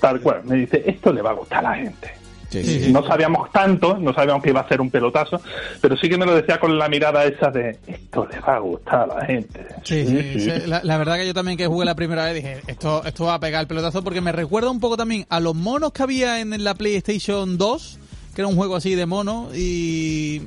Tal 0.00 0.20
cual. 0.20 0.42
Me 0.44 0.56
dice: 0.56 0.82
Esto 0.86 1.12
le 1.12 1.22
va 1.22 1.30
a 1.30 1.34
gustar 1.34 1.58
a 1.64 1.70
la 1.70 1.74
gente. 1.76 2.10
Sí, 2.50 2.62
Sí. 2.64 2.92
No 2.92 3.06
sabíamos 3.06 3.52
tanto, 3.52 3.98
no 3.98 4.14
sabíamos 4.14 4.42
que 4.42 4.50
iba 4.50 4.60
a 4.60 4.68
ser 4.68 4.80
un 4.80 4.90
pelotazo, 4.90 5.40
pero 5.82 5.96
sí 5.98 6.08
que 6.08 6.16
me 6.16 6.24
lo 6.24 6.34
decía 6.34 6.58
con 6.58 6.78
la 6.78 6.88
mirada 6.88 7.24
esa 7.24 7.50
de: 7.50 7.78
Esto 7.86 8.26
le 8.30 8.40
va 8.40 8.54
a 8.56 8.58
gustar 8.58 9.00
a 9.02 9.06
la 9.18 9.26
gente. 9.26 9.66
Sí, 9.84 10.06
sí, 10.06 10.40
sí. 10.40 10.50
La, 10.66 10.80
la 10.82 10.96
verdad 10.98 11.16
que 11.16 11.26
yo 11.26 11.34
también 11.34 11.58
que 11.58 11.66
jugué 11.66 11.84
la 11.84 11.94
primera 11.94 12.24
vez 12.24 12.34
dije, 12.36 12.60
esto, 12.66 13.02
esto 13.04 13.24
va 13.26 13.34
a 13.34 13.40
pegar 13.40 13.60
el 13.60 13.66
pelotazo 13.66 14.02
porque 14.02 14.20
me 14.22 14.32
recuerda 14.32 14.70
un 14.70 14.80
poco 14.80 14.96
también 14.96 15.26
a 15.28 15.40
los 15.40 15.54
monos 15.54 15.92
que 15.92 16.02
había 16.02 16.40
en 16.40 16.64
la 16.64 16.74
PlayStation 16.74 17.58
2, 17.58 17.98
que 18.34 18.40
era 18.40 18.48
un 18.48 18.56
juego 18.56 18.76
así 18.76 18.94
de 18.94 19.04
mono 19.04 19.48
y 19.54 20.40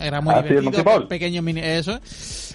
era 0.00 0.20
muy 0.20 0.34
Ah, 0.34 0.42
divertido, 0.42 1.08
pequeño 1.08 1.40
mini, 1.40 1.60
eso. 1.62 1.98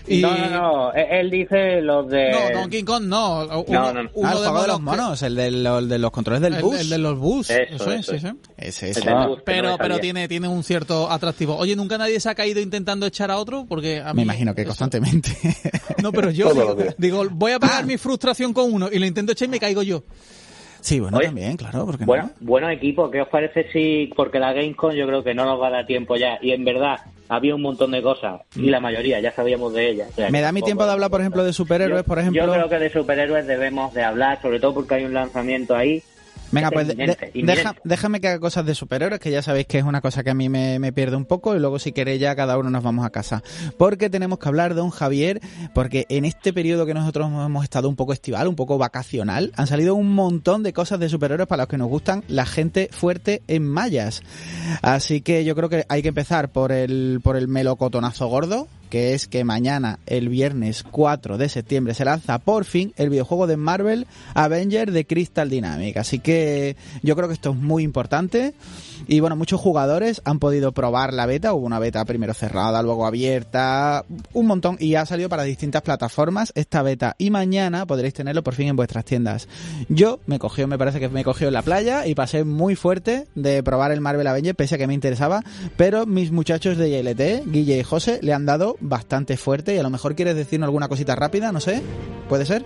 Y, 0.07 0.21
No, 0.21 0.35
no, 0.35 0.49
no. 0.49 0.93
Él 0.93 1.05
él 1.11 1.29
dice 1.29 1.81
los 1.81 2.07
de. 2.09 2.31
No, 2.31 2.59
Donkey 2.61 2.83
Kong 2.83 3.03
no. 3.05 3.43
Uno, 3.43 3.65
No, 3.67 3.93
no, 3.93 4.03
no. 4.03 4.09
uno 4.15 4.27
Ah, 4.29 4.31
el 4.33 4.37
de 4.39 4.43
juego 4.47 4.61
de 4.61 4.67
los 4.67 4.81
monos, 4.81 5.21
el 5.21 5.35
de 5.35 5.51
los, 5.51 5.87
de 5.89 5.99
los 5.99 6.11
controles 6.11 6.41
del 6.41 6.55
el, 6.55 6.61
bus. 6.63 6.79
el 6.79 6.89
de 6.89 6.97
los 6.97 7.17
bus. 7.19 7.49
Eso, 7.49 7.75
Eso, 7.75 7.91
es, 7.91 7.99
eso 7.99 8.11
sí, 8.11 8.15
es. 8.17 8.21
sí. 8.21 8.37
Ese, 8.57 8.85
el 8.91 8.97
ese. 8.97 9.09
Ah. 9.09 9.25
no 9.27 9.37
Pero, 9.45 9.77
pero 9.77 9.99
tiene, 9.99 10.27
tiene 10.27 10.47
un 10.47 10.63
cierto 10.63 11.09
atractivo. 11.11 11.55
Oye, 11.55 11.75
¿nunca 11.75 11.97
nadie 11.97 12.19
se 12.19 12.29
ha 12.29 12.35
caído 12.35 12.59
intentando 12.59 13.05
echar 13.05 13.29
a 13.31 13.37
otro? 13.37 13.65
Porque 13.69 13.99
a 13.99 14.13
mí, 14.13 14.17
Me 14.17 14.23
imagino 14.23 14.55
que 14.55 14.61
eso- 14.61 14.69
constantemente. 14.69 15.31
No, 16.01 16.11
pero 16.11 16.31
yo 16.31 16.51
digo, 16.53 16.75
digo, 16.97 17.23
voy 17.31 17.51
a 17.51 17.59
pagar 17.59 17.85
mi 17.85 17.97
frustración 17.97 18.53
con 18.53 18.73
uno 18.73 18.89
y 18.91 18.97
lo 18.99 19.05
intento 19.05 19.31
echar 19.33 19.47
y 19.47 19.51
me 19.51 19.59
caigo 19.59 19.83
yo. 19.83 20.03
sí, 20.81 20.99
bueno, 20.99 21.17
Oye, 21.17 21.27
también, 21.27 21.57
claro, 21.57 21.85
porque 21.85 22.05
Bueno, 22.05 22.31
bueno 22.39 22.69
equipo, 22.71 23.11
¿qué 23.11 23.21
os 23.21 23.27
parece 23.27 23.67
si, 23.71 24.09
porque 24.15 24.39
la 24.39 24.51
Gamescom 24.51 24.93
yo 24.93 25.05
creo 25.05 25.23
que 25.23 25.35
no 25.35 25.45
nos 25.45 25.61
va 25.61 25.67
a 25.67 25.71
dar 25.71 25.85
tiempo 25.85 26.15
ya, 26.15 26.39
y 26.41 26.51
en 26.53 26.65
verdad 26.65 26.97
había 27.33 27.55
un 27.55 27.61
montón 27.61 27.91
de 27.91 28.01
cosas, 28.01 28.41
y 28.57 28.69
la 28.69 28.81
mayoría 28.81 29.21
ya 29.21 29.31
sabíamos 29.31 29.71
de 29.73 29.89
ellas. 29.89 30.09
o 30.11 30.15
sea, 30.15 30.29
Me 30.29 30.41
da 30.41 30.51
mi 30.51 30.61
tiempo 30.61 30.85
de 30.85 30.91
hablar, 30.91 31.09
por 31.09 31.21
ejemplo, 31.21 31.45
de 31.45 31.53
superhéroes, 31.53 32.01
Yo- 32.01 32.05
por 32.05 32.19
ejemplo. 32.19 32.45
Yo 32.45 32.51
creo 32.51 32.67
que 32.67 32.77
de 32.77 32.89
superhéroes 32.89 33.47
debemos 33.47 33.93
de 33.93 34.03
hablar, 34.03 34.41
sobre 34.41 34.59
todo 34.59 34.73
porque 34.73 34.95
hay 34.95 35.05
un 35.05 35.13
lanzamiento 35.13 35.73
ahí. 35.73 36.03
Venga, 36.51 36.67
Es 36.67 36.73
pues 36.73 36.89
inminente, 36.89 37.31
inminente. 37.33 37.61
deja- 37.61 37.75
déjame 37.83 38.19
que 38.21 38.27
haga 38.27 38.39
cosas 38.39 38.65
de 38.65 38.75
superhéroes, 38.75 39.19
que 39.21 39.31
ya 39.31 39.41
sabéis 39.41 39.67
que 39.67 39.77
es 39.77 39.83
una 39.83 40.01
cosa 40.01 40.23
que 40.23 40.29
a 40.29 40.33
mí 40.33 40.49
me, 40.49 40.79
me 40.79 40.91
pierde 40.91 41.15
un 41.15 41.25
poco, 41.25 41.55
y 41.55 41.59
luego 41.59 41.79
si 41.79 41.91
queréis 41.91 42.19
ya 42.19 42.35
cada 42.35 42.57
uno 42.57 42.69
nos 42.69 42.83
vamos 42.83 43.05
a 43.05 43.09
casa. 43.09 43.41
Porque 43.77 44.09
tenemos 44.09 44.39
que 44.39 44.47
hablar 44.49 44.75
de 44.75 44.81
un 44.81 44.89
Javier, 44.89 45.39
porque 45.73 46.05
en 46.09 46.25
este 46.25 46.51
periodo 46.53 46.85
que 46.85 46.93
nosotros 46.93 47.27
hemos 47.27 47.63
estado 47.63 47.87
un 47.89 47.95
poco 47.95 48.13
estival, 48.13 48.47
un 48.47 48.55
poco 48.55 48.77
vacacional, 48.77 49.51
han 49.55 49.67
salido 49.67 49.95
un 49.95 50.13
montón 50.13 50.63
de 50.63 50.73
cosas 50.73 50.99
de 50.99 51.09
superhéroes 51.09 51.47
para 51.47 51.63
los 51.63 51.69
que 51.69 51.77
nos 51.77 51.87
gustan 51.89 52.23
la 52.27 52.45
gente 52.45 52.89
fuerte 52.91 53.41
en 53.47 53.65
mallas. 53.67 54.21
Así 54.81 55.21
que 55.21 55.45
yo 55.45 55.55
creo 55.55 55.69
que 55.69 55.85
hay 55.89 56.01
que 56.01 56.09
empezar 56.09 56.49
por 56.51 56.71
el, 56.71 57.19
por 57.23 57.37
el 57.37 57.47
melocotonazo 57.47 58.27
gordo, 58.27 58.67
que 58.91 59.13
es 59.13 59.27
que 59.27 59.45
mañana, 59.45 59.99
el 60.05 60.27
viernes 60.27 60.83
4 60.83 61.37
de 61.37 61.47
septiembre, 61.47 61.93
se 61.93 62.03
lanza 62.03 62.39
por 62.39 62.65
fin 62.65 62.93
el 62.97 63.09
videojuego 63.09 63.47
de 63.47 63.55
Marvel 63.55 64.05
Avenger 64.35 64.91
de 64.91 65.07
Crystal 65.07 65.49
Dynamics. 65.49 65.97
Así 65.97 66.19
que 66.19 66.75
yo 67.01 67.15
creo 67.15 67.29
que 67.29 67.33
esto 67.33 67.51
es 67.51 67.55
muy 67.55 67.83
importante. 67.83 68.53
Y 69.07 69.21
bueno, 69.21 69.35
muchos 69.35 69.61
jugadores 69.61 70.21
han 70.25 70.39
podido 70.39 70.73
probar 70.73 71.13
la 71.13 71.25
beta. 71.25 71.53
Hubo 71.53 71.65
una 71.65 71.79
beta 71.79 72.03
primero 72.03 72.33
cerrada, 72.33 72.83
luego 72.83 73.07
abierta, 73.07 74.03
un 74.33 74.45
montón. 74.45 74.75
Y 74.77 74.95
ha 74.95 75.05
salido 75.05 75.29
para 75.29 75.43
distintas 75.43 75.81
plataformas 75.81 76.51
esta 76.55 76.83
beta. 76.83 77.15
Y 77.17 77.31
mañana 77.31 77.85
podréis 77.85 78.13
tenerlo 78.13 78.43
por 78.43 78.55
fin 78.55 78.67
en 78.67 78.75
vuestras 78.75 79.05
tiendas. 79.05 79.47
Yo 79.87 80.19
me 80.25 80.37
cogió, 80.37 80.67
me 80.67 80.77
parece 80.77 80.99
que 80.99 81.07
me 81.07 81.23
cogió 81.23 81.47
en 81.47 81.53
la 81.53 81.61
playa 81.61 82.05
y 82.05 82.13
pasé 82.13 82.43
muy 82.43 82.75
fuerte 82.75 83.27
de 83.35 83.63
probar 83.63 83.93
el 83.93 84.01
Marvel 84.01 84.27
Avenger, 84.27 84.53
pese 84.53 84.75
a 84.75 84.77
que 84.77 84.87
me 84.87 84.93
interesaba. 84.93 85.41
Pero 85.77 86.05
mis 86.05 86.33
muchachos 86.33 86.77
de 86.77 86.89
ILT, 86.89 87.49
Guille 87.49 87.79
y 87.79 87.83
José, 87.83 88.19
le 88.21 88.33
han 88.33 88.45
dado 88.45 88.75
bastante 88.81 89.37
fuerte. 89.37 89.75
Y 89.75 89.77
a 89.77 89.83
lo 89.83 89.89
mejor 89.89 90.15
quieres 90.15 90.35
decirnos 90.35 90.67
alguna 90.67 90.87
cosita 90.87 91.15
rápida, 91.15 91.51
no 91.51 91.59
sé. 91.59 91.81
¿Puede 92.27 92.45
ser? 92.45 92.63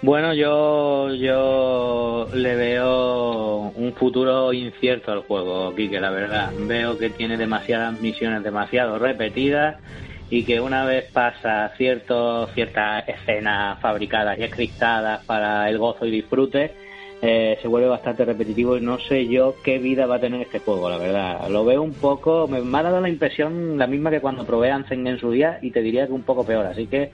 Bueno, 0.00 0.32
yo, 0.32 1.12
yo 1.14 2.28
le 2.32 2.54
veo 2.54 3.72
un 3.74 3.92
futuro 3.94 4.52
incierto 4.52 5.10
al 5.10 5.22
juego, 5.22 5.74
Kike, 5.74 6.00
la 6.00 6.10
verdad. 6.10 6.52
Veo 6.56 6.96
que 6.96 7.10
tiene 7.10 7.36
demasiadas 7.36 8.00
misiones 8.00 8.44
demasiado 8.44 8.98
repetidas 8.98 9.76
y 10.30 10.44
que 10.44 10.60
una 10.60 10.84
vez 10.84 11.10
pasa 11.12 11.72
ciertas 11.76 12.50
escenas 13.08 13.80
fabricadas 13.80 14.38
y 14.38 14.44
escritadas 14.44 15.24
para 15.24 15.68
el 15.68 15.78
gozo 15.78 16.06
y 16.06 16.10
disfrute, 16.12 16.74
eh, 17.20 17.58
se 17.60 17.68
vuelve 17.68 17.88
bastante 17.88 18.24
repetitivo 18.24 18.76
y 18.76 18.80
no 18.80 18.98
sé 18.98 19.26
yo 19.26 19.56
qué 19.64 19.78
vida 19.78 20.06
va 20.06 20.16
a 20.16 20.20
tener 20.20 20.40
este 20.40 20.60
juego, 20.60 20.88
la 20.88 20.98
verdad. 20.98 21.48
Lo 21.48 21.64
veo 21.64 21.82
un 21.82 21.94
poco, 21.94 22.46
me, 22.46 22.58
ha 22.78 22.82
dado 22.82 23.00
la 23.00 23.08
impresión 23.08 23.76
la 23.76 23.86
misma 23.86 24.10
que 24.10 24.20
cuando 24.20 24.44
probé 24.44 24.70
Anzen 24.70 25.06
en 25.06 25.18
su 25.18 25.30
día 25.30 25.58
y 25.60 25.70
te 25.70 25.82
diría 25.82 26.06
que 26.06 26.12
un 26.12 26.22
poco 26.22 26.44
peor, 26.44 26.66
así 26.66 26.86
que 26.86 27.10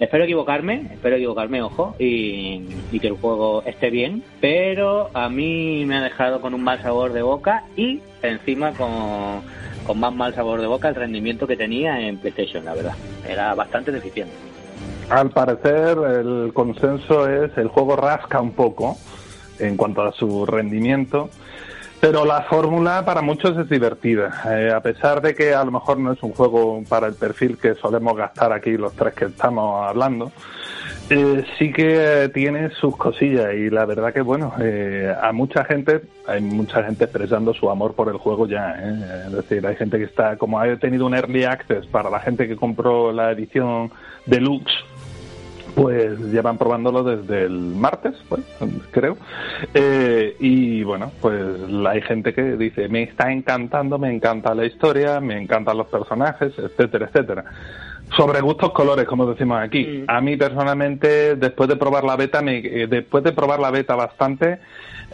espero 0.00 0.24
equivocarme, 0.24 0.88
espero 0.92 1.16
equivocarme, 1.16 1.62
ojo, 1.62 1.94
y, 1.98 2.62
y 2.90 3.00
que 3.00 3.06
el 3.06 3.14
juego 3.14 3.62
esté 3.64 3.90
bien, 3.90 4.22
pero 4.40 5.10
a 5.14 5.28
mí 5.28 5.84
me 5.86 5.96
ha 5.96 6.02
dejado 6.02 6.40
con 6.40 6.52
un 6.52 6.62
mal 6.62 6.82
sabor 6.82 7.12
de 7.12 7.22
boca 7.22 7.64
y 7.76 8.00
encima 8.22 8.72
con, 8.72 9.42
con 9.86 10.00
más 10.00 10.12
mal 10.12 10.34
sabor 10.34 10.60
de 10.60 10.66
boca 10.66 10.88
el 10.88 10.96
rendimiento 10.96 11.46
que 11.46 11.56
tenía 11.56 12.00
en 12.00 12.18
PlayStation, 12.18 12.64
la 12.64 12.74
verdad. 12.74 12.94
Era 13.28 13.54
bastante 13.54 13.92
deficiente. 13.92 14.34
Al 15.08 15.30
parecer, 15.30 15.96
el 15.98 16.50
consenso 16.52 17.28
es 17.28 17.56
el 17.56 17.68
juego 17.68 17.94
rasca 17.94 18.40
un 18.40 18.52
poco 18.52 18.96
en 19.58 19.76
cuanto 19.76 20.02
a 20.02 20.12
su 20.12 20.46
rendimiento, 20.46 21.30
pero 22.00 22.24
la 22.24 22.42
fórmula 22.42 23.04
para 23.04 23.22
muchos 23.22 23.56
es 23.56 23.68
divertida. 23.68 24.42
Eh, 24.50 24.70
a 24.72 24.80
pesar 24.80 25.20
de 25.22 25.34
que 25.34 25.54
a 25.54 25.64
lo 25.64 25.72
mejor 25.72 25.98
no 25.98 26.12
es 26.12 26.22
un 26.22 26.32
juego 26.32 26.82
para 26.88 27.06
el 27.06 27.14
perfil 27.14 27.58
que 27.58 27.74
solemos 27.74 28.16
gastar 28.16 28.52
aquí 28.52 28.76
los 28.76 28.92
tres 28.94 29.14
que 29.14 29.24
estamos 29.26 29.86
hablando, 29.86 30.30
eh, 31.08 31.44
sí 31.56 31.72
que 31.72 32.28
tiene 32.34 32.70
sus 32.70 32.96
cosillas 32.96 33.54
y 33.54 33.70
la 33.70 33.84
verdad 33.84 34.12
que 34.12 34.22
bueno, 34.22 34.52
eh, 34.60 35.14
a 35.22 35.30
mucha 35.30 35.64
gente, 35.64 36.02
hay 36.26 36.40
mucha 36.40 36.82
gente 36.82 37.04
expresando 37.04 37.54
su 37.54 37.70
amor 37.70 37.94
por 37.94 38.08
el 38.08 38.16
juego 38.16 38.48
ya, 38.48 38.74
¿eh? 38.76 39.26
es 39.26 39.32
decir, 39.32 39.64
hay 39.64 39.76
gente 39.76 39.98
que 39.98 40.04
está, 40.04 40.36
como 40.36 40.58
ha 40.58 40.76
tenido 40.78 41.06
un 41.06 41.14
early 41.14 41.44
access 41.44 41.86
para 41.86 42.10
la 42.10 42.18
gente 42.18 42.48
que 42.48 42.56
compró 42.56 43.12
la 43.12 43.30
edición 43.30 43.92
deluxe, 44.26 44.74
pues 45.76 46.18
llevan 46.18 46.56
probándolo 46.56 47.04
desde 47.04 47.44
el 47.44 47.52
martes, 47.52 48.14
pues, 48.30 48.40
creo. 48.92 49.18
Eh, 49.74 50.34
y 50.40 50.82
bueno, 50.82 51.12
pues 51.20 51.38
hay 51.86 52.00
gente 52.00 52.32
que 52.32 52.56
dice, 52.56 52.88
me 52.88 53.02
está 53.02 53.30
encantando, 53.30 53.98
me 53.98 54.10
encanta 54.10 54.54
la 54.54 54.64
historia, 54.64 55.20
me 55.20 55.38
encantan 55.38 55.76
los 55.76 55.88
personajes, 55.88 56.54
etcétera, 56.58 57.06
etcétera. 57.06 57.44
Sobre 58.16 58.40
gustos 58.40 58.72
colores, 58.72 59.04
como 59.04 59.26
decimos 59.26 59.60
aquí. 59.60 60.04
A 60.08 60.18
mí 60.22 60.38
personalmente, 60.38 61.36
después 61.36 61.68
de 61.68 61.76
probar 61.76 62.04
la 62.04 62.16
beta, 62.16 62.40
me, 62.40 62.56
eh, 62.56 62.86
después 62.86 63.22
de 63.22 63.32
probar 63.32 63.60
la 63.60 63.70
beta 63.70 63.94
bastante, 63.94 64.60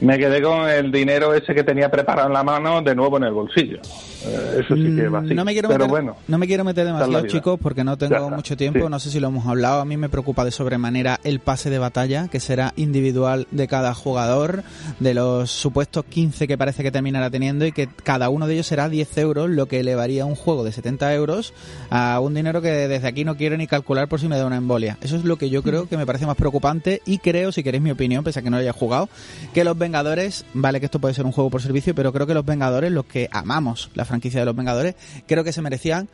me 0.01 0.19
quedé 0.19 0.43
con 0.43 0.69
el 0.69 0.91
dinero 0.91 1.33
ese 1.35 1.55
que 1.55 1.63
tenía 1.65 1.91
preparado 1.91 2.27
en 2.29 2.35
la 2.35 2.43
mano 2.43 2.83
de 2.83 2.95
nuevo 2.95 3.17
en 3.19 3.25
el 3.25 3.33
bolsillo. 3.33 3.79
Eh, 4.25 4.61
eso 4.65 4.75
sí 4.77 4.95
que 4.97 5.09
va 5.09 5.19
así. 5.21 5.33
Mm, 5.33 5.37
No 5.37 5.45
me 5.45 5.53
quiero 5.53 5.69
Pero 5.69 5.79
meter, 5.81 5.91
bueno, 5.91 6.17
no 6.29 6.39
me 6.39 6.47
quiero 6.47 6.65
meter 6.65 6.87
demasiado, 6.87 7.27
chicos, 7.27 7.59
porque 7.61 7.83
no 7.85 7.97
tengo 7.99 8.31
mucho 8.31 8.57
tiempo. 8.57 8.81
sí. 8.81 8.87
No 8.89 8.99
sé 9.01 9.11
si 9.11 9.21
lo 9.21 9.29
hemos 9.29 9.47
hablado. 9.47 9.81
A 9.81 9.85
mí 9.85 9.97
me 9.97 10.09
preocupa 10.09 10.45
de 10.45 10.51
sobremanera 10.51 11.19
el 11.25 11.41
pase 11.41 11.71
de 11.71 11.79
batalla, 11.79 12.29
que 12.29 12.41
será 12.41 12.73
individual 12.77 13.47
de 13.51 13.67
cada 13.69 13.95
jugador, 13.95 14.63
de 15.01 15.15
los 15.15 15.51
supuestos 15.51 16.05
15 16.05 16.47
que 16.47 16.57
parece 16.59 16.83
que 16.83 16.91
terminará 16.93 17.31
teniendo, 17.31 17.67
y 17.67 17.73
que 17.73 17.89
cada 18.03 18.29
uno 18.29 18.47
de 18.47 18.55
ellos 18.55 18.67
será 18.67 18.89
10 18.89 19.19
euros, 19.19 19.51
lo 19.51 19.67
que 19.67 19.81
elevaría 19.81 20.25
un 20.25 20.35
juego 20.37 20.65
de 20.65 20.73
70 20.73 21.13
euros 21.15 21.53
a 21.91 22.19
un 22.21 22.35
dinero 22.35 22.63
que 22.63 22.71
desde 22.71 23.07
aquí 23.09 23.25
no 23.25 23.37
quiero 23.37 23.57
ni 23.57 23.67
calcular 23.67 24.09
por 24.09 24.21
si 24.21 24.29
me 24.29 24.37
da 24.39 24.47
una 24.47 24.57
embolia. 24.57 24.99
Eso 25.01 25.17
es 25.17 25.25
lo 25.25 25.37
que 25.37 25.51
yo 25.51 25.63
creo 25.63 25.89
que 25.89 25.97
me 25.97 26.07
parece 26.07 26.27
más 26.27 26.37
preocupante 26.37 27.03
y 27.07 27.19
creo, 27.19 27.51
si 27.53 27.63
queréis 27.63 27.83
mi 27.83 27.91
opinión, 27.91 28.23
pese 28.25 28.39
a 28.39 28.43
que 28.43 28.51
no 28.51 28.57
lo 28.57 28.61
haya 28.63 28.73
jugado, 28.73 29.09
que 29.53 29.65
los 29.65 29.77
Vengadores, 29.83 30.47
vale 30.55 30.81
que 30.81 30.87
esto 30.87 31.01
puede 31.01 31.13
ser 31.13 31.27
un 31.27 31.33
juego 31.33 31.51
por 31.51 31.61
servicio, 31.61 31.95
pero 31.95 32.13
creo 32.13 32.27
que 32.27 32.35
los 32.35 32.47
Vengadores, 32.47 32.91
los 32.91 33.05
que 33.05 33.29
amamos 33.33 33.91
la 33.95 34.05
franquicia 34.05 34.41
de 34.41 34.47
los 34.47 34.57
Vengadores, 34.57 34.95
creo 35.27 35.45
que 35.45 35.53
se 35.53 35.61
merecían 35.61 36.09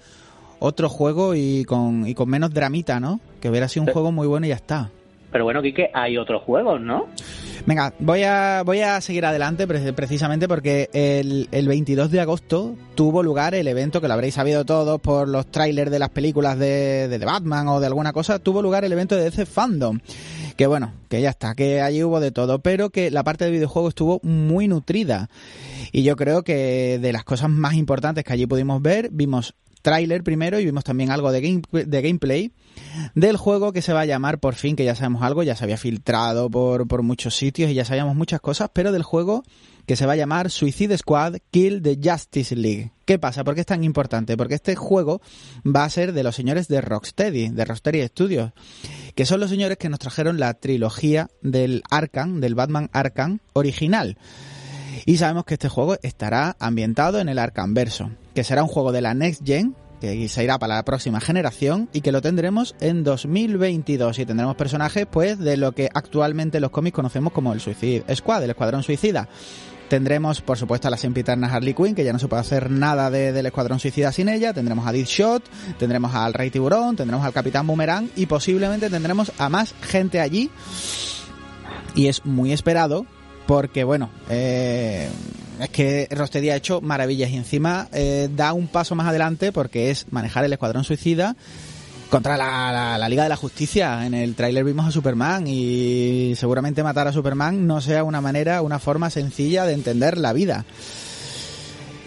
otro 0.59 0.89
juego 0.89 1.35
y 1.35 1.65
con, 1.65 2.07
y 2.07 2.15
con 2.15 2.29
menos 2.29 2.53
dramita, 2.53 2.99
¿no? 2.99 3.21
Que 3.41 3.51
hubiera 3.51 3.69
sido 3.69 3.87
un 3.87 3.93
juego 3.93 4.11
muy 4.11 4.27
bueno 4.27 4.47
y 4.47 4.49
ya 4.49 4.57
está. 4.57 4.91
Pero 5.31 5.45
bueno, 5.45 5.61
Quique, 5.61 5.91
hay 5.93 6.17
otros 6.17 6.43
juegos, 6.43 6.81
¿no? 6.81 7.07
Venga, 7.67 7.93
voy 7.99 8.23
a, 8.23 8.63
voy 8.65 8.81
a 8.81 8.99
seguir 9.03 9.27
adelante 9.27 9.67
precisamente 9.67 10.49
porque 10.49 10.89
el, 10.95 11.49
el 11.53 11.69
22 11.69 12.11
de 12.11 12.21
agosto 12.21 12.75
tuvo 12.95 13.23
lugar 13.23 13.55
el 13.55 13.69
evento, 13.69 14.01
que 14.01 14.09
lo 14.09 14.15
habréis 14.15 14.35
sabido 14.35 14.65
todos 14.65 14.99
por 15.01 15.29
los 15.29 15.47
trailers 15.49 15.91
de 15.91 15.99
las 15.99 16.09
películas 16.09 16.59
de, 16.59 17.09
de, 17.09 17.19
Batman 17.19 17.69
o 17.69 17.79
de 17.79 17.87
alguna 17.87 18.15
cosa, 18.15 18.39
tuvo 18.39 18.63
lugar 18.63 18.87
el 18.87 18.93
evento 18.93 19.17
de 19.17 19.25
DC 19.25 19.45
Fandom. 19.45 19.99
Que 20.59 20.67
bueno, 20.67 20.93
que 21.09 21.23
ya 21.23 21.31
está, 21.31 21.55
que 21.55 21.81
allí 21.81 22.03
hubo 22.03 22.19
de 22.19 22.33
todo, 22.33 22.63
pero 22.63 22.91
que 22.91 23.13
la 23.13 23.23
parte 23.23 23.45
de 23.45 23.53
videojuegos 23.53 23.91
estuvo 23.91 24.19
muy 24.25 24.67
nutrida. 24.67 25.31
Y 25.93 26.03
yo 26.03 26.17
creo 26.17 26.43
que 26.43 26.99
de 27.01 27.13
las 27.13 27.23
cosas 27.23 27.49
más 27.49 27.75
importantes 27.75 28.25
que 28.25 28.33
allí 28.33 28.45
pudimos 28.45 28.83
ver, 28.83 29.09
vimos 29.13 29.55
tráiler 29.83 30.25
primero 30.25 30.59
y 30.59 30.65
vimos 30.65 30.83
también 30.83 31.13
algo 31.13 31.31
de, 31.31 31.43
game, 31.43 31.63
de 31.71 32.03
gameplay 32.03 32.51
del 33.15 33.37
juego 33.37 33.73
que 33.73 33.83
se 33.83 33.93
va 33.93 34.01
a 34.01 34.05
llamar, 34.05 34.41
por 34.41 34.57
fin, 34.57 34.75
que 34.75 34.85
ya 34.85 34.97
sabemos 34.97 35.23
algo, 35.23 35.45
ya 35.45 35.55
se 35.55 35.63
había 35.63 35.77
filtrado 35.77 36.51
por, 36.51 36.89
por 36.89 37.05
muchos 37.05 37.37
sitios 37.37 37.71
y 37.71 37.75
ya 37.75 37.85
sabíamos 37.85 38.17
muchas 38.17 38.41
cosas, 38.41 38.69
pero 38.73 38.91
del 38.91 39.05
juego 39.05 39.45
que 39.89 39.97
se 39.97 40.05
va 40.05 40.13
a 40.13 40.17
llamar 40.17 40.51
Suicide 40.51 40.99
Squad 40.99 41.37
Kill 41.51 41.81
the 41.81 41.99
Justice 42.01 42.55
League. 42.55 42.93
¿Qué 43.07 43.19
pasa? 43.19 43.43
¿Por 43.43 43.55
qué 43.55 43.63
es 43.63 43.67
tan 43.67 43.85
importante? 43.85 44.37
Porque 44.37 44.55
este 44.55 44.77
juego 44.77 45.23
va 45.65 45.85
a 45.85 45.89
ser 45.89 46.13
de 46.13 46.23
los 46.23 46.37
señores 46.37 46.69
de 46.69 46.83
Rocksteady, 46.83 47.49
de 47.49 47.65
Rocksteady 47.65 48.07
Studios, 48.09 48.53
que 49.15 49.25
son 49.25 49.41
los 49.41 49.49
señores 49.49 49.79
que 49.79 49.89
nos 49.89 49.99
trajeron 49.99 50.39
la 50.39 50.53
trilogía 50.53 51.31
del 51.41 51.83
Arkham, 51.91 52.39
del 52.41 52.55
Batman 52.55 52.91
Arkham 52.93 53.39
original. 53.55 54.19
Y 55.07 55.17
sabemos 55.17 55.47
que 55.47 55.55
este 55.55 55.71
juego 55.71 55.97
estará 56.03 56.55
ambientado 56.61 57.19
en 57.19 57.31
el 57.31 57.39
Arkham 57.39 57.73
Verso, 57.73 58.11
que 58.35 58.45
será 58.45 58.63
un 58.63 58.69
juego 58.69 58.93
de 58.93 59.01
la 59.01 59.15
Next 59.15 59.41
Gen, 59.43 59.75
que 60.03 60.29
se 60.29 60.45
irá 60.45 60.59
para 60.59 60.75
la 60.75 60.85
próxima 60.85 61.19
generación 61.19 61.89
y 61.95 62.03
que 62.03 62.13
lo 62.13 62.21
tendremos 62.21 62.77
en 62.81 63.05
2022 63.05 64.19
y 64.19 64.27
tendremos 64.27 64.55
personajes 64.57 65.07
pues 65.11 65.39
de 65.39 65.57
lo 65.57 65.73
que 65.73 65.89
actualmente 65.95 66.61
los 66.61 66.73
cómics 66.73 66.95
conocemos 66.95 67.33
como 67.33 67.55
el 67.55 67.61
Suicide 67.61 68.05
Squad, 68.15 68.45
el 68.45 68.51
Escuadrón 68.51 68.83
Suicida. 68.83 69.31
Tendremos, 69.89 70.43
por 70.43 70.59
supuesto, 70.59 70.89
a 70.89 70.91
la 70.91 70.99
sempiterna 70.99 71.49
Harley 71.53 71.73
Quinn, 71.73 71.95
que 71.95 72.05
ya 72.05 72.13
no 72.13 72.19
se 72.19 72.29
puede 72.29 72.41
hacer 72.41 72.71
nada 72.71 73.11
del 73.11 73.47
Escuadrón 73.47 73.81
Suicida 73.81 74.13
sin 74.13 74.29
ella. 74.29 74.53
Tendremos 74.53 74.87
a 74.87 74.93
Deadshot, 74.93 75.43
tendremos 75.79 76.15
al 76.15 76.35
Rey 76.35 76.51
Tiburón, 76.51 76.97
tendremos 76.97 77.25
al 77.25 77.33
Capitán 77.33 77.67
Boomerang 77.67 78.11
y 78.15 78.27
posiblemente 78.27 78.91
tendremos 78.91 79.33
a 79.39 79.49
más 79.49 79.75
gente 79.81 80.21
allí. 80.21 80.51
Y 81.95 82.09
es 82.09 82.25
muy 82.27 82.53
esperado 82.53 83.07
porque, 83.47 83.83
bueno, 83.83 84.11
eh, 84.29 85.09
es 85.59 85.71
que 85.71 86.07
Rostedia 86.11 86.53
ha 86.53 86.57
hecho 86.57 86.81
maravillas 86.83 87.31
y 87.31 87.37
encima 87.37 87.89
eh, 87.93 88.29
da 88.35 88.53
un 88.53 88.69
paso 88.69 88.95
más 88.95 89.09
adelante 89.09 89.53
porque 89.53 89.91
es 89.91 90.07
manejar 90.13 90.45
el 90.45 90.53
Escuadrón 90.53 90.85
Suicida 90.85 91.35
contra 92.09 92.37
la, 92.37 93.09
Liga 93.09 93.23
de 93.23 93.29
la 93.29 93.37
Justicia. 93.37 94.07
En 94.07 94.15
el 94.15 94.35
tráiler 94.35 94.65
vimos 94.65 94.87
a 94.87 94.91
Superman 94.91 95.47
y 95.47 96.35
seguramente 96.37 96.83
matar 96.83 97.09
a 97.09 97.13
Superman 97.13 97.67
no 97.67 97.81
sea 97.81 98.05
una 98.05 98.21
manera, 98.21 98.63
una 98.63 98.79
forma 98.79 99.11
sencilla 99.11 99.65
de 99.65 99.75
entender 99.75 100.19
la 100.19 100.33
vida. 100.33 100.65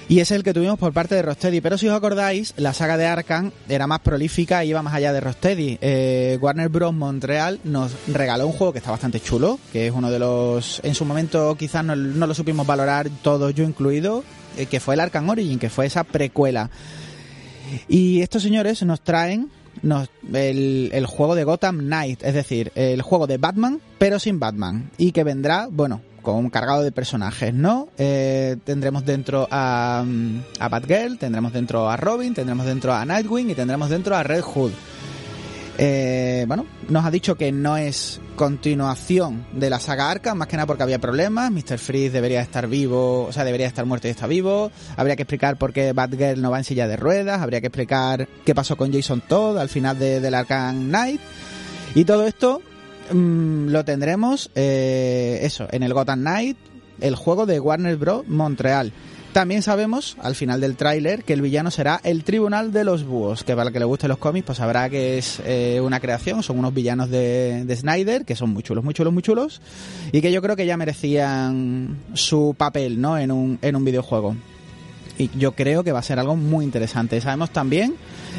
Y 0.09 0.19
es 0.19 0.31
el 0.31 0.43
que 0.43 0.53
tuvimos 0.53 0.77
por 0.77 0.91
parte 0.91 1.15
de 1.15 1.21
Rocksteady. 1.21 1.61
Pero 1.61 1.77
si 1.77 1.87
os 1.87 1.95
acordáis, 1.95 2.53
la 2.57 2.73
saga 2.73 2.97
de 2.97 3.05
Arkham 3.05 3.51
era 3.69 3.87
más 3.87 4.01
prolífica 4.01 4.65
y 4.65 4.69
iba 4.69 4.81
más 4.81 4.93
allá 4.93 5.13
de 5.13 5.21
Rocksteady. 5.21 5.77
Eh, 5.79 6.37
Warner 6.41 6.67
Bros. 6.67 6.93
Montreal 6.93 7.61
nos 7.63 7.93
regaló 8.07 8.45
un 8.45 8.51
juego 8.51 8.73
que 8.73 8.79
está 8.79 8.91
bastante 8.91 9.21
chulo, 9.21 9.57
que 9.71 9.87
es 9.87 9.93
uno 9.93 10.11
de 10.11 10.19
los... 10.19 10.81
En 10.83 10.95
su 10.95 11.05
momento 11.05 11.55
quizás 11.55 11.85
no, 11.85 11.95
lo 11.95 12.33
supimos 12.33 12.67
valorar 12.67 13.09
todos, 13.21 13.55
yo 13.55 13.63
incluido, 13.63 14.25
eh, 14.57 14.65
que 14.65 14.81
fue 14.81 14.95
el 14.95 14.99
Arkham 14.99 15.29
Origin, 15.29 15.59
que 15.59 15.69
fue 15.69 15.85
esa 15.85 16.03
precuela. 16.03 16.69
Y 17.87 18.21
estos 18.21 18.43
señores 18.43 18.83
nos 18.83 18.99
traen 18.99 19.49
nos, 19.83 20.09
el, 20.33 20.89
el, 20.93 21.05
juego 21.05 21.35
de 21.35 21.43
Gotham 21.43 21.79
Knight, 21.79 22.23
es 22.23 22.33
decir, 22.33 22.71
el 22.75 23.01
juego 23.01 23.27
de 23.27 23.37
Batman, 23.37 23.81
pero 23.97 24.19
sin 24.19 24.39
Batman. 24.39 24.91
Y 24.97 25.11
que 25.11 25.23
vendrá, 25.23 25.67
bueno, 25.69 26.01
con 26.21 26.35
un 26.35 26.49
cargado 26.49 26.83
de 26.83 26.91
personajes, 26.91 27.53
¿no? 27.53 27.89
Eh, 27.97 28.57
tendremos 28.63 29.05
dentro 29.05 29.47
a, 29.49 30.05
a 30.59 30.69
Batgirl, 30.69 31.17
tendremos 31.17 31.53
dentro 31.53 31.89
a 31.89 31.97
Robin, 31.97 32.33
tendremos 32.33 32.65
dentro 32.65 32.93
a 32.93 33.03
Nightwing 33.05 33.49
y 33.49 33.55
tendremos 33.55 33.89
dentro 33.89 34.15
a 34.15 34.23
Red 34.23 34.41
Hood. 34.41 34.71
Eh, 35.83 36.45
bueno, 36.47 36.67
nos 36.89 37.03
ha 37.05 37.09
dicho 37.09 37.35
que 37.35 37.51
no 37.51 37.75
es 37.75 38.21
continuación 38.35 39.47
de 39.51 39.71
la 39.71 39.79
saga 39.79 40.11
Arkham, 40.11 40.37
más 40.37 40.47
que 40.47 40.55
nada 40.55 40.67
porque 40.67 40.83
había 40.83 40.99
problemas. 40.99 41.49
Mr. 41.51 41.79
Freeze 41.79 42.11
debería 42.11 42.41
estar 42.41 42.67
vivo, 42.67 43.23
o 43.23 43.33
sea, 43.33 43.43
debería 43.43 43.65
estar 43.65 43.85
muerto 43.85 44.07
y 44.07 44.11
está 44.11 44.27
vivo. 44.27 44.71
Habría 44.95 45.15
que 45.15 45.23
explicar 45.23 45.57
por 45.57 45.73
qué 45.73 45.91
Batgirl 45.93 46.39
no 46.39 46.51
va 46.51 46.59
en 46.59 46.63
silla 46.63 46.87
de 46.87 46.97
ruedas. 46.97 47.41
Habría 47.41 47.61
que 47.61 47.67
explicar 47.67 48.27
qué 48.45 48.53
pasó 48.53 48.77
con 48.77 48.93
Jason 48.93 49.21
Todd 49.27 49.57
al 49.57 49.69
final 49.69 49.97
de, 49.97 50.21
del 50.21 50.35
Arkham 50.35 50.89
Knight. 50.89 51.19
Y 51.95 52.05
todo 52.05 52.27
esto 52.27 52.61
Mm, 53.13 53.69
lo 53.69 53.83
tendremos, 53.83 54.51
eh, 54.55 55.39
eso, 55.43 55.67
en 55.71 55.83
el 55.83 55.93
Gotham 55.93 56.21
Knight, 56.21 56.57
el 56.99 57.15
juego 57.15 57.45
de 57.45 57.59
Warner 57.59 57.97
Bros. 57.97 58.27
Montreal. 58.27 58.93
También 59.33 59.61
sabemos, 59.61 60.17
al 60.19 60.35
final 60.35 60.59
del 60.59 60.75
tráiler, 60.75 61.23
que 61.23 61.31
el 61.31 61.41
villano 61.41 61.71
será 61.71 62.01
el 62.03 62.25
Tribunal 62.25 62.73
de 62.73 62.83
los 62.83 63.05
Búhos, 63.05 63.45
que 63.45 63.55
para 63.55 63.69
el 63.69 63.73
que 63.73 63.79
le 63.79 63.85
guste 63.85 64.09
los 64.09 64.17
cómics, 64.17 64.45
pues 64.45 64.57
sabrá 64.57 64.89
que 64.89 65.17
es 65.17 65.41
eh, 65.45 65.79
una 65.81 66.01
creación, 66.01 66.43
son 66.43 66.59
unos 66.59 66.73
villanos 66.73 67.09
de, 67.09 67.63
de, 67.63 67.75
Snyder, 67.77 68.25
que 68.25 68.35
son 68.35 68.49
muy 68.49 68.61
chulos, 68.61 68.83
muy 68.83 68.93
chulos, 68.93 69.13
muy 69.13 69.23
chulos, 69.23 69.61
y 70.11 70.19
que 70.19 70.33
yo 70.33 70.41
creo 70.41 70.57
que 70.57 70.65
ya 70.65 70.75
merecían 70.75 71.97
su 72.13 72.55
papel, 72.57 72.99
¿no?, 72.99 73.17
en 73.17 73.31
un, 73.31 73.57
en 73.61 73.77
un 73.77 73.85
videojuego 73.85 74.35
y 75.21 75.29
yo 75.37 75.51
creo 75.51 75.83
que 75.83 75.91
va 75.91 75.99
a 75.99 76.03
ser 76.03 76.17
algo 76.17 76.35
muy 76.35 76.65
interesante. 76.65 77.21
Sabemos 77.21 77.51
también 77.51 77.95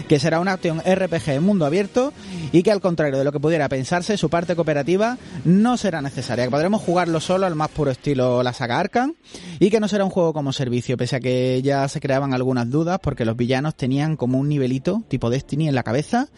que 0.08 0.18
será 0.18 0.40
una 0.40 0.52
acción 0.52 0.80
RPG 0.80 1.30
en 1.30 1.44
mundo 1.44 1.64
abierto 1.64 2.12
y 2.50 2.62
que 2.62 2.72
al 2.72 2.80
contrario 2.80 3.18
de 3.18 3.24
lo 3.24 3.30
que 3.30 3.38
pudiera 3.38 3.68
pensarse, 3.68 4.16
su 4.16 4.28
parte 4.28 4.56
cooperativa 4.56 5.16
no 5.44 5.76
será 5.76 6.02
necesaria, 6.02 6.44
que 6.44 6.50
podremos 6.50 6.82
jugarlo 6.82 7.20
solo 7.20 7.46
al 7.46 7.54
más 7.54 7.68
puro 7.68 7.90
estilo 7.90 8.42
la 8.42 8.52
saga 8.52 8.80
Arkham 8.80 9.14
y 9.60 9.70
que 9.70 9.78
no 9.78 9.86
será 9.86 10.04
un 10.04 10.10
juego 10.10 10.32
como 10.32 10.52
servicio, 10.52 10.96
pese 10.96 11.16
a 11.16 11.20
que 11.20 11.60
ya 11.62 11.86
se 11.88 12.00
creaban 12.00 12.34
algunas 12.34 12.68
dudas 12.68 12.98
porque 13.00 13.24
los 13.24 13.36
villanos 13.36 13.76
tenían 13.76 14.16
como 14.16 14.38
un 14.38 14.48
nivelito 14.48 15.02
tipo 15.08 15.30
Destiny 15.30 15.68
en 15.68 15.74
la 15.74 15.84
cabeza. 15.84 16.28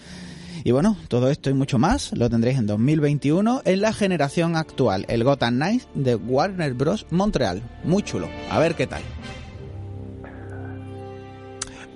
Y 0.63 0.73
bueno, 0.73 0.97
todo 1.09 1.31
esto 1.31 1.51
y 1.51 1.55
mucho 1.55 1.79
más 1.79 2.13
lo 2.13 2.31
tendréis 2.31 2.59
en 2.59 2.67
2021 2.67 3.63
en 3.65 3.81
la 3.81 3.93
generación 3.93 4.57
actual, 4.57 5.05
el 5.09 5.25
Gotham 5.25 5.57
Knights 5.57 5.89
de 5.95 6.15
Warner 6.17 6.75
Bros. 6.75 7.07
Montreal. 7.11 7.63
Muy 7.85 8.03
chulo. 8.03 8.29
A 8.51 8.59
ver 8.59 8.75
qué 8.75 8.87
tal. 8.87 9.03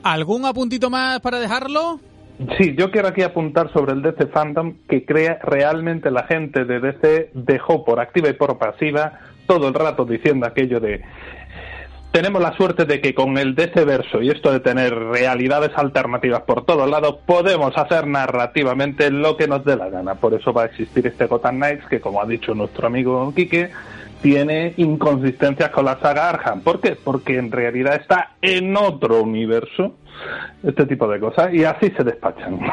¿Algún 0.02 0.44
apuntito 0.44 0.90
más 0.90 1.20
para 1.20 1.38
dejarlo? 1.38 2.00
Sí, 2.56 2.76
yo 2.78 2.90
quiero 2.92 3.08
aquí 3.08 3.22
apuntar 3.22 3.72
sobre 3.72 3.92
el 3.92 4.02
DC 4.02 4.28
Fandom 4.28 4.74
que 4.88 5.04
crea 5.04 5.40
realmente 5.42 6.10
la 6.10 6.24
gente 6.24 6.64
de 6.64 6.78
DC 6.78 7.30
dejó 7.34 7.84
por 7.84 7.98
activa 7.98 8.28
y 8.28 8.34
por 8.34 8.58
pasiva 8.58 9.18
todo 9.46 9.66
el 9.66 9.74
rato 9.74 10.04
diciendo 10.04 10.46
aquello 10.46 10.78
de 10.78 11.02
tenemos 12.12 12.40
la 12.40 12.56
suerte 12.56 12.84
de 12.84 13.00
que 13.00 13.14
con 13.14 13.36
el 13.38 13.54
DC 13.54 13.84
verso 13.84 14.22
y 14.22 14.30
esto 14.30 14.50
de 14.50 14.60
tener 14.60 14.94
realidades 14.94 15.70
alternativas 15.76 16.42
por 16.42 16.64
todos 16.64 16.88
lados 16.88 17.16
podemos 17.26 17.76
hacer 17.76 18.06
narrativamente 18.06 19.10
lo 19.10 19.36
que 19.36 19.46
nos 19.46 19.64
dé 19.64 19.76
la 19.76 19.90
gana. 19.90 20.14
Por 20.14 20.32
eso 20.32 20.52
va 20.52 20.62
a 20.62 20.66
existir 20.66 21.06
este 21.06 21.26
Gotham 21.26 21.56
Knights 21.56 21.86
que 21.86 22.00
como 22.00 22.22
ha 22.22 22.26
dicho 22.26 22.54
nuestro 22.54 22.86
amigo 22.86 23.32
Quique 23.34 23.70
tiene 24.20 24.74
inconsistencias 24.76 25.70
con 25.70 25.84
la 25.84 25.98
saga 26.00 26.28
Arkham. 26.30 26.60
¿Por 26.60 26.80
qué? 26.80 26.96
Porque 26.96 27.38
en 27.38 27.50
realidad 27.50 27.94
está 27.94 28.36
en 28.42 28.76
otro 28.76 29.22
universo 29.22 29.94
este 30.62 30.86
tipo 30.86 31.06
de 31.08 31.20
cosas 31.20 31.52
y 31.54 31.64
así 31.64 31.90
se 31.96 32.02
despachan. 32.02 32.58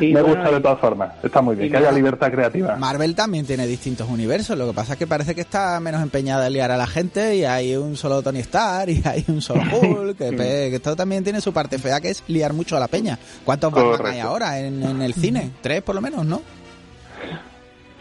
Me 0.00 0.22
gusta 0.22 0.50
de 0.50 0.60
todas 0.60 0.80
formas, 0.80 1.12
está 1.22 1.42
muy 1.42 1.56
bien, 1.56 1.70
que 1.70 1.76
haya 1.76 1.92
libertad 1.92 2.30
creativa. 2.30 2.76
Marvel 2.76 3.14
también 3.14 3.44
tiene 3.44 3.66
distintos 3.66 4.08
universos, 4.08 4.56
lo 4.56 4.68
que 4.68 4.72
pasa 4.72 4.94
es 4.94 4.98
que 4.98 5.06
parece 5.06 5.34
que 5.34 5.42
está 5.42 5.78
menos 5.80 6.02
empeñada 6.02 6.46
en 6.46 6.54
liar 6.54 6.70
a 6.70 6.76
la 6.76 6.86
gente 6.86 7.36
y 7.36 7.44
hay 7.44 7.76
un 7.76 7.96
solo 7.96 8.22
Tony 8.22 8.38
Stark 8.40 8.88
y 8.88 9.02
hay 9.06 9.24
un 9.28 9.42
solo 9.42 9.62
Hulk, 9.80 10.16
que, 10.16 10.74
esto 10.74 10.96
también 10.96 11.24
tiene 11.24 11.40
su 11.40 11.52
parte 11.52 11.78
fea 11.78 12.00
que 12.00 12.10
es 12.10 12.22
liar 12.28 12.52
mucho 12.52 12.76
a 12.76 12.80
la 12.80 12.88
peña. 12.88 13.18
¿Cuántos 13.44 13.72
Batman 13.72 14.12
hay 14.12 14.20
ahora 14.20 14.60
en, 14.60 14.82
en 14.82 15.02
el 15.02 15.12
cine? 15.14 15.50
Tres 15.60 15.82
por 15.82 15.94
lo 15.94 16.00
menos, 16.00 16.24
¿no? 16.24 16.40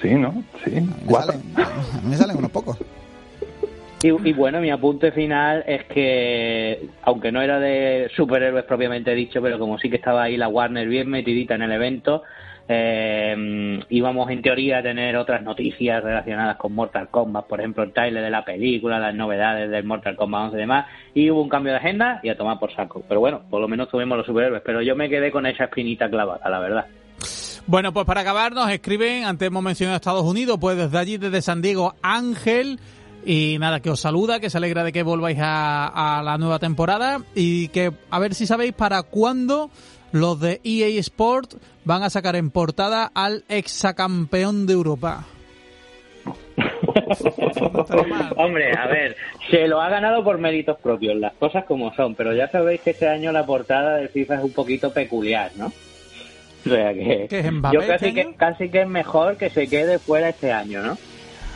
Sí, 0.05 0.13
¿no? 0.13 0.43
Sí, 0.63 0.87
cuatro. 1.07 1.33
Me 2.07 2.15
salen, 2.15 2.37
unos 2.37 2.51
pocos. 2.51 2.77
Y, 4.03 4.33
bueno, 4.33 4.61
mi 4.61 4.69
apunte 4.69 5.11
final 5.11 5.63
es 5.65 5.85
que, 5.85 6.89
aunque 7.01 7.31
no 7.31 7.41
era 7.41 7.59
de 7.59 8.11
superhéroes 8.15 8.65
propiamente 8.65 9.15
dicho, 9.15 9.41
pero 9.41 9.57
como 9.57 9.79
sí 9.79 9.89
que 9.89 9.95
estaba 9.95 10.21
ahí 10.21 10.37
la 10.37 10.47
Warner 10.47 10.87
bien 10.87 11.09
metidita 11.09 11.55
en 11.55 11.63
el 11.63 11.71
evento, 11.71 12.21
eh, 12.67 13.79
íbamos 13.89 14.29
en 14.29 14.43
teoría 14.43 14.77
a 14.77 14.83
tener 14.83 15.17
otras 15.17 15.41
noticias 15.41 16.03
relacionadas 16.03 16.57
con 16.57 16.75
Mortal 16.75 17.07
Kombat, 17.09 17.47
por 17.47 17.59
ejemplo 17.59 17.81
el 17.81 17.93
trailer 17.93 18.23
de 18.23 18.29
la 18.29 18.45
película, 18.45 18.99
las 18.99 19.15
novedades 19.15 19.71
del 19.71 19.85
Mortal 19.85 20.15
Kombat 20.15 20.43
11 20.43 20.55
y 20.55 20.59
demás, 20.59 20.85
y 21.15 21.31
hubo 21.31 21.41
un 21.41 21.49
cambio 21.49 21.71
de 21.71 21.79
agenda 21.79 22.19
y 22.21 22.29
a 22.29 22.37
tomar 22.37 22.59
por 22.59 22.71
saco. 22.75 23.03
Pero 23.07 23.21
bueno, 23.21 23.41
por 23.49 23.59
lo 23.59 23.67
menos 23.67 23.89
tuvimos 23.89 24.19
los 24.19 24.27
superhéroes, 24.27 24.61
pero 24.63 24.83
yo 24.83 24.95
me 24.95 25.09
quedé 25.09 25.31
con 25.31 25.47
esa 25.47 25.63
espinita 25.63 26.07
clavada, 26.11 26.47
la 26.47 26.59
verdad. 26.59 26.85
Bueno, 27.68 27.91
pues 27.93 28.05
para 28.05 28.22
acabar 28.22 28.53
nos 28.53 28.70
escriben, 28.70 29.24
antes 29.24 29.47
hemos 29.47 29.63
mencionado 29.63 29.95
Estados 29.95 30.24
Unidos, 30.24 30.59
pues 30.61 30.78
desde 30.78 30.99
allí, 30.99 31.18
desde 31.18 31.41
San 31.41 31.63
Diego, 31.63 31.95
Ángel. 32.03 32.80
Y 33.26 33.57
nada, 33.59 33.80
que 33.80 33.89
os 33.89 33.99
saluda, 33.99 34.39
que 34.39 34.51
se 34.51 34.57
alegra 34.57 34.84
de 34.84 34.93
que 34.93 35.01
volváis 35.01 35.39
a, 35.41 36.22
la 36.24 36.38
nueva 36.38 36.59
temporada 36.59 37.24
y 37.34 37.70
que 37.70 37.91
a 38.11 38.20
ver 38.20 38.36
si 38.36 38.45
sabéis 38.45 38.74
para 38.74 39.01
cuándo 39.01 39.72
los 40.11 40.39
de 40.39 40.61
EA 40.63 40.99
Sport 40.99 41.55
van 41.86 42.03
a 42.03 42.11
sacar 42.11 42.36
en 42.36 42.51
portada 42.51 43.11
al 43.16 43.43
exacampeón 43.49 44.68
de 44.68 44.74
Europa. 44.74 45.26
Hombre, 48.38 48.78
a 48.78 48.88
ver, 48.88 49.16
se 49.49 49.68
lo 49.68 49.82
ha 49.82 49.89
ganado 49.89 50.24
por 50.24 50.38
méritos 50.38 50.78
propios, 50.78 51.16
las 51.16 51.34
cosas 51.34 51.66
como 51.66 51.91
son, 51.95 52.13
pero 52.13 52.32
ya 52.36 52.47
sabéis 52.47 52.82
que 52.82 52.91
este 52.91 53.07
año 53.07 53.32
la 53.32 53.43
portada 53.43 53.97
de 53.97 54.07
FIFA 54.07 54.36
es 54.36 54.43
un 54.43 54.53
poquito 54.53 54.93
peculiar, 54.93 55.51
¿no? 55.55 55.72
O 56.70 56.70
sea 56.70 56.93
que 56.93 57.28
yo 57.72 57.88
casi 57.88 58.13
que, 58.13 58.34
casi 58.36 58.70
que 58.70 58.82
es 58.82 58.88
mejor 58.88 59.38
que 59.38 59.49
se 59.51 59.68
quede 59.68 59.99
fuera 59.99 60.30
este 60.30 60.51
año, 60.51 60.82
¿no? 60.82 60.97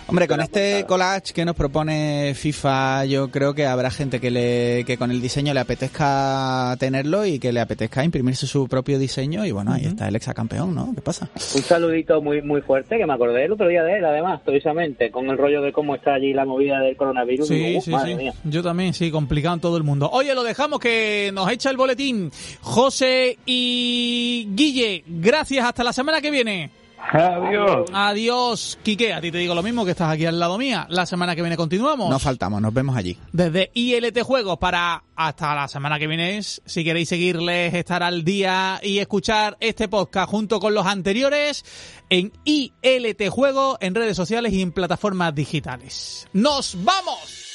Hombre, 0.09 0.27
con 0.27 0.41
este 0.41 0.85
collage 0.87 1.33
que 1.33 1.45
nos 1.45 1.55
propone 1.55 2.33
FIFA, 2.33 3.05
yo 3.05 3.29
creo 3.29 3.53
que 3.53 3.67
habrá 3.67 3.91
gente 3.91 4.19
que, 4.19 4.31
le, 4.31 4.83
que 4.83 4.97
con 4.97 5.11
el 5.11 5.21
diseño 5.21 5.53
le 5.53 5.59
apetezca 5.59 6.75
tenerlo 6.79 7.27
y 7.27 7.37
que 7.37 7.53
le 7.53 7.59
apetezca 7.59 8.03
imprimirse 8.03 8.47
su 8.47 8.67
propio 8.67 8.97
diseño. 8.97 9.45
Y 9.45 9.51
bueno, 9.51 9.71
ahí 9.71 9.85
está 9.85 10.07
el 10.07 10.15
exacampeón, 10.15 10.73
¿no? 10.73 10.93
¿Qué 10.95 11.01
pasa? 11.01 11.29
Un 11.35 11.61
saludito 11.61 12.23
muy 12.23 12.41
muy 12.41 12.61
fuerte 12.61 12.97
que 12.97 13.05
me 13.05 13.13
acordé 13.13 13.45
el 13.45 13.51
otro 13.51 13.67
día 13.67 13.83
de 13.83 13.99
él, 13.99 14.05
además, 14.05 14.41
precisamente, 14.43 15.11
con 15.11 15.29
el 15.29 15.37
rollo 15.37 15.61
de 15.61 15.71
cómo 15.71 15.93
está 15.93 16.15
allí 16.15 16.33
la 16.33 16.43
movida 16.43 16.79
del 16.79 16.97
coronavirus. 16.97 17.47
Sí, 17.47 17.79
sí, 17.79 17.93
sí. 18.03 18.29
Yo 18.45 18.63
también, 18.63 18.95
sí, 18.95 19.11
complicado 19.11 19.53
en 19.53 19.61
todo 19.61 19.77
el 19.77 19.83
mundo. 19.83 20.09
Oye, 20.11 20.33
lo 20.33 20.41
dejamos 20.41 20.79
que 20.79 21.29
nos 21.35 21.51
echa 21.51 21.69
el 21.69 21.77
boletín. 21.77 22.31
José 22.61 23.37
y 23.45 24.47
Guille, 24.55 25.03
gracias. 25.05 25.65
Hasta 25.65 25.83
la 25.83 25.93
semana 25.93 26.19
que 26.19 26.31
viene. 26.31 26.78
Adiós. 27.11 27.89
Adiós, 27.93 28.79
Quique. 28.83 29.13
A 29.13 29.21
ti 29.21 29.31
te 29.31 29.39
digo 29.39 29.55
lo 29.55 29.63
mismo 29.63 29.83
que 29.85 29.91
estás 29.91 30.11
aquí 30.11 30.25
al 30.25 30.39
lado 30.39 30.57
mía. 30.57 30.85
La 30.89 31.05
semana 31.05 31.35
que 31.35 31.41
viene 31.41 31.57
continuamos. 31.57 32.09
No 32.09 32.19
faltamos, 32.19 32.61
nos 32.61 32.73
vemos 32.73 32.95
allí. 32.95 33.17
Desde 33.31 33.71
ILT 33.73 34.21
Juegos 34.21 34.57
para 34.57 35.03
hasta 35.15 35.55
la 35.55 35.67
semana 35.67 35.97
que 35.97 36.07
viene. 36.07 36.41
Si 36.41 36.83
queréis 36.83 37.09
seguirles, 37.09 37.73
estar 37.73 38.03
al 38.03 38.23
día 38.23 38.79
y 38.83 38.99
escuchar 38.99 39.57
este 39.59 39.87
podcast 39.87 40.29
junto 40.29 40.59
con 40.59 40.73
los 40.73 40.85
anteriores 40.85 41.65
en 42.09 42.31
ILT 42.45 43.29
Juegos, 43.29 43.77
en 43.81 43.95
redes 43.95 44.15
sociales 44.15 44.53
y 44.53 44.61
en 44.61 44.71
plataformas 44.71 45.33
digitales. 45.33 46.27
¡Nos 46.33 46.77
vamos! 46.83 47.48